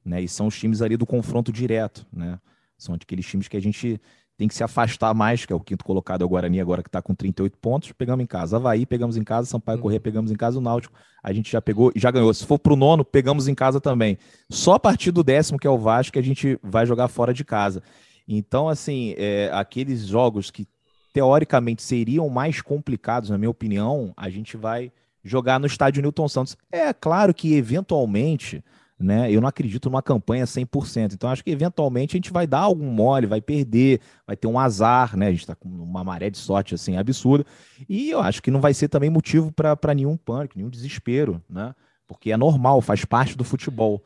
né, 0.05 0.21
e 0.21 0.27
são 0.27 0.49
os 0.49 0.59
times 0.59 0.83
ali 0.83 0.97
do 0.97 1.07
confronto 1.07 1.53
direto, 1.53 2.05
né, 2.13 2.41
são 2.77 2.97
aqueles 2.97 3.25
times 3.25 3.47
que 3.47 3.57
a 3.57 3.63
gente 3.63 4.01
tem 4.37 4.49
que 4.49 4.55
se 4.55 4.65
afastar 4.65 5.15
mais, 5.15 5.47
que 5.47 5.53
é 5.53 5.57
o 5.57 5.61
quinto 5.61 5.85
colocado, 5.85 6.23
é 6.23 6.25
o 6.25 6.29
Guarani, 6.29 6.61
agora 6.61 6.83
que 6.83 6.89
está 6.89 7.01
com 7.01 7.15
38 7.15 7.57
pontos, 7.57 7.93
pegamos 7.93 8.23
em 8.23 8.27
casa. 8.27 8.57
Havaí, 8.57 8.85
pegamos 8.85 9.17
em 9.17 9.25
casa, 9.25 9.49
Sampaio 9.49 9.79
uhum. 9.79 9.83
Correia, 9.83 10.01
pegamos 10.01 10.31
em 10.31 10.35
casa, 10.35 10.59
o 10.59 10.61
Náutico, 10.61 10.95
a 11.23 11.33
gente 11.33 11.51
já 11.51 11.63
pegou 11.63 11.91
e 11.95 11.99
já 11.99 12.11
ganhou. 12.11 12.35
Se 12.35 12.45
for 12.45 12.59
para 12.59 12.75
o 12.75 12.77
nono, 12.77 13.03
pegamos 13.03 13.49
em 13.49 13.55
casa 13.55 13.81
também. 13.81 14.19
Só 14.51 14.75
a 14.75 14.79
partir 14.79 15.11
do 15.11 15.25
décimo, 15.25 15.59
que 15.59 15.67
é 15.67 15.71
o 15.71 15.79
Vasco, 15.79 16.13
que 16.13 16.19
a 16.19 16.23
gente 16.23 16.59
vai 16.63 16.85
jogar 16.85 17.09
fora 17.09 17.33
de 17.33 17.45
casa. 17.45 17.83
Então, 18.27 18.69
assim, 18.69 19.15
é, 19.17 19.51
aqueles 19.53 20.07
jogos 20.07 20.51
que 20.51 20.67
teoricamente 21.13 21.83
seriam 21.83 22.29
mais 22.29 22.61
complicados, 22.61 23.31
na 23.31 23.39
minha 23.39 23.51
opinião, 23.51 24.13
a 24.17 24.29
gente 24.29 24.57
vai 24.57 24.93
jogar 25.25 25.59
no 25.59 25.67
estádio 25.67 26.03
Newton 26.03 26.29
Santos. 26.29 26.57
É 26.71 26.93
claro 26.93 27.33
que, 27.33 27.55
eventualmente, 27.55 28.63
né, 28.99 29.31
eu 29.31 29.41
não 29.41 29.49
acredito 29.49 29.89
numa 29.89 30.03
campanha 30.03 30.45
100%. 30.45 31.15
Então, 31.15 31.31
acho 31.31 31.45
que, 31.45 31.51
eventualmente, 31.51 32.17
a 32.17 32.19
gente 32.19 32.33
vai 32.33 32.47
dar 32.47 32.61
algum 32.61 32.91
mole, 32.91 33.27
vai 33.27 33.41
perder, 33.41 34.01
vai 34.27 34.37
ter 34.37 34.47
um 34.47 34.59
azar, 34.59 35.17
né? 35.17 35.29
A 35.29 35.31
gente 35.31 35.41
está 35.41 35.55
com 35.55 35.69
uma 35.69 36.05
maré 36.05 36.31
de 36.31 36.39
sorte, 36.39 36.75
assim, 36.75 36.97
absurda. 36.97 37.45
E 37.89 38.11
eu 38.11 38.21
acho 38.21 38.43
que 38.43 38.51
não 38.51 38.61
vai 38.61 38.75
ser 38.75 38.89
também 38.89 39.11
motivo 39.11 39.53
para 39.53 39.95
nenhum 39.95 40.17
pânico, 40.17 40.57
nenhum 40.57 40.71
desespero, 40.71 41.43
né? 41.49 41.75
Porque 42.07 42.31
é 42.31 42.37
normal, 42.37 42.81
faz 42.81 43.05
parte 43.05 43.37
do 43.37 43.45
futebol. 43.45 44.03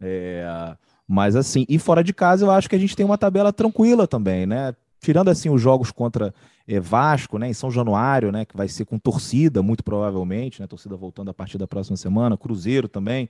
É... 0.00 0.76
Mas 1.06 1.36
assim, 1.36 1.66
e 1.68 1.78
fora 1.78 2.02
de 2.02 2.12
casa 2.12 2.44
eu 2.44 2.50
acho 2.50 2.68
que 2.68 2.76
a 2.76 2.78
gente 2.78 2.96
tem 2.96 3.04
uma 3.04 3.18
tabela 3.18 3.52
tranquila 3.52 4.06
também, 4.06 4.46
né? 4.46 4.74
Tirando 5.00 5.28
assim 5.28 5.50
os 5.50 5.60
jogos 5.60 5.90
contra 5.90 6.34
é, 6.66 6.80
Vasco, 6.80 7.38
né, 7.38 7.48
em 7.48 7.52
São 7.52 7.70
Januário, 7.70 8.32
né, 8.32 8.46
que 8.46 8.56
vai 8.56 8.68
ser 8.68 8.86
com 8.86 8.98
torcida, 8.98 9.62
muito 9.62 9.84
provavelmente, 9.84 10.62
né, 10.62 10.66
torcida 10.66 10.96
voltando 10.96 11.30
a 11.30 11.34
partir 11.34 11.58
da 11.58 11.66
próxima 11.66 11.96
semana, 11.96 12.38
Cruzeiro 12.38 12.88
também, 12.88 13.28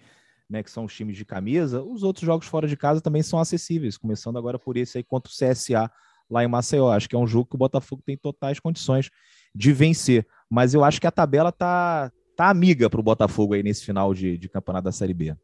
né, 0.48 0.62
que 0.62 0.70
são 0.70 0.84
os 0.84 0.94
times 0.94 1.16
de 1.16 1.24
camisa. 1.24 1.82
Os 1.82 2.04
outros 2.04 2.24
jogos 2.24 2.46
fora 2.46 2.68
de 2.68 2.76
casa 2.76 3.00
também 3.00 3.22
são 3.22 3.40
acessíveis, 3.40 3.96
começando 3.96 4.38
agora 4.38 4.56
por 4.56 4.76
esse 4.76 4.98
aí 4.98 5.04
contra 5.04 5.32
o 5.32 5.34
CSA 5.34 5.90
lá 6.30 6.44
em 6.44 6.48
Maceió. 6.48 6.92
Acho 6.92 7.08
que 7.08 7.16
é 7.16 7.18
um 7.18 7.26
jogo 7.26 7.48
que 7.48 7.56
o 7.56 7.58
Botafogo 7.58 8.02
tem 8.04 8.16
totais 8.16 8.60
condições 8.60 9.10
de 9.54 9.72
vencer. 9.72 10.26
Mas 10.48 10.74
eu 10.74 10.84
acho 10.84 11.00
que 11.00 11.06
a 11.06 11.10
tabela 11.10 11.50
tá, 11.50 12.12
tá 12.36 12.48
amiga 12.48 12.88
para 12.88 13.00
o 13.00 13.02
Botafogo 13.02 13.54
aí 13.54 13.62
nesse 13.62 13.84
final 13.84 14.14
de, 14.14 14.38
de 14.38 14.48
campeonato 14.48 14.84
da 14.84 14.92
Série 14.92 15.14
B. 15.14 15.36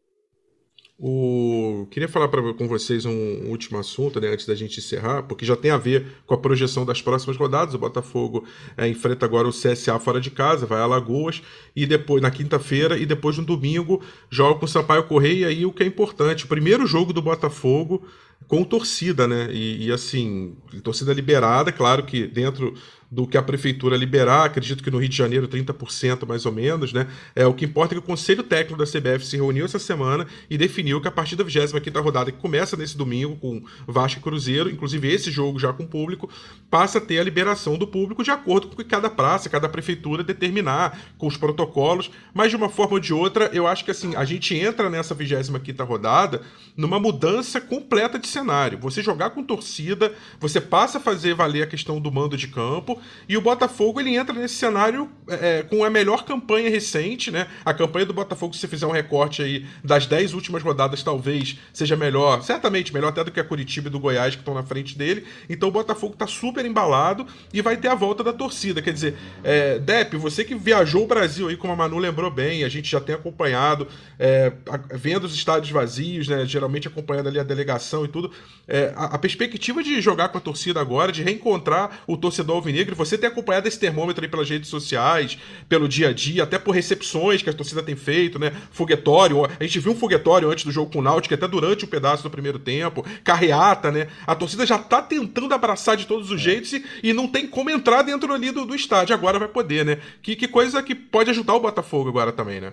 O... 1.03 1.87
Queria 1.91 2.09
falar 2.09 2.29
pra, 2.29 2.53
com 2.53 2.69
vocês 2.69 3.07
um 3.07 3.49
último 3.49 3.79
assunto, 3.79 4.21
né, 4.21 4.29
antes 4.29 4.45
da 4.45 4.55
gente 4.55 4.81
encerrar, 4.81 5.23
porque 5.23 5.47
já 5.47 5.57
tem 5.57 5.71
a 5.71 5.79
ver 5.79 6.07
com 6.27 6.35
a 6.35 6.39
projeção 6.39 6.85
das 6.85 7.01
próximas 7.01 7.39
rodadas. 7.39 7.73
O 7.73 7.79
Botafogo 7.79 8.45
é, 8.77 8.87
enfrenta 8.87 9.25
agora 9.25 9.49
o 9.49 9.51
CSA 9.51 9.99
fora 9.99 10.21
de 10.21 10.31
casa, 10.31 10.67
vai 10.67 10.79
a 10.79 10.85
Lagoas, 10.85 11.41
e 11.75 11.87
depois 11.87 12.21
na 12.21 12.31
quinta-feira, 12.31 12.99
e 12.99 13.07
depois 13.07 13.39
no 13.39 13.47
domingo 13.47 14.03
joga 14.29 14.59
com 14.59 14.67
o 14.67 14.69
Sampaio 14.69 15.05
Correia. 15.05 15.51
E 15.51 15.65
o 15.65 15.73
que 15.73 15.83
é 15.83 15.87
importante, 15.87 16.45
o 16.45 16.49
primeiro 16.49 16.87
jogo 16.87 17.15
do 17.15 17.23
Botafogo 17.23 18.07
com 18.46 18.64
torcida, 18.64 19.29
né? 19.29 19.48
E, 19.53 19.87
e 19.87 19.92
assim, 19.92 20.57
torcida 20.83 21.12
liberada, 21.12 21.70
claro 21.70 22.05
que 22.05 22.26
dentro 22.26 22.74
do 23.11 23.26
que 23.26 23.37
a 23.37 23.42
prefeitura 23.42 23.96
liberar, 23.96 24.44
acredito 24.44 24.85
que 24.85 24.90
no 24.90 24.98
Rio 24.98 25.09
de 25.09 25.16
Janeiro 25.16 25.48
30% 25.48 26.26
mais 26.26 26.46
ou 26.46 26.53
menos, 26.53 26.92
né? 26.92 27.09
É, 27.35 27.44
o 27.44 27.53
que 27.53 27.64
importa 27.64 27.92
é 27.92 27.96
que 27.96 28.05
o 28.05 28.07
Conselho 28.07 28.42
Técnico 28.44 28.79
da 28.79 28.85
CBF 28.85 29.26
se 29.26 29.37
reuniu 29.37 29.64
essa 29.64 29.81
semana 29.81 30.26
e 30.48 30.57
definiu 30.57 31.00
que 31.00 31.09
a 31.09 31.11
partir 31.11 31.35
da 31.35 31.44
25ª 31.44 32.00
rodada, 32.00 32.31
que 32.31 32.38
começa 32.38 32.76
nesse 32.76 32.96
domingo 32.96 33.37
com 33.37 33.64
Vasco 33.87 34.20
e 34.20 34.22
Cruzeiro, 34.22 34.70
inclusive 34.70 35.12
esse 35.12 35.31
jogo 35.31 35.59
já 35.59 35.72
com 35.72 35.87
público, 35.87 36.31
passa 36.70 36.98
a 36.98 37.00
ter 37.00 37.18
a 37.18 37.24
liberação 37.24 37.76
do 37.76 37.87
público 37.87 38.22
de 38.22 38.31
acordo 38.31 38.68
com 38.68 38.74
o 38.74 38.76
que 38.76 38.85
cada 38.85 39.11
praça, 39.11 39.48
cada 39.48 39.68
prefeitura 39.68 40.22
determinar, 40.22 40.96
com 41.18 41.26
os 41.26 41.37
protocolos, 41.37 42.11
mas 42.33 42.50
de 42.50 42.57
uma 42.57 42.68
forma 42.68 42.94
ou 42.94 43.00
de 43.00 43.12
outra, 43.12 43.50
eu 43.53 43.66
acho 43.66 43.85
que 43.85 43.90
assim, 43.90 44.14
a 44.14 44.24
gente 44.24 44.55
entra 44.55 44.88
nessa 44.88 45.16
25ª 45.16 45.85
rodada 45.85 46.42
numa 46.76 47.00
mudança 47.00 47.61
completa 47.61 48.20
de 48.20 48.29
cenário. 48.31 48.79
Você 48.79 49.03
jogar 49.03 49.31
com 49.31 49.43
torcida, 49.43 50.12
você 50.38 50.61
passa 50.61 50.99
a 50.99 51.01
fazer 51.01 51.35
valer 51.35 51.62
a 51.62 51.66
questão 51.66 52.01
do 52.01 52.11
mando 52.11 52.37
de 52.37 52.49
campo, 52.49 53.01
e 53.29 53.37
o 53.37 53.40
Botafogo 53.40 54.01
ele 54.01 54.16
entra 54.16 54.35
nesse 54.35 54.55
cenário 54.55 55.09
é, 55.29 55.59
é, 55.59 55.62
com 55.62 55.85
a 55.85 55.90
melhor 55.90 56.25
campanha 56.25 56.71
recente, 56.71 57.31
né? 57.31 57.47
A 57.64 57.73
campanha 57.73 58.07
do 58.07 58.12
Botafogo, 58.12 58.55
se 58.55 58.66
fizer 58.66 58.87
um 58.87 58.90
recorte 58.90 59.43
aí 59.43 59.66
das 59.83 60.07
10 60.07 60.35
últimas 60.35 60.62
rodadas, 60.62 61.03
talvez 61.03 61.59
seja 61.73 61.97
melhor, 61.97 62.43
certamente 62.43 62.93
melhor 62.93 63.09
até 63.09 63.25
do 63.25 63.31
que 63.31 63.40
a 63.40 63.45
Curitiba 63.45 63.88
e 63.88 63.90
do 63.90 63.99
Goiás 63.99 64.35
que 64.35 64.40
estão 64.40 64.55
na 64.55 64.62
frente 64.62 64.97
dele. 64.97 65.25
Então 65.49 65.69
o 65.69 65.73
Botafogo 65.73 66.14
está 66.14 66.27
super 66.27 66.64
embalado 66.64 67.27
e 67.53 67.62
vai 67.62 67.77
ter 67.77 67.88
a 67.88 67.95
volta 67.95 68.23
da 68.23 68.33
torcida. 68.33 68.83
Quer 68.83 68.93
dizer, 68.93 69.16
é, 69.43 69.79
Depp, 69.79 70.16
você 70.16 70.45
que 70.45 70.55
viajou 70.55 71.05
o 71.05 71.07
Brasil 71.07 71.49
aí, 71.49 71.57
como 71.57 71.73
a 71.73 71.77
Manu 71.77 71.99
lembrou 71.99 72.31
bem, 72.31 72.64
a 72.64 72.69
gente 72.69 72.90
já 72.90 73.01
tem 73.01 73.14
acompanhado, 73.14 73.87
é, 74.19 74.53
vendo 74.93 75.25
os 75.25 75.35
estádios 75.35 75.71
vazios, 75.71 76.29
né? 76.29 76.45
Geralmente 76.45 76.88
acompanhando 76.88 77.29
ali 77.29 77.38
a 77.38 77.43
delegação 77.43 78.05
e 78.05 78.09
tudo. 78.09 78.20
É, 78.67 78.93
a, 78.95 79.17
a 79.17 79.19
perspectiva 79.19 79.83
de 79.83 80.01
jogar 80.01 80.29
com 80.29 80.39
a 80.39 80.41
torcida 80.41 80.81
agora, 80.81 81.11
de 81.11 81.23
reencontrar 81.23 82.03
o 82.07 82.17
torcedor 82.17 82.57
alvinegro, 82.57 82.95
você 82.95 83.19
ter 83.19 83.27
acompanhado 83.27 83.67
esse 83.67 83.79
termômetro 83.79 84.25
aí 84.25 84.31
pelas 84.31 84.49
redes 84.49 84.69
sociais, 84.69 85.37
pelo 85.69 85.89
dia 85.89 86.11
a 86.11 86.13
dia, 86.13 86.45
até 86.45 86.59
por 86.59 86.73
recepções 86.73 87.43
que 87.43 87.51
a 87.51 87.53
torcida 87.53 87.83
tem 87.83 87.97
feito, 87.97 88.39
né? 88.39 88.53
Foguetório, 88.71 89.45
a 89.45 89.65
gente 89.65 89.79
viu 89.81 89.93
um 89.93 89.97
foguetório 89.97 90.51
antes 90.51 90.65
do 90.65 90.71
jogo 90.71 90.93
com 90.93 91.01
o 91.01 91.03
Náutico, 91.03 91.35
até 91.35 91.49
durante 91.49 91.85
o 91.85 91.89
pedaço 91.89 92.23
do 92.23 92.31
primeiro 92.31 92.59
tempo, 92.59 93.05
carreata, 93.25 93.91
né? 93.91 94.07
A 94.27 94.35
torcida 94.35 94.65
já 94.65 94.79
tá 94.79 95.03
tentando 95.03 95.53
abraçar 95.53 95.97
de 95.97 96.07
todos 96.07 96.31
os 96.31 96.41
é. 96.41 96.45
jeitos 96.45 96.73
e, 96.73 96.85
e, 97.03 97.13
não 97.13 97.27
tem 97.27 97.47
como 97.47 97.71
entrar 97.71 98.03
dentro 98.03 98.33
ali 98.33 98.51
do, 98.51 98.65
do 98.65 98.75
estádio. 98.75 99.15
Agora 99.15 99.39
vai 99.39 99.49
poder, 99.49 99.85
né? 99.85 99.99
Que, 100.23 100.37
que 100.37 100.47
coisa 100.47 100.83
que 100.83 100.95
pode 100.95 101.31
ajudar 101.31 101.55
o 101.55 101.61
Botafogo 101.61 102.09
agora 102.09 102.33
também, 102.33 102.61
né? 102.61 102.73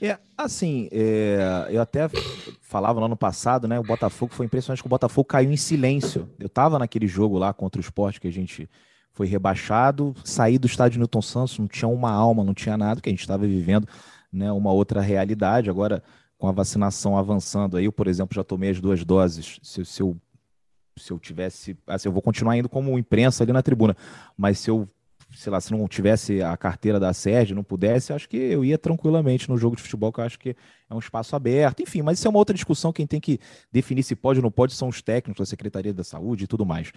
É, 0.00 0.18
assim, 0.36 0.88
é, 0.90 1.68
eu 1.70 1.80
até 1.80 2.08
falava 2.62 2.98
no 3.00 3.06
ano 3.06 3.16
passado, 3.16 3.68
né? 3.68 3.78
O 3.78 3.82
Botafogo 3.82 4.32
foi 4.32 4.46
impressionante 4.46 4.82
que 4.82 4.86
o 4.86 4.90
Botafogo 4.90 5.26
caiu 5.26 5.52
em 5.52 5.56
silêncio. 5.56 6.28
Eu 6.38 6.48
tava 6.48 6.78
naquele 6.78 7.06
jogo 7.06 7.36
lá 7.38 7.52
contra 7.52 7.78
o 7.78 7.84
esporte 7.84 8.20
que 8.20 8.28
a 8.28 8.32
gente 8.32 8.68
foi 9.12 9.26
rebaixado, 9.26 10.14
saí 10.24 10.58
do 10.58 10.66
estádio 10.66 10.98
Newton 10.98 11.20
Santos, 11.20 11.58
não 11.58 11.68
tinha 11.68 11.88
uma 11.88 12.10
alma, 12.10 12.42
não 12.42 12.54
tinha 12.54 12.76
nada, 12.76 13.00
que 13.00 13.08
a 13.08 13.12
gente 13.12 13.20
estava 13.20 13.46
vivendo 13.46 13.86
né, 14.32 14.50
uma 14.50 14.72
outra 14.72 15.00
realidade. 15.00 15.68
Agora, 15.68 16.02
com 16.38 16.48
a 16.48 16.52
vacinação 16.52 17.18
avançando, 17.18 17.76
aí 17.76 17.84
eu, 17.84 17.92
por 17.92 18.06
exemplo, 18.06 18.34
já 18.34 18.42
tomei 18.42 18.70
as 18.70 18.80
duas 18.80 19.04
doses. 19.04 19.58
Se, 19.62 19.84
se 19.84 20.00
eu, 20.00 20.16
se 20.96 21.10
eu 21.12 21.18
tivesse. 21.18 21.76
Assim, 21.86 22.08
eu 22.08 22.12
vou 22.12 22.22
continuar 22.22 22.56
indo 22.56 22.68
como 22.68 22.98
imprensa 22.98 23.44
ali 23.44 23.52
na 23.52 23.62
tribuna, 23.62 23.94
mas 24.36 24.58
se 24.58 24.70
eu 24.70 24.88
sei 25.34 25.52
lá, 25.52 25.60
se 25.60 25.70
não 25.72 25.86
tivesse 25.86 26.42
a 26.42 26.56
carteira 26.56 26.98
da 26.98 27.12
Sérgio, 27.12 27.54
não 27.54 27.62
pudesse, 27.62 28.12
acho 28.12 28.28
que 28.28 28.36
eu 28.36 28.64
ia 28.64 28.76
tranquilamente 28.76 29.48
no 29.48 29.56
jogo 29.56 29.76
de 29.76 29.82
futebol, 29.82 30.12
que 30.12 30.20
eu 30.20 30.24
acho 30.24 30.38
que 30.38 30.56
é 30.88 30.94
um 30.94 30.98
espaço 30.98 31.36
aberto. 31.36 31.82
Enfim, 31.82 32.02
mas 32.02 32.18
isso 32.18 32.26
é 32.26 32.30
uma 32.30 32.38
outra 32.38 32.54
discussão. 32.54 32.92
Quem 32.92 33.06
tem 33.06 33.20
que 33.20 33.38
definir 33.72 34.02
se 34.02 34.16
pode 34.16 34.40
ou 34.40 34.42
não 34.42 34.50
pode 34.50 34.74
são 34.74 34.88
os 34.88 35.00
técnicos 35.00 35.40
da 35.40 35.46
Secretaria 35.46 35.94
da 35.94 36.04
Saúde 36.04 36.44
e 36.44 36.46
tudo 36.46 36.66
mais. 36.66 36.92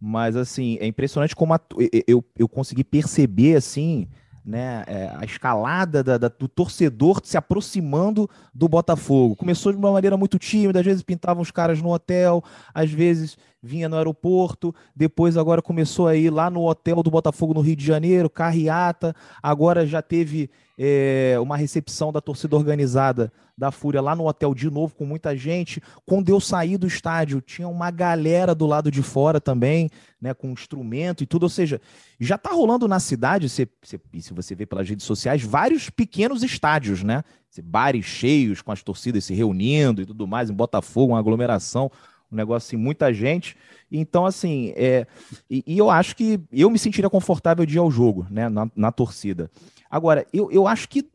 Mas, 0.00 0.36
assim, 0.36 0.76
é 0.80 0.86
impressionante 0.86 1.34
como 1.34 1.54
a, 1.54 1.60
eu, 2.06 2.24
eu 2.36 2.48
consegui 2.48 2.84
perceber, 2.84 3.56
assim, 3.56 4.08
né, 4.46 4.84
é, 4.86 5.10
a 5.16 5.24
escalada 5.24 6.04
da, 6.04 6.16
da, 6.16 6.28
do 6.28 6.46
torcedor 6.46 7.20
se 7.24 7.36
aproximando 7.36 8.30
do 8.54 8.68
Botafogo. 8.68 9.34
Começou 9.34 9.72
de 9.72 9.78
uma 9.78 9.90
maneira 9.90 10.16
muito 10.16 10.38
tímida, 10.38 10.78
às 10.78 10.86
vezes 10.86 11.02
pintavam 11.02 11.42
os 11.42 11.50
caras 11.50 11.82
no 11.82 11.92
hotel, 11.92 12.44
às 12.72 12.90
vezes 12.90 13.36
vinha 13.60 13.88
no 13.88 13.96
aeroporto, 13.96 14.72
depois 14.94 15.36
agora 15.36 15.60
começou 15.60 16.06
a 16.06 16.14
ir 16.14 16.30
lá 16.30 16.48
no 16.48 16.64
hotel 16.64 17.02
do 17.02 17.10
Botafogo 17.10 17.52
no 17.52 17.60
Rio 17.60 17.74
de 17.74 17.84
Janeiro, 17.84 18.30
carreata, 18.30 19.16
agora 19.42 19.84
já 19.84 20.00
teve 20.00 20.48
é, 20.78 21.36
uma 21.40 21.56
recepção 21.56 22.12
da 22.12 22.20
torcida 22.20 22.54
organizada 22.54 23.32
da 23.56 23.70
Fúria 23.70 24.02
lá 24.02 24.14
no 24.14 24.28
hotel 24.28 24.54
de 24.54 24.70
novo, 24.70 24.94
com 24.94 25.06
muita 25.06 25.34
gente. 25.34 25.82
Quando 26.04 26.28
eu 26.28 26.38
saí 26.38 26.76
do 26.76 26.86
estádio, 26.86 27.40
tinha 27.40 27.66
uma 27.66 27.90
galera 27.90 28.54
do 28.54 28.66
lado 28.66 28.90
de 28.90 29.02
fora 29.02 29.40
também, 29.40 29.90
né, 30.20 30.34
com 30.34 30.50
instrumento 30.50 31.22
e 31.22 31.26
tudo. 31.26 31.44
Ou 31.44 31.48
seja, 31.48 31.80
já 32.20 32.36
tá 32.36 32.50
rolando 32.50 32.86
na 32.86 33.00
cidade, 33.00 33.48
se, 33.48 33.66
se, 33.82 33.98
se 34.20 34.34
você 34.34 34.54
vê 34.54 34.66
pelas 34.66 34.88
redes 34.88 35.06
sociais, 35.06 35.42
vários 35.42 35.88
pequenos 35.88 36.42
estádios, 36.42 37.02
né? 37.02 37.22
Bares 37.64 38.04
cheios, 38.04 38.60
com 38.60 38.70
as 38.70 38.82
torcidas 38.82 39.24
se 39.24 39.32
reunindo 39.32 40.02
e 40.02 40.06
tudo 40.06 40.26
mais, 40.26 40.50
em 40.50 40.54
Botafogo, 40.54 41.14
uma 41.14 41.18
aglomeração 41.18 41.90
um 42.30 42.36
negócio 42.36 42.66
assim, 42.68 42.76
muita 42.76 43.12
gente. 43.12 43.56
Então, 43.90 44.26
assim, 44.26 44.72
é, 44.76 45.06
e, 45.48 45.62
e, 45.66 45.78
eu 45.78 45.90
acho 45.90 46.16
que 46.16 46.40
eu 46.52 46.68
me 46.70 46.78
sentiria 46.78 47.10
confortável 47.10 47.64
de 47.64 47.76
ir 47.76 47.78
ao 47.78 47.90
jogo, 47.90 48.26
né, 48.30 48.48
na, 48.48 48.70
na 48.74 48.92
torcida. 48.92 49.50
Agora, 49.90 50.26
eu, 50.32 50.50
eu 50.50 50.66
acho 50.66 50.88
que 50.88 51.08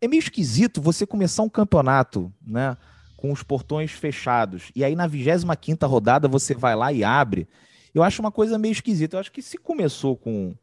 é 0.00 0.06
meio 0.06 0.20
esquisito 0.20 0.80
você 0.80 1.06
começar 1.06 1.42
um 1.42 1.48
campeonato, 1.48 2.32
né, 2.46 2.76
com 3.16 3.32
os 3.32 3.42
portões 3.42 3.90
fechados, 3.90 4.70
e 4.76 4.84
aí 4.84 4.94
na 4.94 5.06
25 5.06 5.86
rodada 5.86 6.28
você 6.28 6.54
vai 6.54 6.76
lá 6.76 6.92
e 6.92 7.02
abre. 7.02 7.48
Eu 7.94 8.02
acho 8.02 8.22
uma 8.22 8.30
coisa 8.30 8.58
meio 8.58 8.70
esquisita. 8.70 9.16
Eu 9.16 9.20
acho 9.20 9.32
que 9.32 9.42
se 9.42 9.58
começou 9.58 10.16
com 10.16 10.54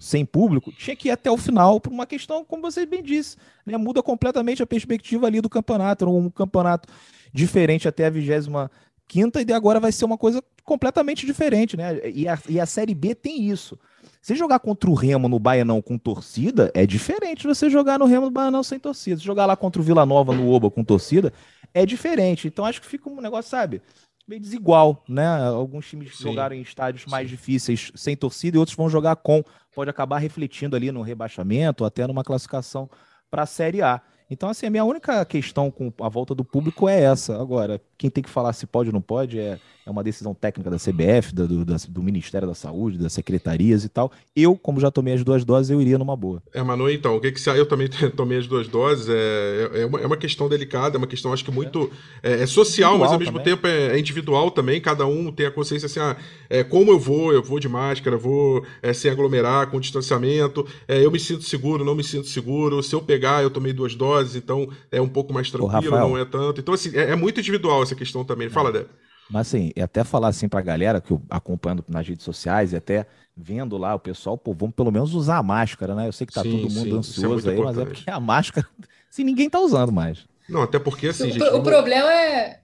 sem 0.00 0.24
público, 0.24 0.72
tinha 0.72 0.96
que 0.96 1.08
ir 1.08 1.10
até 1.10 1.30
o 1.30 1.36
final 1.36 1.78
por 1.78 1.92
uma 1.92 2.06
questão, 2.06 2.42
como 2.42 2.62
você 2.62 2.86
bem 2.86 3.02
disse, 3.02 3.36
né, 3.66 3.76
muda 3.76 4.02
completamente 4.02 4.62
a 4.62 4.66
perspectiva 4.66 5.26
ali 5.26 5.42
do 5.42 5.48
campeonato, 5.48 6.08
um 6.08 6.30
campeonato 6.30 6.88
diferente 7.32 7.86
até 7.86 8.06
a 8.06 8.10
25 8.10 8.70
quinta 9.10 9.42
e 9.42 9.52
agora 9.52 9.80
vai 9.80 9.90
ser 9.90 10.04
uma 10.04 10.16
coisa 10.16 10.40
completamente 10.62 11.26
diferente, 11.26 11.76
né? 11.76 11.98
E 12.08 12.28
a, 12.28 12.38
e 12.48 12.60
a 12.60 12.64
Série 12.64 12.94
B 12.94 13.12
tem 13.12 13.50
isso. 13.50 13.76
Se 14.22 14.36
jogar 14.36 14.60
contra 14.60 14.88
o 14.88 14.94
Remo 14.94 15.28
no 15.28 15.40
Baianão 15.40 15.82
com 15.82 15.98
torcida, 15.98 16.70
é 16.74 16.86
diferente 16.86 17.40
de 17.40 17.48
você 17.48 17.68
jogar 17.68 17.98
no 17.98 18.04
Remo 18.04 18.26
no 18.26 18.30
Baianão 18.30 18.62
sem 18.62 18.78
torcida. 18.78 19.18
Se 19.18 19.24
jogar 19.24 19.46
lá 19.46 19.56
contra 19.56 19.82
o 19.82 19.84
Vila 19.84 20.06
Nova 20.06 20.32
no 20.32 20.48
Oba 20.48 20.70
com 20.70 20.84
torcida, 20.84 21.32
é 21.74 21.84
diferente. 21.84 22.46
Então 22.46 22.64
acho 22.64 22.80
que 22.80 22.86
fica 22.86 23.10
um 23.10 23.20
negócio, 23.20 23.50
sabe, 23.50 23.82
meio 24.28 24.40
desigual, 24.40 25.02
né? 25.08 25.26
Alguns 25.48 25.88
times 25.88 26.16
Sim. 26.16 26.22
jogaram 26.22 26.54
em 26.54 26.62
estádios 26.62 27.04
mais 27.06 27.28
Sim. 27.28 27.34
difíceis 27.34 27.90
sem 27.96 28.16
torcida 28.16 28.56
e 28.56 28.60
outros 28.60 28.76
vão 28.76 28.88
jogar 28.88 29.16
com. 29.16 29.42
Pode 29.74 29.90
acabar 29.90 30.18
refletindo 30.18 30.76
ali 30.76 30.92
no 30.92 31.02
rebaixamento 31.02 31.82
ou 31.82 31.88
até 31.88 32.06
numa 32.06 32.22
classificação 32.22 32.88
para 33.28 33.42
a 33.42 33.46
Série 33.46 33.82
A. 33.82 34.00
Então, 34.30 34.48
assim, 34.48 34.66
a 34.66 34.70
minha 34.70 34.84
única 34.84 35.24
questão 35.24 35.70
com 35.70 35.92
a 36.00 36.08
volta 36.08 36.34
do 36.34 36.44
público 36.44 36.88
é 36.88 37.02
essa. 37.02 37.40
Agora, 37.40 37.80
quem 37.98 38.08
tem 38.08 38.22
que 38.22 38.30
falar 38.30 38.52
se 38.52 38.66
pode 38.66 38.88
ou 38.88 38.92
não 38.92 39.02
pode 39.02 39.38
é, 39.38 39.58
é 39.84 39.90
uma 39.90 40.04
decisão 40.04 40.32
técnica 40.32 40.70
da 40.70 40.76
CBF, 40.76 41.34
do, 41.34 41.48
do, 41.48 41.64
do, 41.64 42.02
Ministério 42.02 42.46
da 42.46 42.54
Saúde, 42.54 42.96
das 42.96 43.12
secretarias 43.12 43.84
e 43.84 43.88
tal. 43.88 44.12
Eu, 44.36 44.56
como 44.56 44.78
já 44.78 44.90
tomei 44.90 45.14
as 45.14 45.24
duas 45.24 45.44
doses, 45.44 45.70
eu 45.70 45.80
iria 45.80 45.98
numa 45.98 46.16
boa. 46.16 46.42
É, 46.54 46.62
Manu, 46.62 46.88
então, 46.88 47.16
o 47.16 47.20
que 47.20 47.32
que 47.32 47.40
você... 47.40 47.50
Eu 47.50 47.66
também 47.66 47.88
tomei 48.16 48.38
as 48.38 48.46
duas 48.46 48.68
doses. 48.68 49.08
É, 49.08 49.82
é, 49.82 49.86
uma, 49.86 50.00
é 50.00 50.06
uma 50.06 50.16
questão 50.16 50.48
delicada, 50.48 50.96
é 50.96 50.98
uma 50.98 51.06
questão, 51.06 51.32
acho 51.32 51.44
que 51.44 51.50
muito... 51.50 51.90
É, 52.22 52.42
é 52.42 52.46
social, 52.46 52.98
mas 52.98 53.12
ao 53.12 53.18
mesmo 53.18 53.38
também. 53.38 53.54
tempo 53.54 53.66
é, 53.66 53.96
é, 53.96 53.98
individual 53.98 54.50
também. 54.50 54.80
Cada 54.80 55.06
um 55.06 55.32
tem 55.32 55.46
a 55.46 55.50
consciência 55.50 55.86
assim, 55.86 55.98
ah, 55.98 56.16
é, 56.48 56.62
como 56.62 56.92
eu 56.92 56.98
vou, 56.98 57.32
eu 57.32 57.42
vou 57.42 57.58
de 57.58 57.68
máscara, 57.68 58.16
vou 58.16 58.64
é, 58.82 58.92
sem 58.92 59.10
aglomerar, 59.10 59.70
com 59.70 59.80
distanciamento. 59.80 60.66
É, 60.86 61.04
eu 61.04 61.10
me 61.10 61.18
sinto 61.18 61.42
seguro, 61.42 61.84
não 61.84 61.94
me 61.94 62.04
sinto 62.04 62.28
seguro. 62.28 62.82
Se 62.82 62.94
eu 62.94 63.02
pegar, 63.02 63.42
eu 63.42 63.50
tomei 63.50 63.72
duas 63.72 63.94
doses, 63.94 64.19
então 64.34 64.68
é 64.90 65.00
um 65.00 65.08
pouco 65.08 65.32
mais 65.32 65.50
tranquilo, 65.50 65.96
não 65.96 66.16
é 66.16 66.24
tanto. 66.24 66.60
Então, 66.60 66.74
assim, 66.74 66.96
é, 66.96 67.10
é 67.10 67.16
muito 67.16 67.40
individual 67.40 67.82
essa 67.82 67.94
questão 67.94 68.24
também. 68.24 68.48
Fala, 68.48 68.70
é. 68.70 68.72
Débora. 68.72 68.90
Mas 69.30 69.46
assim, 69.46 69.70
até 69.80 70.02
falar 70.02 70.28
assim 70.28 70.48
pra 70.48 70.60
galera 70.60 71.00
que 71.00 71.12
eu 71.12 71.22
acompanhando 71.30 71.84
nas 71.88 72.06
redes 72.06 72.24
sociais 72.24 72.72
e 72.72 72.76
até 72.76 73.06
vendo 73.36 73.78
lá 73.78 73.94
o 73.94 73.98
pessoal, 73.98 74.36
pô, 74.36 74.52
vamos 74.52 74.74
pelo 74.74 74.90
menos 74.90 75.14
usar 75.14 75.38
a 75.38 75.42
máscara, 75.42 75.94
né? 75.94 76.08
Eu 76.08 76.12
sei 76.12 76.26
que 76.26 76.32
tá 76.32 76.42
sim, 76.42 76.50
todo 76.50 76.72
mundo 76.72 76.72
sim, 76.72 76.94
é 76.94 76.98
ansioso 76.98 77.48
é 77.48 77.52
aí, 77.52 77.58
importante. 77.58 77.76
mas 77.76 77.78
é 77.78 77.94
porque 77.94 78.10
a 78.10 78.18
máscara, 78.18 78.66
assim, 79.08 79.22
ninguém 79.22 79.48
tá 79.48 79.60
usando 79.60 79.92
mais. 79.92 80.26
Não, 80.48 80.62
até 80.62 80.80
porque 80.80 81.06
assim, 81.06 81.28
o, 81.28 81.32
gente, 81.32 81.44
o 81.44 81.62
problema 81.62 82.12
é 82.12 82.60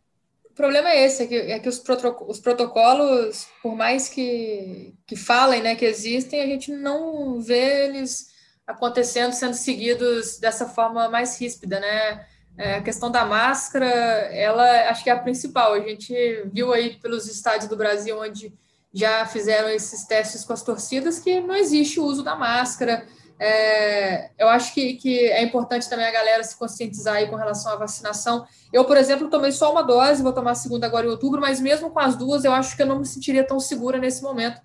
o 0.51 0.55
problema 0.57 0.89
é 0.89 1.05
esse, 1.05 1.23
é 1.23 1.27
que, 1.27 1.35
é 1.35 1.59
que 1.61 1.69
os, 1.69 1.81
os 2.27 2.41
protocolos, 2.41 3.47
por 3.63 3.77
mais 3.77 4.09
que, 4.09 4.95
que 5.07 5.15
falem, 5.15 5.63
né, 5.63 5.77
que 5.77 5.85
existem, 5.85 6.41
a 6.41 6.47
gente 6.47 6.73
não 6.73 7.41
vê 7.41 7.85
eles 7.85 8.29
acontecendo, 8.67 9.33
sendo 9.33 9.55
seguidos 9.55 10.39
dessa 10.39 10.67
forma 10.67 11.09
mais 11.09 11.39
ríspida, 11.41 11.79
né? 11.79 12.27
É, 12.59 12.77
a 12.77 12.83
questão 12.83 13.11
da 13.11 13.25
máscara, 13.25 13.87
ela 13.87 14.89
acho 14.89 15.05
que 15.05 15.11
é 15.11 15.13
a 15.13 15.19
principal. 15.19 15.75
A 15.75 15.81
gente 15.81 16.15
viu 16.53 16.73
aí 16.73 16.97
pelos 16.97 17.29
estádios 17.29 17.69
do 17.69 17.77
Brasil 17.77 18.19
onde 18.19 18.53
já 18.93 19.27
fizeram 19.27 19.69
esses 19.69 20.05
testes 20.05 20.43
com 20.43 20.55
as 20.55 20.63
torcidas 20.63 21.19
que 21.19 21.39
não 21.41 21.55
existe 21.55 22.01
o 22.01 22.05
uso 22.05 22.23
da 22.23 22.35
máscara. 22.35 23.07
É, 23.39 24.31
eu 24.39 24.49
acho 24.49 24.73
que, 24.73 24.95
que 24.95 25.27
é 25.27 25.43
importante 25.43 25.89
também 25.91 26.07
a 26.07 26.11
galera 26.11 26.43
se 26.43 26.57
conscientizar 26.57 27.17
aí 27.17 27.29
com 27.29 27.37
relação 27.37 27.73
à 27.73 27.77
vacinação. 27.77 28.47
Eu, 28.73 28.87
por 28.87 28.97
exemplo, 28.97 29.29
tomei 29.29 29.53
só 29.53 29.71
uma 29.71 29.83
dose, 29.83 30.23
vou 30.23 30.33
tomar 30.33 30.53
a 30.53 30.55
segunda 30.55 30.87
agora 30.87 31.07
em 31.07 31.11
outubro, 31.11 31.39
mas 31.39 31.61
mesmo 31.61 31.91
com 31.91 32.01
as 32.01 32.17
duas, 32.17 32.45
eu 32.47 32.53
acho 32.53 32.75
que 32.75 32.83
eu 32.83 32.87
não 32.87 32.99
me 32.99 33.07
sentiria 33.07 33.47
tão 33.47 33.61
segura 33.61 33.99
nesse 33.99 34.23
momento 34.23 34.63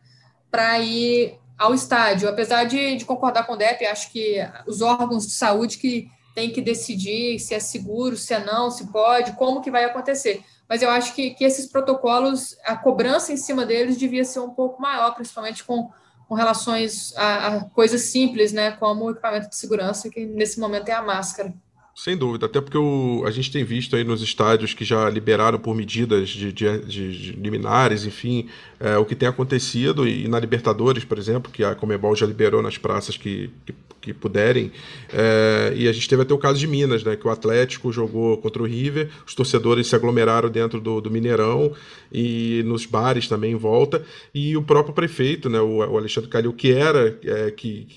para 0.49 0.79
ir 0.79 1.40
ao 1.61 1.75
estádio. 1.75 2.27
Apesar 2.27 2.63
de, 2.63 2.95
de 2.95 3.05
concordar 3.05 3.45
com 3.45 3.53
o 3.53 3.55
DEP, 3.55 3.85
acho 3.85 4.11
que 4.11 4.37
os 4.65 4.81
órgãos 4.81 5.27
de 5.27 5.33
saúde 5.33 5.77
que 5.77 6.09
tem 6.33 6.51
que 6.51 6.59
decidir 6.59 7.37
se 7.39 7.53
é 7.53 7.59
seguro, 7.59 8.17
se 8.17 8.33
é 8.33 8.43
não, 8.43 8.71
se 8.71 8.87
pode, 8.87 9.33
como 9.33 9.61
que 9.61 9.69
vai 9.69 9.83
acontecer. 9.83 10.43
Mas 10.67 10.81
eu 10.81 10.89
acho 10.89 11.13
que, 11.13 11.31
que 11.31 11.43
esses 11.43 11.67
protocolos, 11.67 12.57
a 12.65 12.75
cobrança 12.75 13.31
em 13.31 13.37
cima 13.37 13.63
deles 13.63 13.97
devia 13.97 14.25
ser 14.25 14.39
um 14.39 14.49
pouco 14.49 14.81
maior, 14.81 15.13
principalmente 15.13 15.63
com, 15.63 15.91
com 16.27 16.33
relações 16.33 17.13
a, 17.15 17.47
a 17.47 17.63
coisas 17.65 18.01
simples, 18.01 18.51
né, 18.51 18.71
como 18.71 19.11
equipamento 19.11 19.49
de 19.49 19.55
segurança, 19.55 20.09
que 20.09 20.25
nesse 20.25 20.59
momento 20.59 20.89
é 20.89 20.93
a 20.93 21.03
máscara. 21.03 21.53
Sem 21.93 22.15
dúvida, 22.15 22.45
até 22.45 22.61
porque 22.61 22.77
o, 22.77 23.23
a 23.25 23.31
gente 23.31 23.51
tem 23.51 23.63
visto 23.63 23.95
aí 23.95 24.03
nos 24.03 24.21
estádios 24.21 24.73
que 24.73 24.85
já 24.85 25.09
liberaram 25.09 25.59
por 25.59 25.75
medidas 25.75 26.29
de, 26.29 26.51
de, 26.51 26.79
de, 26.79 27.17
de 27.17 27.31
liminares, 27.33 28.05
enfim, 28.05 28.47
é, 28.79 28.97
o 28.97 29.05
que 29.05 29.13
tem 29.13 29.27
acontecido, 29.27 30.07
e, 30.07 30.27
na 30.27 30.39
Libertadores, 30.39 31.03
por 31.03 31.17
exemplo, 31.17 31.51
que 31.51 31.63
a 31.63 31.75
Comebol 31.75 32.15
já 32.15 32.25
liberou 32.25 32.61
nas 32.61 32.77
praças 32.77 33.17
que, 33.17 33.51
que 33.65 33.73
que 34.01 34.13
puderem. 34.13 34.71
É, 35.13 35.73
e 35.75 35.87
a 35.87 35.93
gente 35.93 36.09
teve 36.09 36.23
até 36.23 36.33
o 36.33 36.37
caso 36.37 36.59
de 36.59 36.67
Minas, 36.67 37.03
né, 37.03 37.15
que 37.15 37.27
o 37.27 37.29
Atlético 37.29 37.91
jogou 37.91 38.37
contra 38.37 38.61
o 38.63 38.65
River, 38.65 39.09
os 39.25 39.35
torcedores 39.35 39.87
se 39.87 39.95
aglomeraram 39.95 40.49
dentro 40.49 40.81
do, 40.81 40.99
do 40.99 41.11
Mineirão 41.11 41.73
e 42.11 42.63
nos 42.65 42.85
bares 42.85 43.27
também 43.27 43.53
em 43.53 43.55
volta, 43.55 44.03
e 44.33 44.57
o 44.57 44.63
próprio 44.63 44.93
prefeito, 44.93 45.49
né, 45.49 45.61
o, 45.61 45.77
o 45.77 45.97
Alexandre 45.97 46.29
Calil, 46.29 46.51
que 46.51 46.73
era, 46.73 47.17
é, 47.23 47.51
que 47.51 47.87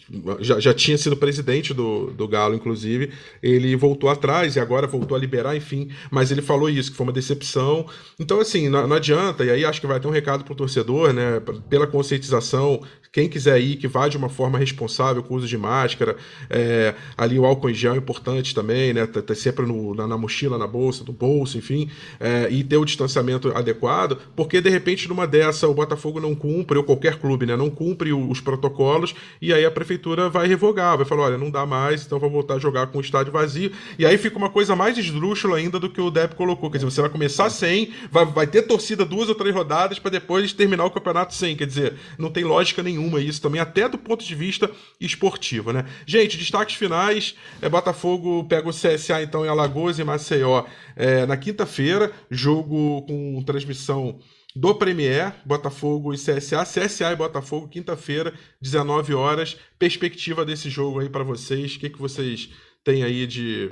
já, 0.40 0.60
já 0.60 0.74
tinha 0.74 0.98
sido 0.98 1.16
presidente 1.16 1.72
do, 1.72 2.10
do 2.10 2.28
Galo, 2.28 2.54
inclusive, 2.54 3.10
ele 3.42 3.74
voltou 3.84 4.08
atrás 4.08 4.56
e 4.56 4.60
agora 4.60 4.86
voltou 4.86 5.14
a 5.14 5.20
liberar, 5.20 5.54
enfim, 5.54 5.90
mas 6.10 6.30
ele 6.30 6.40
falou 6.40 6.70
isso, 6.70 6.90
que 6.90 6.96
foi 6.96 7.04
uma 7.04 7.12
decepção. 7.12 7.86
Então, 8.18 8.40
assim, 8.40 8.70
não, 8.70 8.88
não 8.88 8.96
adianta, 8.96 9.44
e 9.44 9.50
aí 9.50 9.62
acho 9.62 9.78
que 9.78 9.86
vai 9.86 10.00
ter 10.00 10.08
um 10.08 10.10
recado 10.10 10.42
para 10.42 10.54
o 10.54 10.56
torcedor, 10.56 11.12
né, 11.12 11.42
pela 11.68 11.86
conscientização, 11.86 12.80
quem 13.14 13.28
quiser 13.28 13.60
ir, 13.60 13.76
que 13.76 13.86
vá 13.86 14.08
de 14.08 14.16
uma 14.16 14.28
forma 14.28 14.58
responsável, 14.58 15.22
com 15.22 15.36
uso 15.36 15.46
de 15.46 15.56
máscara. 15.56 16.16
É, 16.50 16.96
ali 17.16 17.38
o 17.38 17.44
álcool 17.44 17.70
em 17.70 17.74
gel 17.74 17.94
é 17.94 17.96
importante 17.96 18.52
também, 18.52 18.92
né? 18.92 19.06
Tá, 19.06 19.22
tá 19.22 19.36
sempre 19.36 19.64
no, 19.64 19.94
na, 19.94 20.08
na, 20.08 20.18
mochila, 20.18 20.58
na 20.58 20.66
bolsa, 20.66 21.04
no 21.06 21.12
bolso, 21.12 21.56
enfim. 21.56 21.88
É, 22.18 22.48
e 22.50 22.64
ter 22.64 22.76
o 22.76 22.84
distanciamento 22.84 23.56
adequado, 23.56 24.18
porque 24.34 24.60
de 24.60 24.68
repente 24.68 25.08
numa 25.08 25.28
dessa 25.28 25.68
o 25.68 25.74
Botafogo 25.74 26.18
não 26.18 26.34
cumpre, 26.34 26.76
ou 26.76 26.82
qualquer 26.82 27.20
clube, 27.20 27.46
né? 27.46 27.56
Não 27.56 27.70
cumpre 27.70 28.12
os 28.12 28.40
protocolos, 28.40 29.14
e 29.40 29.52
aí 29.52 29.64
a 29.64 29.70
prefeitura 29.70 30.28
vai 30.28 30.48
revogar, 30.48 30.96
vai 30.96 31.06
falar: 31.06 31.26
olha, 31.26 31.38
não 31.38 31.52
dá 31.52 31.64
mais, 31.64 32.04
então 32.04 32.18
vai 32.18 32.28
voltar 32.28 32.54
a 32.54 32.58
jogar 32.58 32.88
com 32.88 32.98
o 32.98 33.00
estádio 33.00 33.32
vazio. 33.32 33.70
E 33.98 34.06
aí 34.06 34.18
fica 34.18 34.36
uma 34.36 34.50
coisa 34.50 34.74
mais 34.74 34.96
esdrúxula 34.98 35.56
ainda 35.56 35.78
do 35.78 35.90
que 35.90 36.00
o 36.00 36.10
Depp 36.10 36.34
colocou. 36.34 36.70
Quer 36.70 36.78
dizer, 36.78 36.90
você 36.90 37.00
vai 37.00 37.10
começar 37.10 37.50
sem, 37.50 37.92
vai, 38.10 38.24
vai 38.24 38.46
ter 38.46 38.62
torcida 38.62 39.04
duas 39.04 39.28
ou 39.28 39.34
três 39.34 39.54
rodadas 39.54 39.98
para 39.98 40.10
depois 40.10 40.52
terminar 40.52 40.84
o 40.84 40.90
campeonato 40.90 41.34
sem. 41.34 41.56
Quer 41.56 41.66
dizer, 41.66 41.94
não 42.18 42.30
tem 42.30 42.44
lógica 42.44 42.82
nenhuma 42.82 43.20
isso 43.20 43.40
também, 43.40 43.60
até 43.60 43.88
do 43.88 43.98
ponto 43.98 44.24
de 44.24 44.34
vista 44.34 44.70
esportivo, 45.00 45.72
né? 45.72 45.84
Gente, 46.06 46.36
destaques 46.36 46.76
finais: 46.76 47.34
é, 47.60 47.68
Botafogo 47.68 48.44
pega 48.44 48.68
o 48.68 48.72
CSA 48.72 49.22
então 49.22 49.44
em 49.44 49.48
Alagoas 49.48 49.98
e 49.98 50.04
Maceió 50.04 50.64
é, 50.96 51.26
na 51.26 51.36
quinta-feira, 51.36 52.12
jogo 52.30 53.02
com 53.02 53.42
transmissão 53.44 54.18
do 54.54 54.72
Premier, 54.74 55.34
Botafogo 55.44 56.14
e 56.14 56.16
CSA, 56.16 56.64
CSA 56.64 57.12
e 57.12 57.16
Botafogo, 57.16 57.68
quinta-feira, 57.68 58.32
19 58.60 59.12
horas. 59.12 59.56
Perspectiva 59.78 60.44
desse 60.44 60.70
jogo 60.70 61.00
aí 61.00 61.08
para 61.08 61.24
vocês, 61.24 61.74
o 61.74 61.78
que, 61.80 61.90
que 61.90 61.98
vocês 61.98 62.50
têm 62.84 63.02
aí 63.02 63.26
de 63.26 63.70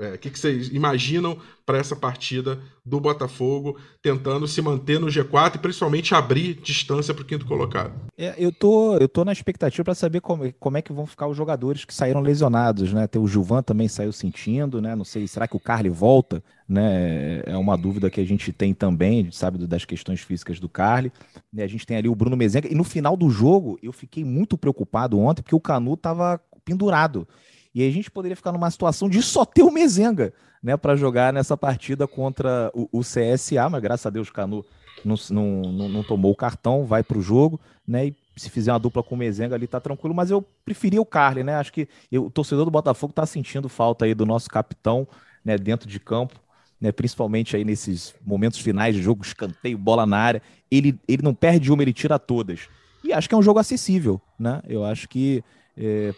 É, 0.00 0.14
o 0.14 0.18
que, 0.18 0.28
que 0.28 0.38
vocês 0.38 0.68
imaginam 0.68 1.38
para 1.64 1.78
essa 1.78 1.94
partida 1.94 2.58
do 2.84 3.00
Botafogo, 3.00 3.78
tentando 4.02 4.46
se 4.46 4.60
manter 4.60 4.98
no 4.98 5.06
G4 5.06 5.54
e 5.54 5.58
principalmente 5.58 6.14
abrir 6.14 6.54
distância 6.54 7.14
para 7.14 7.22
o 7.22 7.24
quinto 7.24 7.46
colocado? 7.46 7.92
É, 8.18 8.34
eu, 8.36 8.52
tô, 8.52 8.96
eu 8.96 9.08
tô 9.08 9.24
na 9.24 9.32
expectativa 9.32 9.84
para 9.84 9.94
saber 9.94 10.20
como, 10.20 10.52
como 10.54 10.76
é 10.76 10.82
que 10.82 10.92
vão 10.92 11.06
ficar 11.06 11.28
os 11.28 11.36
jogadores 11.36 11.84
que 11.84 11.94
saíram 11.94 12.20
lesionados, 12.20 12.92
né? 12.92 13.06
Tem 13.06 13.22
o 13.22 13.28
Gilvan 13.28 13.62
também 13.62 13.86
saiu 13.86 14.12
sentindo, 14.12 14.82
né? 14.82 14.96
Não 14.96 15.04
sei, 15.04 15.28
será 15.28 15.46
que 15.46 15.56
o 15.56 15.60
Carly 15.60 15.88
volta? 15.88 16.42
Né? 16.68 17.42
É 17.46 17.56
uma 17.56 17.76
dúvida 17.76 18.10
que 18.10 18.20
a 18.20 18.26
gente 18.26 18.52
tem 18.52 18.74
também, 18.74 19.20
a 19.20 19.24
gente 19.24 19.36
sabe 19.36 19.64
das 19.64 19.84
questões 19.84 20.20
físicas 20.20 20.58
do 20.58 20.68
Carly. 20.68 21.12
Né? 21.52 21.62
A 21.62 21.68
gente 21.68 21.86
tem 21.86 21.96
ali 21.96 22.08
o 22.08 22.14
Bruno 22.16 22.36
Mezenga. 22.36 22.68
E 22.68 22.74
no 22.74 22.84
final 22.84 23.16
do 23.16 23.30
jogo, 23.30 23.78
eu 23.80 23.92
fiquei 23.92 24.24
muito 24.24 24.58
preocupado 24.58 25.18
ontem, 25.20 25.40
porque 25.40 25.54
o 25.54 25.60
Canu 25.60 25.94
estava 25.94 26.40
pendurado. 26.64 27.28
E 27.74 27.82
aí 27.82 27.88
a 27.88 27.92
gente 27.92 28.10
poderia 28.10 28.36
ficar 28.36 28.52
numa 28.52 28.70
situação 28.70 29.08
de 29.08 29.20
só 29.20 29.44
ter 29.44 29.62
o 29.62 29.70
Mezenga, 29.70 30.32
né, 30.62 30.76
para 30.76 30.96
jogar 30.96 31.32
nessa 31.32 31.56
partida 31.56 32.06
contra 32.06 32.70
o, 32.72 32.88
o, 32.92 33.00
CSA, 33.00 33.68
mas 33.68 33.82
graças 33.82 34.06
a 34.06 34.10
Deus 34.10 34.28
o 34.28 34.32
Canu 34.32 34.64
não, 35.04 35.16
não, 35.30 35.88
não, 35.88 36.02
tomou 36.02 36.32
o 36.32 36.36
cartão, 36.36 36.86
vai 36.86 37.02
para 37.02 37.18
o 37.18 37.22
jogo, 37.22 37.60
né, 37.86 38.06
e 38.06 38.16
se 38.36 38.48
fizer 38.48 38.72
uma 38.72 38.78
dupla 38.78 39.02
com 39.02 39.14
o 39.14 39.18
Mezenga 39.18 39.54
ali 39.54 39.66
tá 39.66 39.80
tranquilo, 39.80 40.14
mas 40.14 40.30
eu 40.30 40.42
preferia 40.64 41.02
o 41.02 41.04
Carly, 41.04 41.42
né, 41.42 41.56
acho 41.56 41.72
que 41.72 41.88
eu, 42.10 42.26
o 42.26 42.30
torcedor 42.30 42.64
do 42.64 42.70
Botafogo 42.70 43.12
tá 43.12 43.26
sentindo 43.26 43.68
falta 43.68 44.04
aí 44.04 44.14
do 44.14 44.24
nosso 44.24 44.48
capitão, 44.48 45.06
né, 45.44 45.58
dentro 45.58 45.88
de 45.88 46.00
campo, 46.00 46.40
né, 46.80 46.92
principalmente 46.92 47.56
aí 47.56 47.64
nesses 47.64 48.14
momentos 48.24 48.58
finais 48.58 48.94
de 48.94 49.02
jogo, 49.02 49.22
escanteio, 49.22 49.76
bola 49.76 50.06
na 50.06 50.16
área, 50.16 50.42
ele, 50.70 50.98
ele 51.06 51.22
não 51.22 51.34
perde 51.34 51.70
uma, 51.70 51.82
ele 51.82 51.92
tira 51.92 52.18
todas. 52.18 52.68
E 53.02 53.12
acho 53.12 53.28
que 53.28 53.34
é 53.34 53.38
um 53.38 53.42
jogo 53.42 53.58
acessível, 53.58 54.18
né? 54.38 54.62
Eu 54.66 54.82
acho 54.82 55.06
que 55.08 55.44
é, 55.76 56.14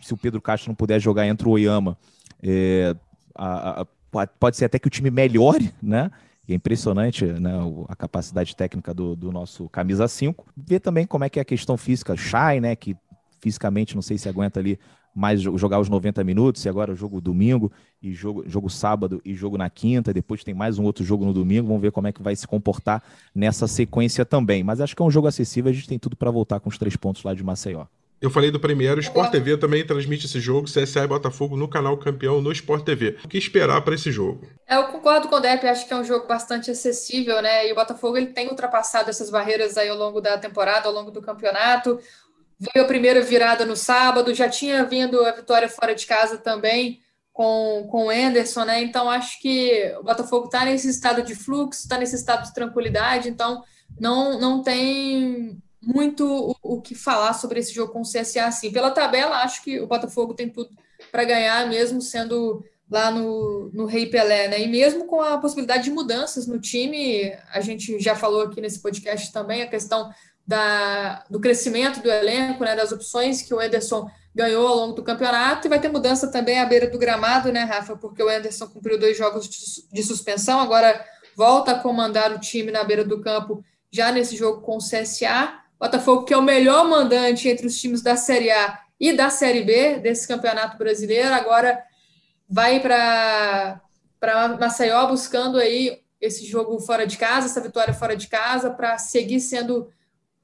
se 0.00 0.14
o 0.14 0.16
Pedro 0.16 0.40
Castro 0.40 0.70
não 0.70 0.74
puder 0.74 1.00
jogar 1.00 1.26
entre 1.26 1.48
o 1.48 1.52
Oyama, 1.52 1.96
é, 2.42 2.94
a, 3.34 3.82
a, 3.82 4.26
pode 4.26 4.56
ser 4.56 4.66
até 4.66 4.78
que 4.78 4.86
o 4.86 4.90
time 4.90 5.10
melhore, 5.10 5.72
né? 5.82 6.10
é 6.52 6.54
impressionante 6.54 7.24
né, 7.26 7.52
a 7.88 7.94
capacidade 7.94 8.56
técnica 8.56 8.94
do, 8.94 9.14
do, 9.14 9.30
nosso 9.30 9.68
camisa 9.68 10.08
5. 10.08 10.46
Ver 10.56 10.80
também 10.80 11.06
como 11.06 11.24
é 11.24 11.28
que 11.28 11.38
é 11.38 11.42
a 11.42 11.44
questão 11.44 11.76
física. 11.76 12.16
Shai, 12.16 12.58
né, 12.60 12.74
que 12.74 12.96
fisicamente 13.40 13.94
não 13.94 14.02
sei 14.02 14.18
se 14.18 14.28
aguenta 14.28 14.58
ali 14.58 14.78
mais 15.14 15.40
jogar 15.40 15.80
os 15.80 15.88
90 15.88 16.22
minutos, 16.22 16.64
e 16.64 16.68
agora 16.68 16.94
jogo 16.94 17.20
domingo, 17.20 17.72
e 18.00 18.12
jogo, 18.12 18.44
jogo 18.46 18.70
sábado 18.70 19.20
e 19.24 19.34
jogo 19.34 19.58
na 19.58 19.68
quinta, 19.68 20.12
depois 20.12 20.44
tem 20.44 20.54
mais 20.54 20.78
um 20.78 20.84
outro 20.84 21.04
jogo 21.04 21.24
no 21.24 21.32
domingo, 21.32 21.66
vamos 21.66 21.82
ver 21.82 21.90
como 21.90 22.06
é 22.06 22.12
que 22.12 22.22
vai 22.22 22.36
se 22.36 22.46
comportar 22.46 23.02
nessa 23.34 23.66
sequência 23.66 24.24
também. 24.24 24.62
Mas 24.62 24.80
acho 24.80 24.94
que 24.94 25.02
é 25.02 25.04
um 25.04 25.10
jogo 25.10 25.26
acessível, 25.26 25.70
a 25.70 25.74
gente 25.74 25.88
tem 25.88 25.98
tudo 25.98 26.14
para 26.14 26.30
voltar 26.30 26.60
com 26.60 26.68
os 26.68 26.78
três 26.78 26.94
pontos 26.94 27.24
lá 27.24 27.34
de 27.34 27.42
Maceió. 27.42 27.86
Eu 28.20 28.30
falei 28.30 28.50
do 28.50 28.58
Premiere, 28.58 28.98
o 28.98 29.00
Sport 29.00 29.30
TV 29.30 29.56
também 29.56 29.86
transmite 29.86 30.26
esse 30.26 30.40
jogo, 30.40 30.66
CSA 30.66 31.04
e 31.04 31.06
Botafogo 31.06 31.56
no 31.56 31.68
canal 31.68 31.96
Campeão 31.96 32.42
no 32.42 32.50
Sport 32.50 32.84
TV. 32.84 33.16
O 33.24 33.28
que 33.28 33.38
esperar 33.38 33.80
para 33.82 33.94
esse 33.94 34.10
jogo? 34.10 34.44
É, 34.66 34.76
eu 34.76 34.88
concordo 34.88 35.28
com 35.28 35.36
o 35.36 35.40
Depp, 35.40 35.64
acho 35.66 35.86
que 35.86 35.92
é 35.92 35.96
um 35.96 36.02
jogo 36.02 36.26
bastante 36.26 36.68
acessível, 36.68 37.40
né? 37.40 37.68
E 37.68 37.72
o 37.72 37.76
Botafogo 37.76 38.16
ele 38.16 38.28
tem 38.28 38.48
ultrapassado 38.48 39.08
essas 39.08 39.30
barreiras 39.30 39.76
aí 39.76 39.88
ao 39.88 39.96
longo 39.96 40.20
da 40.20 40.36
temporada, 40.36 40.88
ao 40.88 40.94
longo 40.94 41.12
do 41.12 41.22
campeonato. 41.22 42.00
Veio 42.58 42.84
a 42.84 42.88
primeira 42.88 43.20
virada 43.20 43.64
no 43.64 43.76
sábado, 43.76 44.34
já 44.34 44.48
tinha 44.48 44.84
vindo 44.84 45.24
a 45.24 45.30
vitória 45.30 45.68
fora 45.68 45.94
de 45.94 46.04
casa 46.04 46.38
também 46.38 47.00
com, 47.32 47.86
com 47.88 48.06
o 48.06 48.10
Anderson, 48.10 48.64
né? 48.64 48.82
Então 48.82 49.08
acho 49.08 49.40
que 49.40 49.94
o 50.00 50.02
Botafogo 50.02 50.46
está 50.46 50.64
nesse 50.64 50.90
estado 50.90 51.22
de 51.22 51.36
fluxo, 51.36 51.82
está 51.82 51.96
nesse 51.96 52.16
estado 52.16 52.42
de 52.42 52.52
tranquilidade, 52.52 53.28
então 53.28 53.62
não, 54.00 54.40
não 54.40 54.60
tem 54.60 55.62
muito 55.82 56.26
o, 56.26 56.56
o, 56.76 56.80
que 56.80 56.94
falar 56.94 57.32
sobre 57.32 57.60
esse 57.60 57.72
jogo 57.72 57.92
com 57.92 58.00
o 58.00 58.04
CSA 58.04 58.46
assim. 58.46 58.70
Pela 58.70 58.90
tabela, 58.90 59.42
acho 59.42 59.62
que 59.62 59.80
o 59.80 59.86
Botafogo 59.86 60.34
tem 60.34 60.48
tudo 60.48 60.70
para 61.10 61.24
ganhar, 61.24 61.68
mesmo 61.68 62.00
sendo 62.00 62.64
lá 62.90 63.10
no, 63.10 63.70
no 63.72 63.86
Rei 63.86 64.06
Pelé, 64.06 64.48
né? 64.48 64.60
E 64.60 64.66
mesmo 64.66 65.06
com 65.06 65.20
a 65.20 65.38
possibilidade 65.38 65.84
de 65.84 65.90
mudanças 65.90 66.46
no 66.46 66.58
time, 66.58 67.32
a 67.52 67.60
gente 67.60 67.98
já 68.00 68.14
falou 68.14 68.42
aqui 68.42 68.60
nesse 68.60 68.80
podcast 68.80 69.32
também 69.32 69.62
a 69.62 69.68
questão 69.68 70.10
da, 70.46 71.24
do 71.28 71.38
crescimento 71.38 72.00
do 72.00 72.10
elenco, 72.10 72.64
né? 72.64 72.74
Das 72.74 72.90
opções 72.90 73.42
que 73.42 73.52
o 73.52 73.60
Ederson 73.60 74.08
ganhou 74.34 74.66
ao 74.66 74.76
longo 74.76 74.94
do 74.94 75.02
campeonato 75.02 75.66
e 75.66 75.70
vai 75.70 75.80
ter 75.80 75.90
mudança 75.90 76.30
também 76.30 76.58
à 76.58 76.64
beira 76.64 76.88
do 76.88 76.98
gramado, 76.98 77.52
né, 77.52 77.64
Rafa? 77.64 77.96
Porque 77.96 78.22
o 78.22 78.30
Ederson 78.30 78.66
cumpriu 78.68 78.98
dois 78.98 79.16
jogos 79.16 79.48
de, 79.48 79.58
de 79.92 80.02
suspensão, 80.02 80.60
agora 80.60 81.04
volta 81.36 81.72
a 81.72 81.78
comandar 81.78 82.32
o 82.32 82.38
time 82.38 82.72
na 82.72 82.82
beira 82.82 83.04
do 83.04 83.20
campo 83.20 83.62
já 83.92 84.10
nesse 84.10 84.36
jogo 84.36 84.62
com 84.62 84.76
o 84.76 84.78
CSA. 84.78 85.60
Botafogo, 85.78 86.24
que 86.24 86.34
é 86.34 86.36
o 86.36 86.42
melhor 86.42 86.88
mandante 86.88 87.48
entre 87.48 87.66
os 87.66 87.80
times 87.80 88.02
da 88.02 88.16
Série 88.16 88.50
A 88.50 88.80
e 88.98 89.12
da 89.12 89.30
Série 89.30 89.62
B 89.62 89.98
desse 89.98 90.26
campeonato 90.26 90.76
brasileiro, 90.76 91.32
agora 91.32 91.82
vai 92.48 92.80
para 92.80 93.80
Maceió 94.58 95.06
buscando 95.06 95.58
aí 95.58 96.00
esse 96.20 96.44
jogo 96.46 96.80
fora 96.80 97.06
de 97.06 97.16
casa, 97.16 97.46
essa 97.46 97.60
vitória 97.60 97.94
fora 97.94 98.16
de 98.16 98.26
casa, 98.26 98.70
para 98.70 98.98
seguir 98.98 99.40
sendo 99.40 99.88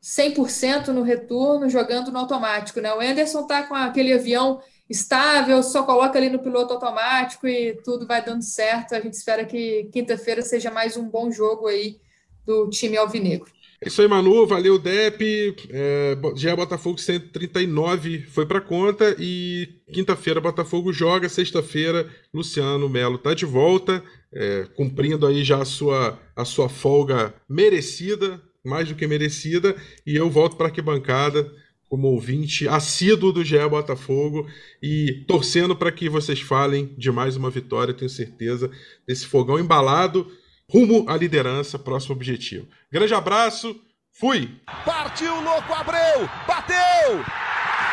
100% 0.01 0.89
no 0.89 1.03
retorno, 1.03 1.68
jogando 1.68 2.12
no 2.12 2.18
automático. 2.18 2.80
Né? 2.80 2.93
O 2.93 3.01
Anderson 3.01 3.41
está 3.41 3.64
com 3.64 3.74
aquele 3.74 4.12
avião 4.12 4.61
estável, 4.89 5.62
só 5.62 5.82
coloca 5.82 6.18
ali 6.18 6.28
no 6.28 6.39
piloto 6.39 6.74
automático 6.74 7.49
e 7.49 7.74
tudo 7.82 8.07
vai 8.07 8.22
dando 8.22 8.43
certo. 8.43 8.95
A 8.95 9.01
gente 9.01 9.14
espera 9.14 9.45
que 9.45 9.89
quinta-feira 9.93 10.43
seja 10.43 10.70
mais 10.70 10.97
um 10.97 11.09
bom 11.09 11.30
jogo 11.30 11.66
aí 11.66 11.99
do 12.45 12.68
time 12.68 12.97
alvinegro. 12.97 13.51
É 13.85 13.89
isso 13.89 14.01
aí, 14.01 14.09
Manu. 14.09 14.47
Valeu, 14.47 14.78
Dep. 14.78 15.55
É, 15.68 16.16
já 16.37 16.53
é 16.53 16.57
Botafogo 16.57 16.99
139 16.99 18.22
foi 18.30 18.47
para 18.47 18.59
conta. 18.59 19.14
E 19.18 19.68
quinta-feira, 19.93 20.41
Botafogo 20.41 20.91
joga. 20.91 21.28
Sexta-feira, 21.28 22.09
Luciano 22.32 22.89
Melo 22.89 23.18
tá 23.18 23.35
de 23.35 23.45
volta, 23.45 24.03
é, 24.32 24.66
cumprindo 24.74 25.26
aí 25.26 25.45
já 25.45 25.61
a 25.61 25.66
sua, 25.66 26.18
a 26.35 26.47
sua 26.47 26.70
folga 26.70 27.35
merecida, 27.47 28.41
mais 28.64 28.89
do 28.89 28.95
que 28.95 29.07
merecida. 29.07 29.76
E 30.07 30.16
eu 30.16 30.30
volto 30.30 30.57
para 30.57 30.68
arquibancada 30.68 31.53
como 31.87 32.09
ouvinte 32.09 32.66
assíduo 32.66 33.32
do 33.32 33.45
GE 33.45 33.68
Botafogo 33.68 34.49
e 34.82 35.24
torcendo 35.28 35.76
para 35.76 35.93
que 35.93 36.09
vocês 36.09 36.41
falem 36.41 36.95
de 36.97 37.12
mais 37.12 37.37
uma 37.37 37.51
vitória, 37.51 37.93
tenho 37.93 38.09
certeza, 38.09 38.70
desse 39.07 39.26
fogão 39.26 39.59
embalado 39.59 40.26
rumo 40.70 41.04
à 41.08 41.16
liderança, 41.16 41.78
próximo 41.78 42.14
objetivo. 42.14 42.66
Grande 42.90 43.14
abraço, 43.14 43.74
fui! 44.12 44.60
Partiu, 44.84 45.40
louco, 45.42 45.72
Abreu! 45.72 46.28
Bateu! 46.46 47.24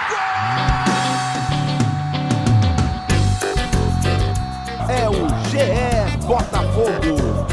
Gol! 0.09 0.91
É 4.89 5.09
o 5.09 5.27
GE 5.49 6.17
Botafogo. 6.25 7.50